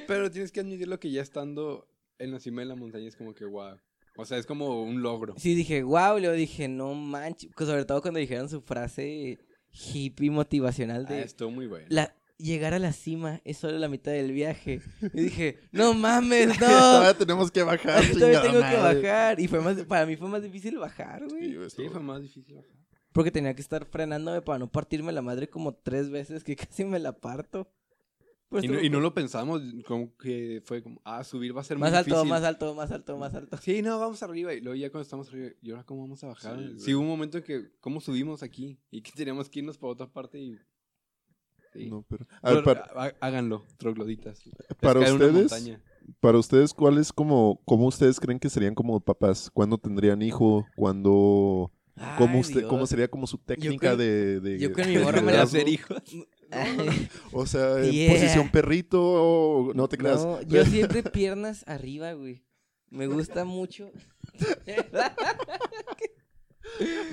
Pero 0.07 0.31
tienes 0.31 0.53
que 0.53 0.61
admitirlo 0.61 0.99
que 1.01 1.11
ya 1.11 1.23
estando 1.23 1.89
en 2.19 2.33
la 2.33 2.41
cima 2.41 2.63
de 2.63 2.67
la 2.67 2.75
montaña 2.77 3.09
es 3.09 3.17
como 3.17 3.35
que 3.35 3.45
wow. 3.45 3.77
O 4.17 4.25
sea, 4.25 4.39
es 4.39 4.47
como 4.47 4.83
un 4.83 5.03
logro. 5.03 5.35
Sí, 5.37 5.55
dije, 5.55 5.83
wow, 5.83 6.19
luego 6.19 6.35
dije, 6.35 6.69
no 6.69 6.95
manches. 6.95 7.51
Pues 7.57 7.69
sobre 7.69 7.85
todo 7.85 8.01
cuando 8.03 8.21
dijeron 8.21 8.49
su 8.49 8.61
frase 8.63 9.39
hippie 9.73 10.31
motivacional 10.31 11.07
Ah, 11.09 11.13
de 11.13 11.23
estuvo 11.23 11.51
muy 11.51 11.67
bueno. 11.67 11.87
la, 11.91 12.15
llegar 12.39 12.75
a 12.75 12.79
la 12.79 12.93
cima 12.93 13.41
es 13.45 13.57
solo 13.59 13.77
la 13.79 13.89
mitad 13.89 14.13
del 14.13 14.31
viaje. 14.33 14.81
Y 15.13 15.21
dije, 15.23 15.59
no 15.73 15.95
mames, 15.95 16.47
no. 16.61 16.67
Todavía 16.67 17.15
tenemos 17.19 17.51
que 17.51 17.63
bajar, 17.65 18.05
Todavía 18.13 18.43
tengo 18.43 18.61
que 18.61 18.77
bajar. 18.77 19.41
Y 19.41 19.49
fue 19.49 19.61
más, 19.61 19.77
para 19.85 20.07
mí 20.07 20.17
fue 20.17 20.29
más 20.29 20.43
difícil 20.43 20.79
bajar, 20.79 21.23
Sí, 21.29 21.35
güey. 21.35 21.51
Sí, 21.53 21.57
estuvo- 21.67 21.91
fue 21.91 22.01
más 22.01 22.23
difícil. 22.23 22.55
bajar. 22.57 22.71
Porque 23.13 23.31
tenía 23.31 23.55
que 23.55 23.63
estar 23.63 23.85
frenándome 23.85 24.43
para 24.43 24.59
no 24.59 24.71
partirme 24.71 25.13
la 25.13 25.23
madre 25.23 25.49
como 25.49 25.75
tres 25.75 26.11
veces 26.11 26.43
que 26.45 26.57
casi 26.57 26.85
me 26.85 26.99
la 26.99 27.13
parto. 27.19 27.69
Pues 28.55 28.63
Y 28.63 28.69
no, 28.69 28.75
estuvo 28.75 28.87
y 28.87 28.91
no 28.91 29.01
lo 29.01 29.13
pensamos, 29.15 29.63
como 29.85 30.17
que 30.17 30.63
fue 30.65 30.81
como, 30.81 31.01
ah, 31.03 31.25
subir 31.25 31.57
va 31.57 31.61
a 31.63 31.65
ser 31.65 31.77
Más 31.77 31.91
muy 31.91 31.99
alto, 31.99 32.11
difícil. 32.15 32.31
más 32.31 32.45
alto, 32.45 32.73
más 32.77 32.93
alto, 32.93 33.19
más 33.19 33.35
alto. 33.35 33.57
Sí, 33.57 33.83
no, 33.83 33.99
vamos 33.99 34.23
arriba. 34.23 34.55
Y 34.55 34.61
luego 34.61 34.77
ya 34.77 34.91
cuando 34.91 35.03
estamos 35.03 35.29
arriba, 35.29 35.49
¿y 35.61 35.71
ahora 35.73 35.83
cómo 35.83 36.03
vamos 36.03 36.23
a 36.23 36.29
bajar? 36.29 36.57
Sí, 36.79 36.95
hubo 36.95 37.03
un 37.03 37.09
momento 37.09 37.39
en 37.39 37.43
que, 37.43 37.73
¿cómo 37.81 38.01
subimos 38.01 38.45
aquí? 38.45 38.79
Y 38.93 39.03
que 39.03 39.11
teníamos 39.11 39.49
que 39.51 39.59
irnos 39.59 39.77
para 39.77 39.93
otra 39.93 40.07
parte 40.07 40.39
y... 40.41 40.57
Sí. 41.73 41.91
No, 41.91 42.07
pero... 42.09 42.25
A 42.43 42.53
ver, 42.53 42.63
Pero, 42.63 42.81
para, 42.85 43.07
há- 43.09 43.15
háganlo, 43.19 43.67
trogloditas. 43.77 44.41
para 44.81 45.01
ustedes, 45.01 45.33
montaña. 45.33 45.83
para 46.21 46.39
ustedes, 46.39 46.73
¿cuál 46.73 46.99
es 46.99 47.13
como... 47.13 47.61
¿Cómo 47.65 47.89
ustedes 47.89 48.21
creen 48.21 48.39
que 48.39 48.49
serían 48.51 48.77
como 48.77 49.01
papás? 49.01 49.51
¿Cuándo 49.53 49.79
tendrían 49.79 50.23
hijo? 50.23 50.65
¿Cuándo... 50.77 51.73
¿Cómo, 52.19 52.43
¿Cómo 52.69 52.87
sería 52.87 53.07
como 53.09 53.27
su 53.27 53.39
técnica 53.39 53.91
con- 53.91 53.99
de, 53.99 54.41
de... 54.41 54.59
yo 54.61 54.73
con 54.73 54.89
mi 54.89 54.99
morra 54.99 55.21
me 55.23 55.33
¿De 55.33 55.39
la- 55.39 55.45
hacer 55.45 55.69
hijos? 55.69 56.03
O 57.33 57.47
sea, 57.47 57.79
en 57.85 57.91
Yeah. 57.93 58.13
posición 58.13 58.51
perrito 58.51 59.01
o... 59.03 59.73
No 59.75 59.89
te 59.89 59.97
creas. 59.99 60.25
No, 60.25 60.41
yo 60.43 60.65
siempre 60.67 61.03
piernas 61.03 61.65
arriba, 61.67 62.13
güey. 62.13 62.45
Me 62.91 63.07
gusta 63.07 63.45
mucho. 63.45 63.91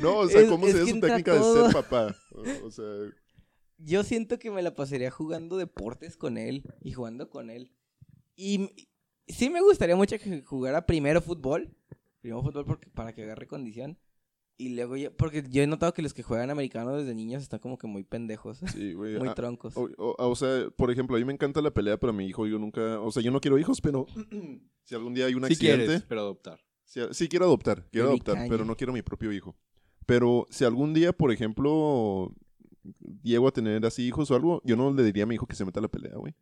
No, 0.02 0.18
o 0.20 0.28
sea, 0.28 0.42
Es- 0.42 0.50
¿cómo 0.50 0.66
es 0.68 0.74
sería 0.74 0.86
que 0.86 0.92
su 0.94 1.00
técnica 1.00 1.34
de 1.34 1.40
ser 1.64 1.74
papá? 1.74 2.16
O, 2.32 2.68
o 2.68 2.72
sea, 2.72 2.86
Yo 3.78 4.04
siento 4.04 4.40
que 4.40 4.50
me 4.52 4.62
la 4.62 4.74
pasaría 4.74 5.12
jugando 5.12 5.58
deportes 5.58 6.18
con 6.18 6.38
él 6.38 6.64
y 6.82 6.94
jugando 6.94 7.30
con 7.30 7.50
él. 7.50 7.72
Y 8.36 8.70
sí 9.28 9.50
me 9.50 9.62
gustaría 9.62 9.96
mucho 9.96 10.18
que 10.18 10.42
jugara 10.44 10.86
primero 10.86 11.22
fútbol. 11.22 11.76
Primero 12.22 12.42
fútbol 12.44 12.66
porque, 12.66 12.90
para 12.90 13.14
que 13.14 13.24
agarre 13.24 13.48
condición. 13.48 14.00
Y 14.62 14.76
luego 14.76 14.96
ya, 14.96 15.10
porque 15.10 15.44
yo 15.50 15.64
he 15.64 15.66
notado 15.66 15.92
que 15.92 16.04
los 16.04 16.14
que 16.14 16.22
juegan 16.22 16.52
americano 16.52 16.96
desde 16.96 17.16
niños 17.16 17.42
están 17.42 17.60
como 17.60 17.80
que 17.80 17.88
muy 17.88 18.04
pendejos, 18.04 18.60
sí, 18.72 18.94
güey. 18.94 19.18
muy 19.20 19.30
ah, 19.30 19.34
troncos. 19.34 19.76
O, 19.76 19.90
o- 19.98 20.16
o 20.30 20.36
sea, 20.36 20.70
por 20.76 20.92
ejemplo, 20.92 21.16
a 21.16 21.20
mí 21.20 21.26
me 21.26 21.34
encanta 21.34 21.64
la 21.64 21.72
pelea, 21.74 21.98
pero 21.98 22.12
a 22.12 22.14
mi 22.14 22.28
hijo 22.28 22.46
yo 22.46 22.60
nunca... 22.60 23.00
O 23.02 23.12
sea, 23.12 23.24
yo 23.24 23.32
no 23.32 23.42
quiero 23.42 23.58
hijos, 23.58 23.82
pero 23.82 24.06
si 24.84 24.94
algún 24.94 25.16
día 25.16 25.26
hay 25.26 25.34
un 25.34 25.48
Si 25.48 25.54
accidente... 25.54 25.86
quieres, 25.86 26.06
pero 26.08 26.22
adoptar. 26.22 26.60
Si- 26.86 27.00
sí, 27.10 27.28
quiero 27.28 27.46
adoptar, 27.46 27.88
quiero 27.92 28.10
adoptar, 28.10 28.46
pero 28.48 28.64
no 28.64 28.76
quiero 28.78 28.94
mi 28.94 29.02
propio 29.02 29.32
hijo. 29.32 29.56
Pero 30.06 30.46
si 30.52 30.64
algún 30.64 30.94
día, 30.94 31.12
por 31.12 31.32
ejemplo, 31.32 32.32
llego 33.24 33.48
a 33.48 33.52
tener 33.52 33.84
así 33.84 34.04
hijos 34.08 34.30
o 34.30 34.36
algo, 34.36 34.62
yo 34.64 34.76
no 34.76 34.94
le 34.94 35.02
diría 35.04 35.24
a 35.24 35.26
mi 35.26 35.36
hijo 35.36 35.48
que 35.48 35.56
se 35.56 35.66
meta 35.66 35.80
a 35.80 35.84
la 35.84 35.88
pelea, 35.90 36.14
güey. 36.18 36.36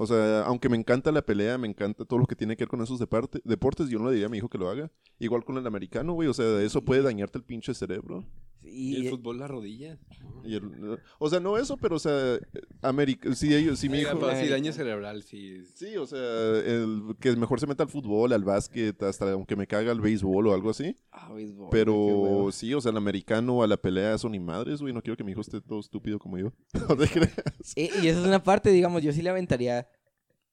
O 0.00 0.06
sea, 0.06 0.42
aunque 0.42 0.68
me 0.68 0.76
encanta 0.76 1.10
la 1.10 1.22
pelea, 1.22 1.58
me 1.58 1.66
encanta 1.66 2.04
todo 2.04 2.20
lo 2.20 2.26
que 2.26 2.36
tiene 2.36 2.56
que 2.56 2.62
ver 2.62 2.68
con 2.68 2.80
esos 2.80 3.00
deportes, 3.00 3.88
yo 3.88 3.98
no 3.98 4.06
le 4.06 4.12
diría 4.12 4.26
a 4.26 4.28
mi 4.28 4.38
hijo 4.38 4.48
que 4.48 4.56
lo 4.56 4.70
haga. 4.70 4.92
Igual 5.18 5.44
con 5.44 5.58
el 5.58 5.66
americano, 5.66 6.12
güey, 6.12 6.28
o 6.28 6.32
sea, 6.32 6.62
eso 6.62 6.84
puede 6.84 7.02
dañarte 7.02 7.36
el 7.36 7.42
pinche 7.42 7.74
cerebro. 7.74 8.24
Y, 8.62 8.96
Y, 8.96 9.06
el 9.06 9.10
fútbol, 9.10 9.38
la 9.38 9.48
rodilla. 9.48 9.98
Y 10.44 10.54
el- 10.54 10.98
o 11.18 11.28
sea, 11.28 11.40
no 11.40 11.58
eso, 11.58 11.76
pero, 11.76 11.96
o 11.96 11.98
sea, 11.98 12.38
América, 12.80 13.34
si, 13.34 13.54
ellos, 13.54 13.78
si 13.78 13.88
mi 13.88 13.98
Oiga, 13.98 14.10
hijo... 14.10 14.20
pero 14.20 14.40
sí, 14.40 14.48
daño 14.48 14.72
cerebral, 14.72 15.22
sí. 15.22 15.64
Sí, 15.74 15.96
o 15.96 16.06
sea, 16.06 16.18
el, 16.20 17.16
que 17.20 17.34
mejor 17.36 17.60
se 17.60 17.66
meta 17.66 17.82
al 17.82 17.88
fútbol, 17.88 18.32
al 18.32 18.44
básquet, 18.44 19.02
hasta 19.02 19.32
aunque 19.32 19.56
me 19.56 19.66
caga 19.66 19.92
el 19.92 20.00
béisbol 20.00 20.46
o 20.46 20.54
algo 20.54 20.70
así. 20.70 20.96
Ah, 21.10 21.32
béisbol, 21.32 21.68
Pero 21.70 22.48
sí, 22.52 22.72
o 22.72 22.80
sea, 22.80 22.92
el 22.92 22.96
americano 22.96 23.62
a 23.62 23.66
la 23.66 23.76
pelea 23.76 24.16
son 24.16 24.32
ni 24.32 24.40
madres, 24.40 24.80
güey. 24.80 24.94
No 24.94 25.02
quiero 25.02 25.16
que 25.16 25.24
mi 25.24 25.32
hijo 25.32 25.40
esté 25.40 25.60
todo 25.60 25.80
estúpido 25.80 26.18
como 26.18 26.38
yo. 26.38 26.52
No 26.88 26.96
te 26.96 27.08
creas. 27.08 27.34
Y, 27.74 27.82
y 28.02 28.08
esa 28.08 28.20
es 28.20 28.26
una 28.26 28.42
parte, 28.42 28.70
digamos, 28.70 29.02
yo 29.02 29.12
sí 29.12 29.20
le 29.22 29.30
aventaría 29.30 29.88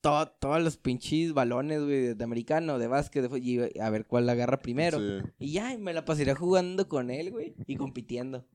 to- 0.10 0.32
todos 0.39 0.62
los 0.63 0.78
pinches 0.78 1.34
balones, 1.34 1.80
güey, 1.84 2.02
de, 2.02 2.15
de 2.15 2.24
americano, 2.24 2.78
de 2.80 2.88
básquet, 2.88 3.30
de 3.30 3.39
y 3.39 3.80
a 3.80 3.89
ver 3.89 4.06
cuál 4.06 4.26
la 4.26 4.34
agarra 4.34 4.62
primero. 4.62 5.00
Sí. 5.00 5.26
Y 5.39 5.52
ya, 5.54 5.74
y 5.74 5.78
me 5.78 5.94
la 5.94 6.06
pasaría 6.06 6.36
jugando 6.36 6.88
con 6.88 7.10
él, 7.10 7.32
güey, 7.32 7.56
y 7.68 7.76
compitiendo. 7.76 8.46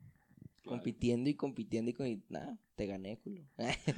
Compitiendo 0.65 1.29
y 1.29 1.35
compitiendo 1.35 1.91
y 1.91 1.95
con... 1.95 2.07
y 2.07 2.23
nada, 2.29 2.57
te 2.77 2.87
gané, 2.87 3.19
culo. 3.19 3.43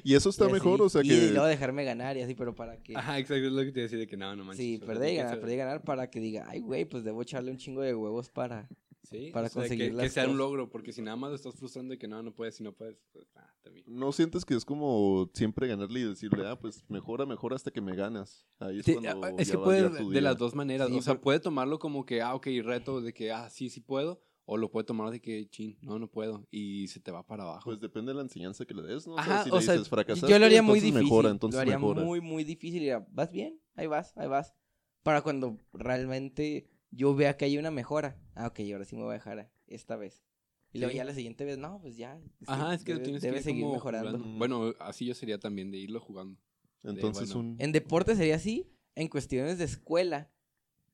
Y 0.04 0.14
eso 0.14 0.30
está 0.30 0.44
Y 0.46 0.46
así. 0.46 0.52
mejor, 0.54 0.80
o 0.80 0.88
sea 0.88 1.02
Y 1.04 1.08
que... 1.08 1.30
luego 1.30 1.46
dejarme 1.46 1.84
ganar 1.84 2.16
y 2.16 2.22
así, 2.22 2.34
pero 2.34 2.54
para 2.54 2.78
que... 2.82 2.96
Ajá, 2.96 3.18
exacto, 3.18 3.44
es 3.46 3.52
lo 3.52 3.62
que 3.62 3.72
te 3.72 3.80
decía 3.80 3.98
de 3.98 4.06
que 4.06 4.16
no, 4.16 4.34
no 4.34 4.44
manches. 4.44 4.64
Sí, 4.64 4.78
perder 4.78 5.12
y 5.12 5.16
ganar, 5.16 5.50
y 5.50 5.56
ganar 5.56 5.82
para 5.82 6.08
que 6.08 6.20
diga, 6.20 6.46
ay, 6.48 6.60
güey, 6.60 6.84
pues 6.86 7.04
debo 7.04 7.20
echarle 7.20 7.50
un 7.50 7.58
chingo 7.58 7.82
de 7.82 7.94
huevos 7.94 8.30
para... 8.30 8.68
Sí, 9.02 9.30
para 9.32 9.48
o 9.48 9.50
sea, 9.50 9.62
conseguir 9.62 9.88
que, 9.90 9.94
las 9.96 10.04
que 10.04 10.10
sea 10.10 10.22
un 10.24 10.28
cosas. 10.30 10.38
logro, 10.38 10.70
porque 10.70 10.92
si 10.92 11.02
nada 11.02 11.16
más 11.16 11.30
lo 11.30 11.36
estás 11.36 11.54
frustrando 11.56 11.90
de 11.92 11.98
que 11.98 12.06
no, 12.06 12.22
no 12.22 12.32
puedes, 12.34 12.54
si 12.54 12.62
no 12.62 12.72
puedes, 12.72 12.96
pues, 13.12 13.26
ah, 13.36 13.52
también. 13.62 13.84
¿No 13.88 14.12
sientes 14.12 14.44
que 14.44 14.54
es 14.54 14.64
como 14.64 15.28
siempre 15.34 15.66
ganarle 15.66 16.00
y 16.00 16.04
decirle, 16.04 16.46
ah, 16.46 16.58
pues 16.58 16.84
mejora, 16.88 17.26
mejora 17.26 17.56
hasta 17.56 17.70
que 17.72 17.80
me 17.80 17.96
ganas? 17.96 18.46
Ahí 18.60 18.78
es 18.78 18.84
Sí, 18.86 18.92
cuando 18.94 19.24
ah, 19.26 19.32
es 19.38 19.48
ya 19.48 19.52
que 19.54 19.58
puede 19.58 19.90
de 19.90 20.10
día. 20.10 20.20
las 20.20 20.38
dos 20.38 20.54
maneras. 20.54 20.88
Sí, 20.88 20.96
o 20.98 21.02
sea, 21.02 21.14
por- 21.14 21.20
puede 21.22 21.40
tomarlo 21.40 21.78
como 21.80 22.06
que, 22.06 22.22
ah, 22.22 22.34
ok, 22.34 22.46
reto 22.62 23.00
de 23.00 23.12
que, 23.12 23.32
ah, 23.32 23.50
sí, 23.50 23.70
sí 23.70 23.80
puedo. 23.80 24.22
O 24.44 24.56
lo 24.56 24.70
puede 24.72 24.84
tomar 24.84 25.10
de 25.10 25.20
que, 25.20 25.48
chin, 25.48 25.78
no, 25.82 26.00
no 26.00 26.08
puedo. 26.10 26.46
Y 26.50 26.88
se 26.88 26.98
te 26.98 27.12
va 27.12 27.24
para 27.24 27.44
abajo. 27.44 27.62
Pues 27.64 27.78
depende 27.80 28.10
de 28.10 28.16
la 28.16 28.22
enseñanza 28.22 28.64
que 28.64 28.74
le 28.74 28.82
des, 28.82 29.06
¿no? 29.06 29.16
Ajá, 29.16 29.44
si 29.44 29.50
o 29.50 29.56
le 29.56 29.62
sea, 29.62 29.74
dices, 29.74 29.88
fracasaste, 29.88 30.28
yo 30.28 30.38
lo 30.38 30.46
haría 30.46 30.62
muy 30.62 30.78
entonces 30.78 30.94
difícil. 30.94 31.04
mejora, 31.04 31.30
entonces 31.30 31.54
lo 31.56 31.60
haría 31.62 31.78
mejora. 31.78 32.02
muy, 32.02 32.20
muy 32.20 32.42
difícil. 32.44 32.76
Y 32.78 32.80
diría, 32.80 33.06
vas 33.10 33.30
bien, 33.30 33.60
ahí 33.76 33.86
vas, 33.86 34.16
ahí 34.16 34.26
vas. 34.28 34.52
Para 35.04 35.22
cuando 35.22 35.58
realmente 35.72 36.68
yo 36.92 37.14
vea 37.16 37.36
que 37.36 37.46
hay 37.46 37.58
una 37.58 37.70
mejora. 37.72 38.16
Ah, 38.34 38.46
ok, 38.46 38.60
ahora 38.72 38.84
sí 38.84 38.94
me 38.94 39.02
voy 39.02 39.10
a 39.10 39.14
dejar 39.14 39.50
esta 39.66 39.96
vez. 39.96 40.22
Y 40.72 40.78
luego 40.78 40.92
Sí. 40.92 40.96
ya 40.98 41.04
la 41.04 41.14
siguiente 41.14 41.44
vez, 41.44 41.58
no, 41.58 41.80
pues 41.80 41.96
ya. 41.96 42.20
Ajá, 42.46 42.74
es 42.74 42.84
que 42.84 42.92
debe, 42.92 43.04
tienes 43.04 43.22
debe 43.22 43.34
que 43.34 43.38
ir 43.40 43.44
seguir 43.44 43.62
como 43.64 43.74
mejorando. 43.74 44.10
jugando. 44.18 44.38
Bueno, 44.38 44.74
así 44.78 45.04
yo 45.04 45.14
sería 45.14 45.38
también 45.38 45.70
de 45.70 45.78
irlo 45.78 46.00
jugando. 46.00 46.40
Entonces 46.84 47.34
bueno. 47.34 47.50
un... 47.50 47.56
En 47.58 47.72
deporte 47.72 48.14
sería 48.14 48.36
así. 48.36 48.68
En 48.94 49.08
cuestiones 49.08 49.58
de 49.58 49.64
escuela, 49.64 50.30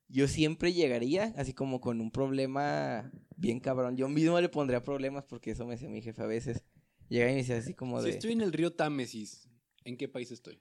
yo 0.09 0.27
siempre 0.29 0.73
llegaría 0.73 1.33
así 1.37 1.53
como 1.53 1.81
con 1.81 2.01
un 2.01 2.11
problema 2.11 3.11
bien 3.37 3.61
cabrón. 3.61 3.97
Yo 3.97 4.09
mismo 4.09 4.41
le 4.41 4.49
pondría 4.49 4.83
problemas 4.83 5.25
porque 5.25 5.51
eso 5.53 5.65
me 5.67 5.73
decía 5.75 5.89
mi 5.89 6.01
jefe 6.03 6.23
a 6.23 6.27
veces. 6.27 6.65
Llega 7.09 7.29
y 7.31 7.35
me 7.35 7.39
decía 7.39 7.57
así 7.59 7.75
como 7.75 7.99
Si 8.01 8.07
de... 8.07 8.11
estoy 8.13 8.33
en 8.33 8.41
el 8.41 8.53
río 8.53 8.73
Támesis, 8.75 9.49
¿en 9.85 9.97
qué 9.97 10.09
país 10.09 10.31
estoy? 10.31 10.61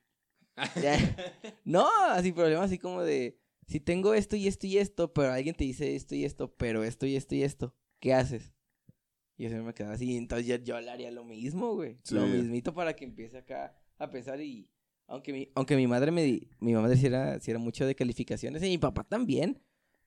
No, 1.65 1.87
así 2.09 2.31
problemas 2.31 2.65
así 2.65 2.77
como 2.79 3.01
de 3.03 3.39
si 3.67 3.79
tengo 3.79 4.13
esto 4.13 4.35
y 4.35 4.47
esto 4.47 4.65
y 4.67 4.77
esto, 4.77 5.13
pero 5.13 5.31
alguien 5.31 5.55
te 5.55 5.63
dice 5.65 5.95
esto 5.95 6.15
y 6.15 6.23
esto, 6.25 6.53
pero 6.55 6.83
esto 6.83 7.05
y 7.05 7.15
esto 7.15 7.35
y 7.35 7.43
esto, 7.43 7.75
¿qué 7.99 8.13
haces? 8.13 8.53
Y 9.37 9.43
yo 9.43 9.49
siempre 9.49 9.67
me 9.67 9.73
quedaba 9.73 9.93
así, 9.93 10.15
entonces 10.17 10.47
yo, 10.47 10.55
yo 10.57 10.79
le 10.81 10.89
haría 10.89 11.11
lo 11.11 11.23
mismo, 11.23 11.75
güey. 11.75 11.97
Lo 12.09 12.25
Sí. 12.25 12.31
mismito 12.31 12.73
para 12.73 12.95
que 12.95 13.05
empiece 13.05 13.37
acá 13.37 13.77
a 13.97 14.09
pensar 14.09 14.41
y... 14.41 14.69
Aunque 15.09 15.31
mi, 15.31 15.49
aunque 15.55 15.75
mi 15.77 15.87
madre 15.87 16.11
me... 16.11 16.23
di- 16.23 16.49
Mi 16.59 16.73
mamá 16.73 16.89
decía, 16.89 17.39
si 17.39 17.51
era 17.51 17.59
mucho 17.59 17.85
de 17.85 17.95
calificaciones 17.95 18.61
y 18.63 18.67
mi 18.67 18.77
papá 18.77 19.03
también. 19.03 19.61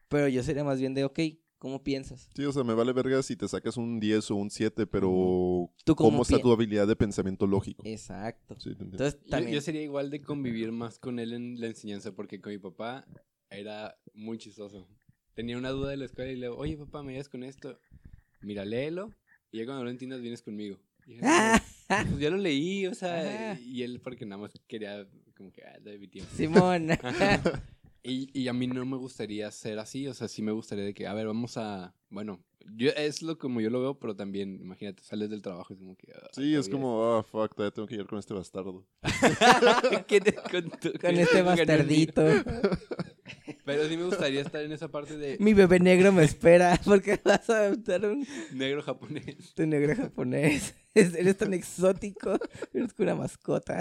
Pero 0.08 0.26
yo 0.28 0.42
sería 0.42 0.64
más 0.64 0.78
bien 0.80 0.92
de, 0.92 1.04
ok, 1.04 1.20
¿cómo 1.58 1.82
piensas? 1.84 2.28
Sí, 2.34 2.44
o 2.44 2.52
sea, 2.52 2.64
me 2.64 2.74
vale 2.74 2.92
verga 2.92 3.22
si 3.22 3.36
te 3.36 3.46
sacas 3.48 3.76
un 3.76 4.00
10 4.00 4.30
o 4.32 4.34
un 4.36 4.50
7, 4.50 4.86
pero 4.86 5.70
¿Tú 5.84 5.94
cómo 5.94 6.10
¿cómo 6.10 6.22
está 6.22 6.40
tu 6.40 6.52
habilidad 6.52 6.86
de 6.88 6.96
pensamiento 6.96 7.46
lógico? 7.46 7.82
Exacto. 7.86 8.56
Sí. 8.58 8.70
Entonces 8.78 9.18
Yo, 9.22 9.30
también... 9.30 9.54
yo 9.54 9.60
sería 9.60 9.82
igual 9.82 10.10
de 10.10 10.20
convivir 10.22 10.72
más 10.72 10.98
con 10.98 11.18
él 11.20 11.32
en 11.32 11.60
la 11.60 11.68
enseñanza 11.68 12.12
porque 12.12 12.40
con 12.40 12.52
mi 12.52 12.58
papá 12.58 13.06
era 13.50 13.96
muy 14.14 14.38
chistoso. 14.38 14.86
Tenía 15.34 15.56
una 15.58 15.70
duda 15.70 15.90
de 15.90 15.96
la 15.96 16.04
escuela 16.06 16.30
y 16.30 16.36
le 16.36 16.46
digo, 16.48 16.58
oye 16.58 16.76
papá, 16.76 17.02
¿me 17.02 17.12
ayudas 17.12 17.28
con 17.28 17.42
esto? 17.44 17.78
Mira, 18.42 18.64
léelo 18.64 19.12
y 19.52 19.58
ya 19.58 19.64
cuando 19.66 19.84
lo 19.84 19.90
entiendas 19.90 20.20
vienes 20.20 20.42
conmigo. 20.42 20.78
Y 21.06 21.14
yo, 21.16 21.20
¡Ah! 21.24 21.60
pues 21.88 22.18
ya 22.18 22.30
lo 22.30 22.36
leí, 22.36 22.86
o 22.86 22.94
sea, 22.94 23.52
Ajá. 23.52 23.60
y 23.60 23.82
él 23.82 24.00
porque 24.00 24.24
nada 24.26 24.42
más 24.42 24.52
quería 24.68 25.06
como 25.36 25.50
que, 25.52 25.62
ah, 25.64 25.78
dame 25.82 25.98
mi 25.98 26.08
tiempo. 26.08 26.30
Simón. 26.36 26.88
Y, 28.02 28.30
y 28.32 28.48
a 28.48 28.54
mí 28.54 28.66
no 28.66 28.82
me 28.86 28.96
gustaría 28.96 29.50
ser 29.50 29.78
así, 29.78 30.06
o 30.08 30.14
sea, 30.14 30.26
sí 30.26 30.40
me 30.40 30.52
gustaría 30.52 30.84
de 30.86 30.94
que, 30.94 31.06
a 31.06 31.12
ver, 31.12 31.26
vamos 31.26 31.58
a, 31.58 31.94
bueno, 32.08 32.42
yo 32.74 32.88
es 32.96 33.20
lo 33.20 33.36
como 33.36 33.60
yo 33.60 33.68
lo 33.68 33.78
veo, 33.82 33.98
pero 33.98 34.16
también, 34.16 34.58
imagínate, 34.58 35.02
sales 35.02 35.28
del 35.28 35.42
trabajo 35.42 35.74
y 35.74 35.76
es 35.76 35.80
como 35.80 35.96
que... 35.96 36.10
ah, 36.14 36.28
Sí, 36.32 36.54
es 36.54 36.70
como, 36.70 37.04
ah, 37.04 37.22
fuck, 37.22 37.54
todavía 37.54 37.74
tengo 37.74 37.86
que 37.86 37.96
ir 37.96 38.06
con 38.06 38.18
este 38.18 38.32
bastardo. 38.32 38.86
¿Qué 40.08 40.22
te- 40.22 40.32
con, 40.34 40.70
tu- 40.80 40.94
Con 40.98 41.14
este 41.14 41.42
bastardito. 41.42 42.22
Pero 43.76 43.88
sí 43.88 43.96
me 43.96 44.04
gustaría 44.04 44.40
estar 44.40 44.62
en 44.62 44.72
esa 44.72 44.88
parte 44.88 45.16
de 45.16 45.36
Mi 45.40 45.54
bebé 45.54 45.80
negro 45.80 46.12
me 46.12 46.24
espera 46.24 46.78
porque 46.84 47.20
vas 47.24 47.48
a 47.50 47.66
adoptar 47.66 48.04
un 48.06 48.26
negro 48.52 48.82
japonés. 48.82 49.54
tu 49.54 49.66
negro 49.66 49.94
japonés. 49.96 50.74
Es- 50.94 51.14
Eres 51.14 51.36
tan 51.36 51.54
exótico. 51.54 52.36
Eres 52.74 52.92
como 52.94 53.10
una 53.12 53.14
mascota. 53.22 53.80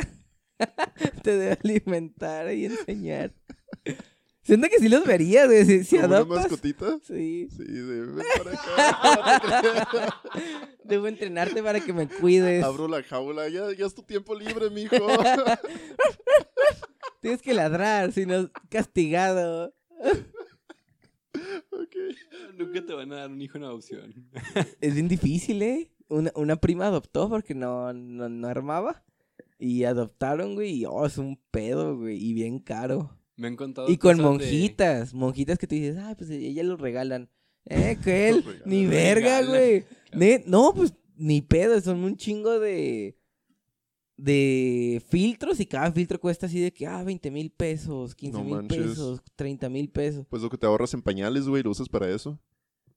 Te 1.23 1.37
debe 1.37 1.57
alimentar 1.63 2.51
y 2.53 2.65
enseñar. 2.65 3.33
Siento 4.43 4.67
que 4.67 4.79
sí 4.79 4.89
los 4.89 5.05
verías, 5.05 5.47
güey. 5.47 5.63
Si, 5.65 5.83
si 5.83 5.95
¿Como 5.97 6.07
una 6.07 6.25
mascotita? 6.25 6.97
Sí. 7.03 7.47
Sí, 7.55 7.63
de 7.63 8.01
ven 8.05 8.23
para 8.43 9.35
acá. 9.37 10.21
Debo 10.83 11.07
entrenarte 11.07 11.61
para 11.63 11.79
que 11.79 11.93
me 11.93 12.07
cuides. 12.07 12.63
Abro 12.63 12.87
la 12.87 13.03
jaula, 13.03 13.47
ya, 13.49 13.71
ya 13.77 13.85
es 13.85 13.93
tu 13.95 14.03
tiempo 14.03 14.33
libre, 14.35 14.69
mijo. 14.69 14.95
Tienes 17.21 17.41
que 17.41 17.53
ladrar, 17.53 18.11
si 18.11 18.25
no 18.25 18.49
castigado. 18.69 19.73
Ok. 21.71 21.95
Nunca 22.57 22.85
te 22.85 22.93
van 22.93 23.11
a 23.13 23.17
dar 23.17 23.29
un 23.29 23.41
hijo 23.41 23.57
en 23.57 23.63
adopción. 23.63 24.29
Es 24.81 24.93
bien 24.93 25.07
difícil, 25.07 25.61
¿eh? 25.61 25.91
Una, 26.07 26.31
una 26.35 26.55
prima 26.55 26.87
adoptó 26.87 27.29
porque 27.29 27.53
no, 27.53 27.93
no, 27.93 28.27
no 28.29 28.47
armaba. 28.47 29.03
Y 29.59 29.83
adoptaron, 29.83 30.55
güey. 30.55 30.71
Y 30.81 30.85
oh, 30.85 31.05
es 31.05 31.17
un 31.17 31.39
pedo, 31.51 31.97
güey. 31.97 32.17
Y 32.17 32.33
bien 32.33 32.59
caro. 32.59 33.15
Me 33.35 33.47
han 33.47 33.55
contado 33.55 33.89
Y 33.89 33.97
con 33.97 34.17
de- 34.17 34.23
monjitas. 34.23 35.13
Monjitas 35.13 35.57
que 35.57 35.67
tú 35.67 35.75
dices, 35.75 35.97
ah, 35.99 36.15
pues 36.17 36.29
ellas 36.29 36.65
lo 36.65 36.77
regalan. 36.77 37.29
Eh, 37.65 37.97
que 38.03 38.29
él. 38.29 38.43
Ni 38.65 38.85
verga, 38.87 39.43
güey. 39.43 39.85
No, 40.47 40.73
pues 40.73 40.93
ni 41.15 41.41
pedo. 41.41 41.79
Son 41.81 42.03
un 42.03 42.17
chingo 42.17 42.59
de. 42.59 43.17
De 44.21 45.01
filtros 45.07 45.61
y 45.61 45.65
cada 45.65 45.91
filtro 45.93 46.19
cuesta 46.19 46.47
así 46.47 46.59
de 46.59 46.73
que, 46.73 46.85
ah, 46.85 47.03
20 47.03 47.31
mil 47.31 47.51
pesos, 47.51 48.13
15 48.15 48.37
No 48.37 48.43
mil 48.43 48.67
pesos, 48.67 49.21
30 49.35 49.69
mil 49.69 49.89
pesos. 49.89 50.25
Pues 50.29 50.41
lo 50.41 50.49
que 50.49 50.57
te 50.57 50.65
ahorras 50.65 50.93
en 50.93 51.01
pañales, 51.01 51.47
güey, 51.47 51.63
lo 51.63 51.71
usas 51.71 51.87
para 51.87 52.09
eso. 52.13 52.37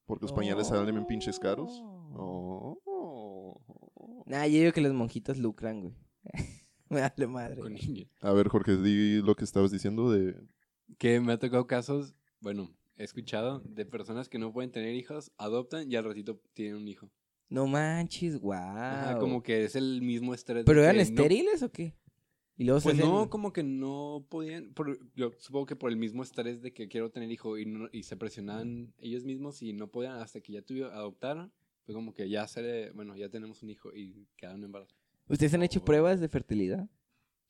Porque 0.04 0.24
los 0.24 0.32
pañales 0.32 0.66
salen 0.66 0.92
bien 0.94 1.06
pinches 1.06 1.38
caros. 1.38 1.80
Oh. 2.14 2.76
Oh. 2.84 4.24
Nah, 4.26 4.46
yo 4.46 4.58
digo 4.58 4.72
que 4.72 4.80
los 4.80 4.92
monjitos 4.92 5.38
lucran, 5.38 5.80
güey. 5.80 5.94
Me 6.88 7.00
vale 7.00 7.26
madre. 7.28 7.60
con 7.60 7.72
niños. 7.72 8.08
A 8.20 8.32
ver, 8.32 8.48
Jorge, 8.48 8.76
di 8.76 9.22
lo 9.22 9.34
que 9.36 9.44
estabas 9.44 9.70
diciendo 9.70 10.10
de... 10.10 10.36
Que 10.98 11.20
me 11.20 11.32
ha 11.32 11.38
tocado 11.38 11.66
casos, 11.66 12.14
bueno, 12.40 12.68
he 12.96 13.04
escuchado 13.04 13.60
de 13.60 13.86
personas 13.86 14.28
que 14.28 14.38
no 14.38 14.52
pueden 14.52 14.72
tener 14.72 14.94
hijos, 14.94 15.32
adoptan 15.38 15.90
y 15.90 15.96
al 15.96 16.04
ratito 16.04 16.42
tienen 16.52 16.76
un 16.76 16.88
hijo. 16.88 17.10
No 17.52 17.66
manches, 17.66 18.38
guau. 18.40 18.58
Ajá, 18.60 19.18
como 19.18 19.42
que 19.42 19.64
es 19.64 19.76
el 19.76 20.00
mismo 20.02 20.32
estrés. 20.34 20.58
de 20.58 20.64
¿Pero 20.64 20.82
eran 20.82 20.96
no- 20.96 21.02
estériles 21.02 21.62
o 21.62 21.70
qué? 21.70 21.94
Y 22.56 22.64
luego 22.64 22.80
se 22.80 22.90
Pues 22.90 22.98
no, 22.98 23.18
hacen- 23.20 23.28
como 23.30 23.52
que 23.52 23.62
no 23.62 24.24
podían, 24.28 24.72
por- 24.74 24.98
yo 25.14 25.32
supongo 25.38 25.66
que 25.66 25.76
por 25.76 25.90
el 25.90 25.96
mismo 25.96 26.22
estrés 26.22 26.62
de 26.62 26.72
que 26.72 26.88
quiero 26.88 27.10
tener 27.10 27.30
hijo 27.30 27.58
y, 27.58 27.66
no- 27.66 27.88
y 27.92 28.04
se 28.04 28.16
presionaban 28.16 28.92
ellos 28.98 29.24
mismos 29.24 29.62
y 29.62 29.72
no 29.72 29.88
podían 29.90 30.16
hasta 30.18 30.40
que 30.40 30.52
ya 30.52 30.62
tuvieron, 30.62 30.92
adoptaron, 30.94 31.52
fue 31.84 31.94
como 31.94 32.14
que 32.14 32.28
ya 32.28 32.46
se, 32.46 32.90
bueno, 32.92 33.16
ya 33.16 33.28
tenemos 33.28 33.62
un 33.62 33.70
hijo 33.70 33.92
y 33.94 34.26
quedaron 34.36 34.62
embarazados. 34.64 34.98
¿Ustedes 35.28 35.52
han 35.54 35.62
hecho 35.62 35.84
pruebas 35.84 36.20
de 36.20 36.28
fertilidad? 36.28 36.88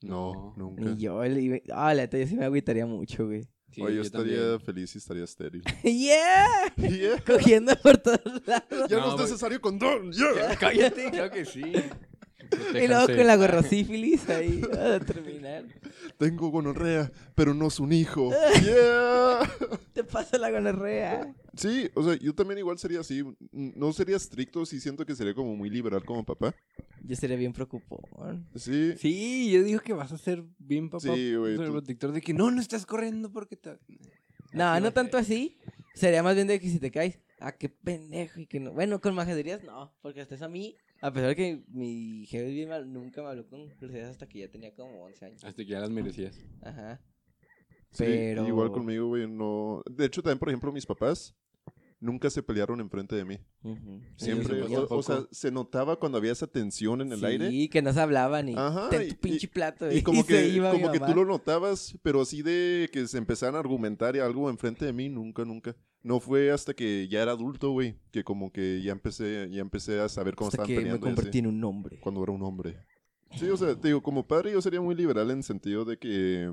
No, 0.02 0.54
nunca. 0.56 0.82
Ni 0.82 0.96
yo. 0.96 1.22
el- 1.22 1.62
Ah, 1.72 1.94
la 1.94 2.02
neta, 2.02 2.18
yo 2.18 2.26
sí 2.26 2.34
me 2.36 2.44
agüitaría 2.44 2.86
mucho, 2.86 3.26
güey. 3.26 3.46
Sí, 3.74 3.80
Oye, 3.80 3.94
yo 3.96 3.96
yo 3.96 4.02
estaría 4.02 4.36
también. 4.36 4.60
feliz 4.60 4.94
y 4.94 4.98
estaría 4.98 5.24
estéril. 5.24 5.62
¡Yeah! 5.82 6.46
Yeah. 6.76 7.22
Cogiendo 7.26 7.74
por 7.76 7.96
todos 7.98 8.20
lados. 8.46 8.88
Ya 8.90 8.98
no, 8.98 9.06
No, 9.08 9.14
es 9.14 9.20
necesario 9.22 9.60
condón. 9.60 10.12
Yeah. 10.12 10.56
Cállate, 10.56 11.10
claro 11.10 11.30
que 11.30 11.44
sí. 11.46 11.62
Y 12.74 12.86
luego 12.88 13.06
con 13.06 13.26
la 13.26 13.36
gorrosífilis 13.36 14.28
ahí 14.28 14.60
a 14.78 14.98
terminar. 15.00 15.64
Tengo 16.18 16.48
gonorrea, 16.50 17.10
pero 17.34 17.54
no 17.54 17.68
es 17.68 17.78
un 17.80 17.92
hijo. 17.92 18.30
Yeah. 18.62 19.40
Te 19.92 20.04
pasa 20.04 20.38
la 20.38 20.50
gonorrea. 20.50 21.34
Sí, 21.56 21.90
o 21.94 22.02
sea, 22.02 22.18
yo 22.18 22.34
también 22.34 22.58
igual 22.58 22.78
sería 22.78 23.00
así. 23.00 23.22
No 23.50 23.92
sería 23.92 24.16
estricto, 24.16 24.64
sí 24.64 24.80
siento 24.80 25.04
que 25.04 25.14
sería 25.14 25.34
como 25.34 25.54
muy 25.56 25.68
liberal 25.70 26.04
como 26.04 26.24
papá. 26.24 26.54
Yo 27.02 27.16
sería 27.16 27.36
bien 27.36 27.52
preocupón. 27.52 28.46
Sí. 28.54 28.94
Sí, 28.98 29.50
yo 29.50 29.62
digo 29.62 29.80
que 29.80 29.92
vas 29.92 30.12
a 30.12 30.18
ser 30.18 30.44
bien 30.58 30.88
papá. 30.88 31.14
Sí, 31.14 31.34
güey, 31.34 31.56
tú- 31.56 31.70
protector 31.72 32.12
de 32.12 32.20
que 32.20 32.32
no, 32.32 32.50
no 32.50 32.60
estás 32.60 32.86
corriendo 32.86 33.30
porque 33.30 33.56
te... 33.56 33.78
No, 34.52 34.78
no 34.80 34.92
tanto 34.92 35.16
así. 35.18 35.58
Sería 35.94 36.22
más 36.22 36.34
bien 36.34 36.46
de 36.46 36.58
que 36.60 36.68
si 36.70 36.78
te 36.78 36.90
caes, 36.90 37.18
ah, 37.40 37.52
qué 37.52 37.68
pendejo 37.68 38.40
y 38.40 38.46
que 38.46 38.60
no. 38.60 38.72
Bueno, 38.72 39.00
con 39.00 39.14
majaderías 39.14 39.62
no, 39.64 39.92
porque 40.02 40.20
hasta 40.22 40.36
eso 40.36 40.44
a 40.46 40.48
mí, 40.48 40.76
a 41.02 41.12
pesar 41.12 41.28
de 41.30 41.36
que 41.36 41.62
mi 41.68 42.24
jefe 42.26 42.46
es 42.48 42.54
bien 42.54 42.68
mal, 42.70 42.90
nunca 42.90 43.22
me 43.22 43.28
habló 43.28 43.46
con 43.46 43.66
groserías 43.76 44.08
hasta 44.10 44.26
que 44.28 44.38
ya 44.38 44.48
tenía 44.50 44.74
como 44.74 45.04
11 45.04 45.26
años. 45.26 45.44
Hasta 45.44 45.62
que 45.64 45.70
ya 45.70 45.80
las 45.80 45.90
merecías. 45.90 46.38
Ajá. 46.62 47.00
Sí, 47.90 48.04
Pero- 48.04 48.46
igual 48.48 48.72
conmigo, 48.72 49.08
güey, 49.08 49.28
no... 49.28 49.82
De 49.90 50.06
hecho, 50.06 50.22
también, 50.22 50.38
por 50.38 50.48
ejemplo, 50.48 50.72
mis 50.72 50.86
papás 50.86 51.34
nunca 52.00 52.30
se 52.30 52.42
pelearon 52.42 52.80
enfrente 52.80 53.14
de 53.14 53.24
mí. 53.24 53.38
Siempre, 54.16 54.66
Sí, 54.66 54.74
o, 54.76 55.02
sea, 55.02 55.26
se 55.30 55.50
notaba 55.52 55.96
cuando 55.98 56.18
había 56.18 56.32
esa 56.32 56.46
tensión 56.46 57.00
en 57.00 57.12
el 57.12 57.18
sí, 57.20 57.26
aire. 57.26 57.68
que 57.68 57.82
no 57.82 57.92
se 57.92 58.00
hablaban 58.00 58.48
y 58.48 58.54
Ajá, 58.56 58.88
ten 58.88 59.02
y- 59.02 59.08
tu 59.10 59.16
pinche 59.20 59.46
plato. 59.46 59.92
Y 59.92 60.02
como 60.02 60.22
se 60.24 60.28
que, 60.28 60.48
iba 60.48 60.72
mi 60.72 60.80
como 60.80 60.92
que 60.92 61.00
tú 61.00 61.14
lo 61.14 61.24
notabas, 61.24 61.96
pero 62.02 62.22
así 62.22 62.42
de 62.42 62.88
que 62.92 63.06
se 63.06 63.18
empezaran 63.18 63.54
a 63.56 63.58
argumentar 63.58 64.16
y 64.16 64.20
algo 64.20 64.48
enfrente 64.50 64.84
de 64.84 64.92
mí, 64.92 65.08
nunca, 65.08 65.44
nunca. 65.44 65.76
No 66.02 66.18
fue 66.20 66.50
hasta 66.50 66.74
que 66.74 67.06
ya 67.08 67.22
era 67.22 67.32
adulto, 67.32 67.70
güey, 67.70 67.96
que 68.10 68.24
como 68.24 68.50
que 68.52 68.82
ya 68.82 68.92
empecé, 68.92 69.48
ya 69.50 69.60
empecé 69.60 70.00
a 70.00 70.08
saber 70.08 70.34
cómo 70.34 70.48
Hasta 70.48 70.62
estaban 70.62 70.68
que 70.68 70.74
me 70.74 70.82
peleando. 70.82 71.06
y 71.06 71.08
así, 71.10 71.16
convertí 71.16 71.38
en 71.38 71.46
un 71.46 71.62
hombre. 71.64 72.00
Cuando 72.00 72.22
era 72.22 72.32
un 72.32 72.42
hombre. 72.42 72.76
Sí, 73.36 73.48
o 73.48 73.56
sea, 73.56 73.74
te 73.76 73.88
digo, 73.88 74.02
como 74.02 74.26
padre 74.26 74.52
yo 74.52 74.60
sería 74.60 74.80
muy 74.80 74.94
liberal 74.94 75.30
en 75.30 75.38
el 75.38 75.44
sentido 75.44 75.84
de 75.84 75.98
que, 75.98 76.52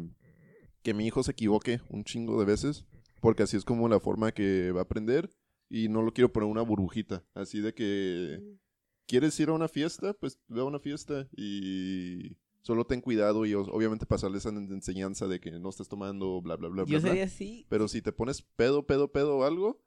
que 0.83 0.93
mi 0.93 1.05
hijo 1.07 1.23
se 1.23 1.31
equivoque 1.31 1.81
un 1.89 2.03
chingo 2.03 2.39
de 2.39 2.45
veces, 2.45 2.85
porque 3.21 3.43
así 3.43 3.57
es 3.57 3.65
como 3.65 3.89
la 3.89 3.99
forma 3.99 4.31
que 4.31 4.71
va 4.71 4.81
a 4.81 4.83
aprender 4.83 5.29
y 5.69 5.89
no 5.89 6.01
lo 6.01 6.13
quiero 6.13 6.31
poner 6.31 6.49
una 6.49 6.61
burbujita, 6.61 7.23
así 7.33 7.59
de 7.59 7.73
que 7.73 8.39
quieres 9.07 9.37
ir 9.39 9.49
a 9.49 9.53
una 9.53 9.67
fiesta, 9.67 10.13
pues 10.13 10.39
ve 10.47 10.61
a 10.61 10.65
una 10.65 10.79
fiesta 10.79 11.27
y 11.35 12.37
solo 12.61 12.85
ten 12.85 13.01
cuidado 13.01 13.45
y 13.45 13.53
obviamente 13.53 14.05
pasarle 14.05 14.37
esa 14.37 14.49
en- 14.49 14.71
enseñanza 14.71 15.27
de 15.27 15.39
que 15.39 15.51
no 15.51 15.69
estés 15.69 15.87
tomando, 15.87 16.41
bla, 16.41 16.55
bla, 16.55 16.69
bla, 16.69 16.83
bla. 16.83 16.91
Yo 16.93 16.99
bla. 16.99 17.09
sería 17.09 17.25
así. 17.25 17.65
Pero 17.69 17.87
si 17.87 18.01
te 18.01 18.11
pones 18.11 18.41
pedo, 18.41 18.85
pedo, 18.85 19.11
pedo 19.11 19.37
o 19.37 19.43
algo, 19.43 19.81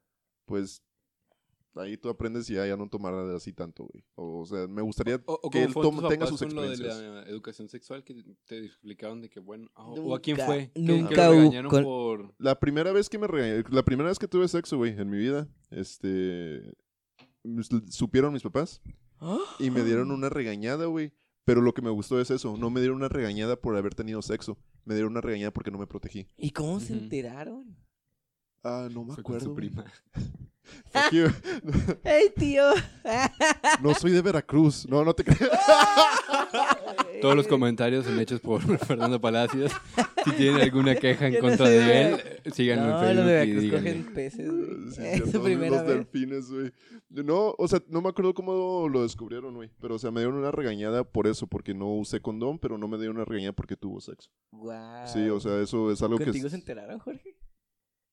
pues 0.46 0.82
ahí 1.74 1.96
tú 1.96 2.10
aprendes 2.10 2.50
y 2.50 2.54
ya, 2.54 2.66
ya 2.66 2.76
no 2.76 2.86
tomar 2.90 3.14
así 3.34 3.52
tanto, 3.52 3.84
güey. 3.90 4.04
O, 4.14 4.44
sea, 4.44 4.66
me 4.68 4.82
gustaría 4.82 5.22
O, 5.24 5.38
o 5.42 5.48
que 5.50 5.62
él 5.62 5.72
tome- 5.72 6.06
tenga 6.08 6.26
sus 6.26 6.40
con 6.42 6.54
lo 6.54 6.62
de 6.62 6.68
experiencias. 6.68 7.14
la 7.14 7.22
educación 7.30 7.68
sexual 7.70 8.04
que 8.04 8.14
te 8.46 8.58
explicaron 8.64 9.20
de 9.22 9.30
que, 9.30 9.40
bueno, 9.40 9.70
ah, 9.74 9.86
o 9.86 10.14
a 10.14 10.20
quién 10.20 10.36
fue. 10.36 10.70
Nunca 10.74 11.08
que 11.08 11.14
regañaron 11.28 11.70
por... 11.70 12.34
La 12.38 12.58
primera 12.60 12.92
vez 12.92 13.08
que 13.08 13.18
me 13.18 13.26
regañé- 13.26 13.64
la 13.70 13.82
primera 13.84 14.08
vez 14.10 14.18
que 14.18 14.28
tuve 14.28 14.48
sexo, 14.48 14.76
güey, 14.76 14.92
en 14.98 15.08
mi 15.08 15.16
vida, 15.18 15.48
este 15.70 16.74
supieron 17.90 18.32
mis 18.32 18.42
papás 18.42 18.80
y 19.58 19.70
me 19.70 19.82
dieron 19.82 20.10
una 20.10 20.28
regañada, 20.28 20.86
güey. 20.86 21.12
Pero 21.44 21.60
lo 21.60 21.74
que 21.74 21.82
me 21.82 21.90
gustó 21.90 22.20
es 22.20 22.30
eso, 22.30 22.56
no 22.56 22.70
me 22.70 22.80
dieron 22.80 22.98
una 22.98 23.08
regañada 23.08 23.56
por 23.56 23.76
haber 23.76 23.94
tenido 23.94 24.22
sexo, 24.22 24.58
me 24.84 24.94
dieron 24.94 25.12
una 25.12 25.20
regañada 25.20 25.50
porque 25.52 25.70
no 25.70 25.78
me 25.78 25.86
protegí. 25.86 26.28
¿Y 26.36 26.50
cómo 26.50 26.78
se 26.78 26.92
enteraron? 26.92 27.76
Ah, 28.62 28.88
no 28.92 29.04
me 29.04 29.14
fue 29.14 29.24
con 29.24 29.34
acuerdo. 29.36 29.46
su 29.46 29.54
prima. 29.54 29.84
Fuck 30.64 31.12
you. 31.12 31.26
¡Ey, 32.04 32.30
tío! 32.36 32.64
No 33.80 33.94
soy 33.94 34.12
de 34.12 34.22
Veracruz. 34.22 34.86
No, 34.88 35.04
no 35.04 35.14
te 35.14 35.24
creas. 35.24 35.50
Todos 37.20 37.36
los 37.36 37.46
comentarios 37.46 38.04
son 38.04 38.18
hechos 38.18 38.40
por 38.40 38.60
Fernando 38.86 39.20
Palacios. 39.20 39.72
Si 40.24 40.32
tienen 40.32 40.60
alguna 40.60 40.94
queja 40.96 41.26
en 41.28 41.34
Yo 41.34 41.40
no 41.42 41.48
contra 41.48 41.68
de 41.68 42.08
él, 42.08 42.20
síganme 42.52 42.88
No, 42.88 43.08
en 43.08 43.16
los 43.16 43.26
de 43.26 43.38
Facebook 43.38 43.62
y 43.62 43.70
Veracruz 43.70 43.80
cogen 43.80 44.14
peces, 44.14 44.50
güey. 44.50 44.90
Sí, 44.92 45.02
es 45.22 45.30
su 45.30 45.42
primera 45.42 45.76
los 45.76 45.86
vez. 45.86 45.96
delfines, 45.96 46.50
güey. 46.50 46.72
No, 47.10 47.54
o 47.58 47.68
sea, 47.68 47.82
no 47.88 48.00
me 48.00 48.08
acuerdo 48.08 48.34
cómo 48.34 48.88
lo 48.88 49.02
descubrieron, 49.02 49.54
güey. 49.54 49.70
Pero, 49.80 49.94
o 49.96 49.98
sea, 49.98 50.10
me 50.10 50.20
dieron 50.20 50.36
una 50.36 50.50
regañada 50.50 51.04
por 51.04 51.26
eso, 51.26 51.46
porque 51.46 51.74
no 51.74 51.94
usé 51.94 52.20
condón, 52.20 52.58
pero 52.58 52.76
no 52.78 52.88
me 52.88 52.96
dieron 52.96 53.16
una 53.16 53.24
regañada 53.24 53.52
porque 53.52 53.76
tuvo 53.76 54.00
sexo. 54.00 54.30
Guau. 54.50 55.06
Sí, 55.06 55.28
o 55.28 55.38
sea, 55.38 55.60
eso 55.60 55.92
es 55.92 56.02
algo 56.02 56.18
que... 56.18 56.24
¿Contigo 56.24 56.48
se 56.48 56.56
enteraron, 56.56 56.98
Jorge? 56.98 57.36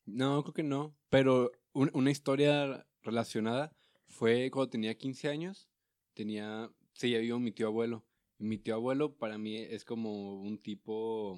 No, 0.05 0.43
creo 0.43 0.53
que 0.53 0.63
no. 0.63 0.95
Pero 1.09 1.51
un- 1.73 1.91
una 1.93 2.11
historia 2.11 2.85
relacionada 3.01 3.73
fue 4.07 4.49
cuando 4.51 4.69
tenía 4.71 4.97
15 4.97 5.29
años. 5.29 5.69
Tenía. 6.13 6.71
Se 6.93 7.09
ya 7.09 7.19
vivo 7.19 7.39
mi 7.39 7.51
tío 7.51 7.67
abuelo. 7.67 8.05
Y 8.39 8.43
mi 8.45 8.57
tío 8.57 8.75
abuelo 8.75 9.15
para 9.17 9.37
mí 9.37 9.57
es 9.57 9.85
como 9.85 10.41
un 10.41 10.57
tipo. 10.61 11.33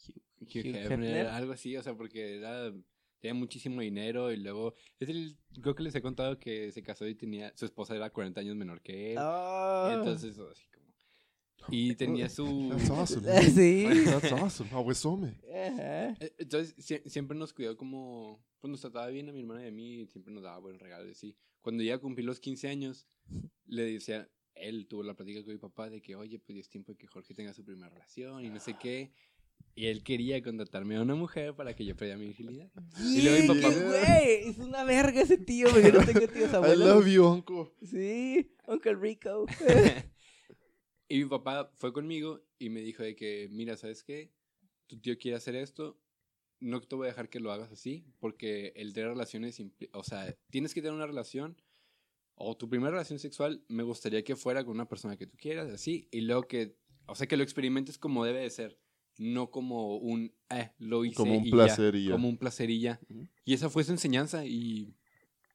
Hugh, 0.00 0.22
Hugh 0.40 0.66
Hefner, 0.66 0.92
Hefner. 0.92 1.26
algo 1.28 1.52
así, 1.52 1.76
o 1.76 1.82
sea, 1.82 1.94
porque 1.94 2.36
era. 2.36 2.72
Tenía 3.20 3.34
muchísimo 3.34 3.80
dinero 3.80 4.30
y 4.32 4.36
luego. 4.36 4.74
Es 5.00 5.08
el, 5.08 5.36
creo 5.60 5.74
que 5.74 5.82
les 5.82 5.94
he 5.96 6.00
contado 6.02 6.38
que 6.38 6.70
se 6.70 6.82
casó 6.82 7.06
y 7.06 7.14
tenía. 7.16 7.52
Su 7.56 7.64
esposa 7.64 7.96
era 7.96 8.10
40 8.10 8.40
años 8.40 8.54
menor 8.54 8.80
que 8.80 9.12
él. 9.12 9.18
Ah. 9.18 9.90
Entonces, 9.94 10.38
así 10.38 10.66
como. 10.72 10.77
Y 11.70 11.94
tenía 11.96 12.28
su. 12.28 12.68
That's 12.70 12.90
awesome. 12.90 13.26
man. 13.26 13.42
Sí. 13.54 13.86
That's 14.04 14.32
awesome. 14.32 14.70
Abuesome. 14.72 15.34
Ajá. 15.48 16.10
Eh, 16.20 16.32
Entonces, 16.38 16.74
sie- 16.78 17.02
siempre 17.08 17.36
nos 17.36 17.52
cuidó 17.52 17.76
como. 17.76 18.42
Pues 18.60 18.70
nos 18.70 18.80
trataba 18.80 19.06
bien 19.08 19.28
a 19.28 19.32
mi 19.32 19.40
hermana 19.40 19.64
y 19.64 19.68
a 19.68 19.72
mí, 19.72 20.06
siempre 20.08 20.32
nos 20.34 20.42
daba 20.42 20.58
buenos 20.58 20.80
regalos 20.82 21.08
y 21.08 21.12
así. 21.12 21.36
Cuando 21.60 21.82
ya 21.84 21.98
cumplí 21.98 22.24
los 22.24 22.40
15 22.40 22.68
años, 22.68 23.06
le 23.66 23.82
decía. 23.84 24.28
Él 24.60 24.88
tuvo 24.88 25.04
la 25.04 25.14
plática 25.14 25.44
con 25.44 25.52
mi 25.52 25.58
papá 25.60 25.88
de 25.88 26.02
que, 26.02 26.16
oye, 26.16 26.40
pues 26.40 26.56
ya 26.56 26.60
es 26.62 26.68
tiempo 26.68 26.90
de 26.90 26.98
que 26.98 27.06
Jorge 27.06 27.32
tenga 27.32 27.54
su 27.54 27.64
primera 27.64 27.90
relación 27.90 28.44
y 28.44 28.50
no 28.50 28.58
sé 28.58 28.74
qué. 28.76 29.12
Y 29.76 29.86
él 29.86 30.02
quería 30.02 30.42
contratarme 30.42 30.96
a 30.96 31.02
una 31.02 31.14
mujer 31.14 31.54
para 31.54 31.76
que 31.76 31.84
yo 31.84 31.94
perdiera 31.94 32.18
mi 32.18 32.26
virginidad. 32.26 32.68
Y 33.00 33.22
luego 33.22 33.54
mi 33.54 33.60
papá- 33.60 33.74
güey, 33.74 34.48
es 34.48 34.58
una 34.58 34.82
verga 34.82 35.20
ese 35.20 35.38
tío, 35.38 35.68
porque 35.70 35.92
no 35.92 36.04
tengo 36.04 36.26
tíos 36.26 36.50
I 36.52 36.56
abuelos. 36.56 36.88
love 36.88 37.06
you, 37.06 37.24
uncle. 37.24 37.70
Sí, 37.88 38.50
Uncle 38.66 38.96
Rico. 38.96 39.46
Y 41.08 41.18
mi 41.18 41.24
papá 41.26 41.70
fue 41.76 41.92
conmigo 41.92 42.42
y 42.58 42.68
me 42.70 42.80
dijo 42.80 43.02
de 43.02 43.16
que, 43.16 43.48
mira, 43.50 43.76
¿sabes 43.76 44.02
qué? 44.02 44.30
Tu 44.86 44.98
tío 45.00 45.18
quiere 45.18 45.36
hacer 45.36 45.54
esto, 45.56 45.98
no 46.60 46.80
te 46.80 46.96
voy 46.96 47.06
a 47.06 47.10
dejar 47.10 47.28
que 47.30 47.40
lo 47.40 47.52
hagas 47.52 47.70
así, 47.72 48.04
porque 48.18 48.72
el 48.76 48.92
tener 48.92 49.10
relaciones, 49.10 49.62
o 49.92 50.02
sea, 50.04 50.34
tienes 50.50 50.74
que 50.74 50.82
tener 50.82 50.94
una 50.94 51.06
relación, 51.06 51.60
o 52.34 52.56
tu 52.56 52.68
primera 52.68 52.90
relación 52.92 53.18
sexual, 53.18 53.64
me 53.68 53.82
gustaría 53.82 54.22
que 54.24 54.36
fuera 54.36 54.64
con 54.64 54.74
una 54.74 54.88
persona 54.88 55.16
que 55.16 55.26
tú 55.26 55.36
quieras, 55.38 55.70
así, 55.70 56.08
y 56.10 56.22
luego 56.22 56.42
que, 56.42 56.76
o 57.06 57.14
sea, 57.14 57.26
que 57.26 57.36
lo 57.36 57.42
experimentes 57.42 57.98
como 57.98 58.24
debe 58.24 58.40
de 58.40 58.50
ser, 58.50 58.78
no 59.18 59.50
como 59.50 59.96
un, 59.96 60.32
eh, 60.50 60.72
lo 60.78 61.04
hice 61.04 61.16
Como 61.16 61.38
un 61.38 61.46
y 61.46 61.50
placer 61.50 61.94
ya, 61.94 61.98
y 62.00 62.04
ya. 62.04 62.12
como 62.12 62.28
un 62.28 62.36
placer 62.38 62.70
y 62.70 62.80
ya. 62.80 63.00
Ujú. 63.08 63.26
Y 63.44 63.54
esa 63.54 63.68
fue 63.68 63.82
su 63.84 63.92
enseñanza 63.92 64.44
y... 64.46 64.94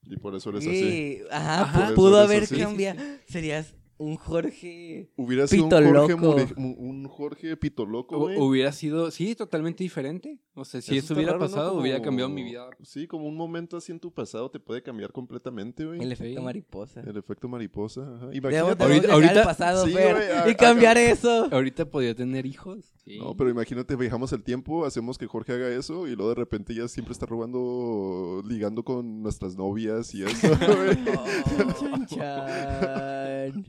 Y 0.05 0.17
por 0.17 0.35
eso 0.35 0.49
eres 0.49 0.67
así. 0.67 0.79
Sí, 0.81 1.19
ajá, 1.31 1.61
Ajá. 1.61 1.85
Por 1.87 1.95
pudo 1.95 2.17
haber 2.17 2.43
así. 2.43 2.57
cambiado. 2.57 3.01
Serías 3.25 3.73
un 4.03 4.15
Jorge. 4.17 5.09
Hubiera 5.15 5.47
sido 5.47 5.63
un 5.63 5.69
Pito 5.69 5.81
Jorge, 5.81 6.13
loco. 6.13 6.35
Un 6.57 7.05
Jorge 7.07 7.57
Pito 7.57 7.85
Loco, 7.85 8.19
güey. 8.19 8.37
hubiera 8.37 8.71
sido, 8.71 9.11
sí, 9.11 9.35
totalmente 9.35 9.83
diferente. 9.83 10.39
O 10.55 10.65
sea, 10.65 10.81
si 10.81 10.97
Eso 10.97 11.13
hubiera 11.15 11.31
raro, 11.33 11.43
¿no? 11.45 11.49
pasado, 11.49 11.79
hubiera 11.79 12.01
cambiado 12.01 12.29
mi 12.29 12.43
vida 12.43 12.67
Sí, 12.83 13.07
como 13.07 13.25
un 13.27 13.35
momento 13.35 13.77
así 13.77 13.91
en 13.91 13.99
tu 13.99 14.11
pasado 14.13 14.51
te 14.51 14.59
puede 14.59 14.83
cambiar 14.83 15.11
completamente, 15.11 15.85
güey. 15.85 15.99
El 15.99 16.05
El, 16.05 16.11
efecto 16.11 16.39
Sí. 16.39 16.45
mariposa. 16.45 17.01
efecto 17.01 17.47
mariposa. 17.47 18.01
Ajá. 18.01 18.29
Imagínate. 18.33 18.83
Ahorita- 18.83 19.13
ahorita- 19.13 19.43
pasado, 19.43 19.85
Sí, 19.85 19.93
Fer, 19.93 20.15
güey, 20.15 20.27
a- 20.31 20.49
y 20.49 20.55
cambiar 20.55 20.97
eso. 20.97 21.47
Ahorita 21.51 21.85
podría 21.85 22.13
tener 22.13 22.45
hijos. 22.45 22.91
Sí. 23.03 23.17
No, 23.19 23.35
pero 23.35 23.49
imagínate, 23.49 23.95
viajamos 23.95 24.31
el 24.33 24.43
tiempo, 24.43 24.85
hacemos 24.85 25.17
que 25.17 25.25
Jorge 25.27 25.53
haga 25.53 25.69
eso 25.69 26.07
y 26.07 26.15
luego 26.15 26.29
de 26.29 26.35
repente 26.35 26.73
ya 26.75 26.87
siempre 26.87 27.13
está 27.13 27.25
robando, 27.25 28.41
ligando 28.47 28.83
con 28.83 29.21
nuestras 29.23 29.55
novias 29.57 30.13
y 30.13 30.23
eso, 30.23 30.47
güey. 30.77 30.97
Chan, 31.79 32.05
chan. 32.07 33.65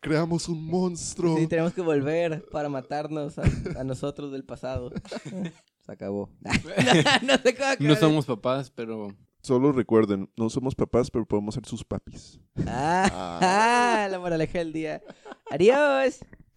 Creamos 0.00 0.48
un 0.48 0.64
monstruo. 0.64 1.36
Sí, 1.36 1.46
tenemos 1.46 1.72
que 1.72 1.80
volver 1.80 2.44
para 2.50 2.68
matarnos 2.68 3.38
a, 3.38 3.42
a 3.78 3.84
nosotros 3.84 4.32
del 4.32 4.44
pasado. 4.44 4.92
Se 5.80 5.92
acabó. 5.92 6.30
no 7.22 7.36
sé 7.38 7.54
cómo 7.54 7.88
No 7.88 7.96
somos 7.96 8.26
papás, 8.26 8.70
pero 8.70 9.14
Solo 9.42 9.72
recuerden, 9.72 10.30
no 10.36 10.50
somos 10.50 10.74
papás, 10.74 11.10
pero 11.10 11.24
podemos 11.24 11.54
ser 11.54 11.64
sus 11.64 11.82
papis. 11.82 12.38
Ah, 12.66 13.38
ah, 13.40 14.08
la 14.10 14.18
moraleja 14.18 14.58
del 14.58 14.72
día. 14.72 15.02
Adiós. 15.50 16.20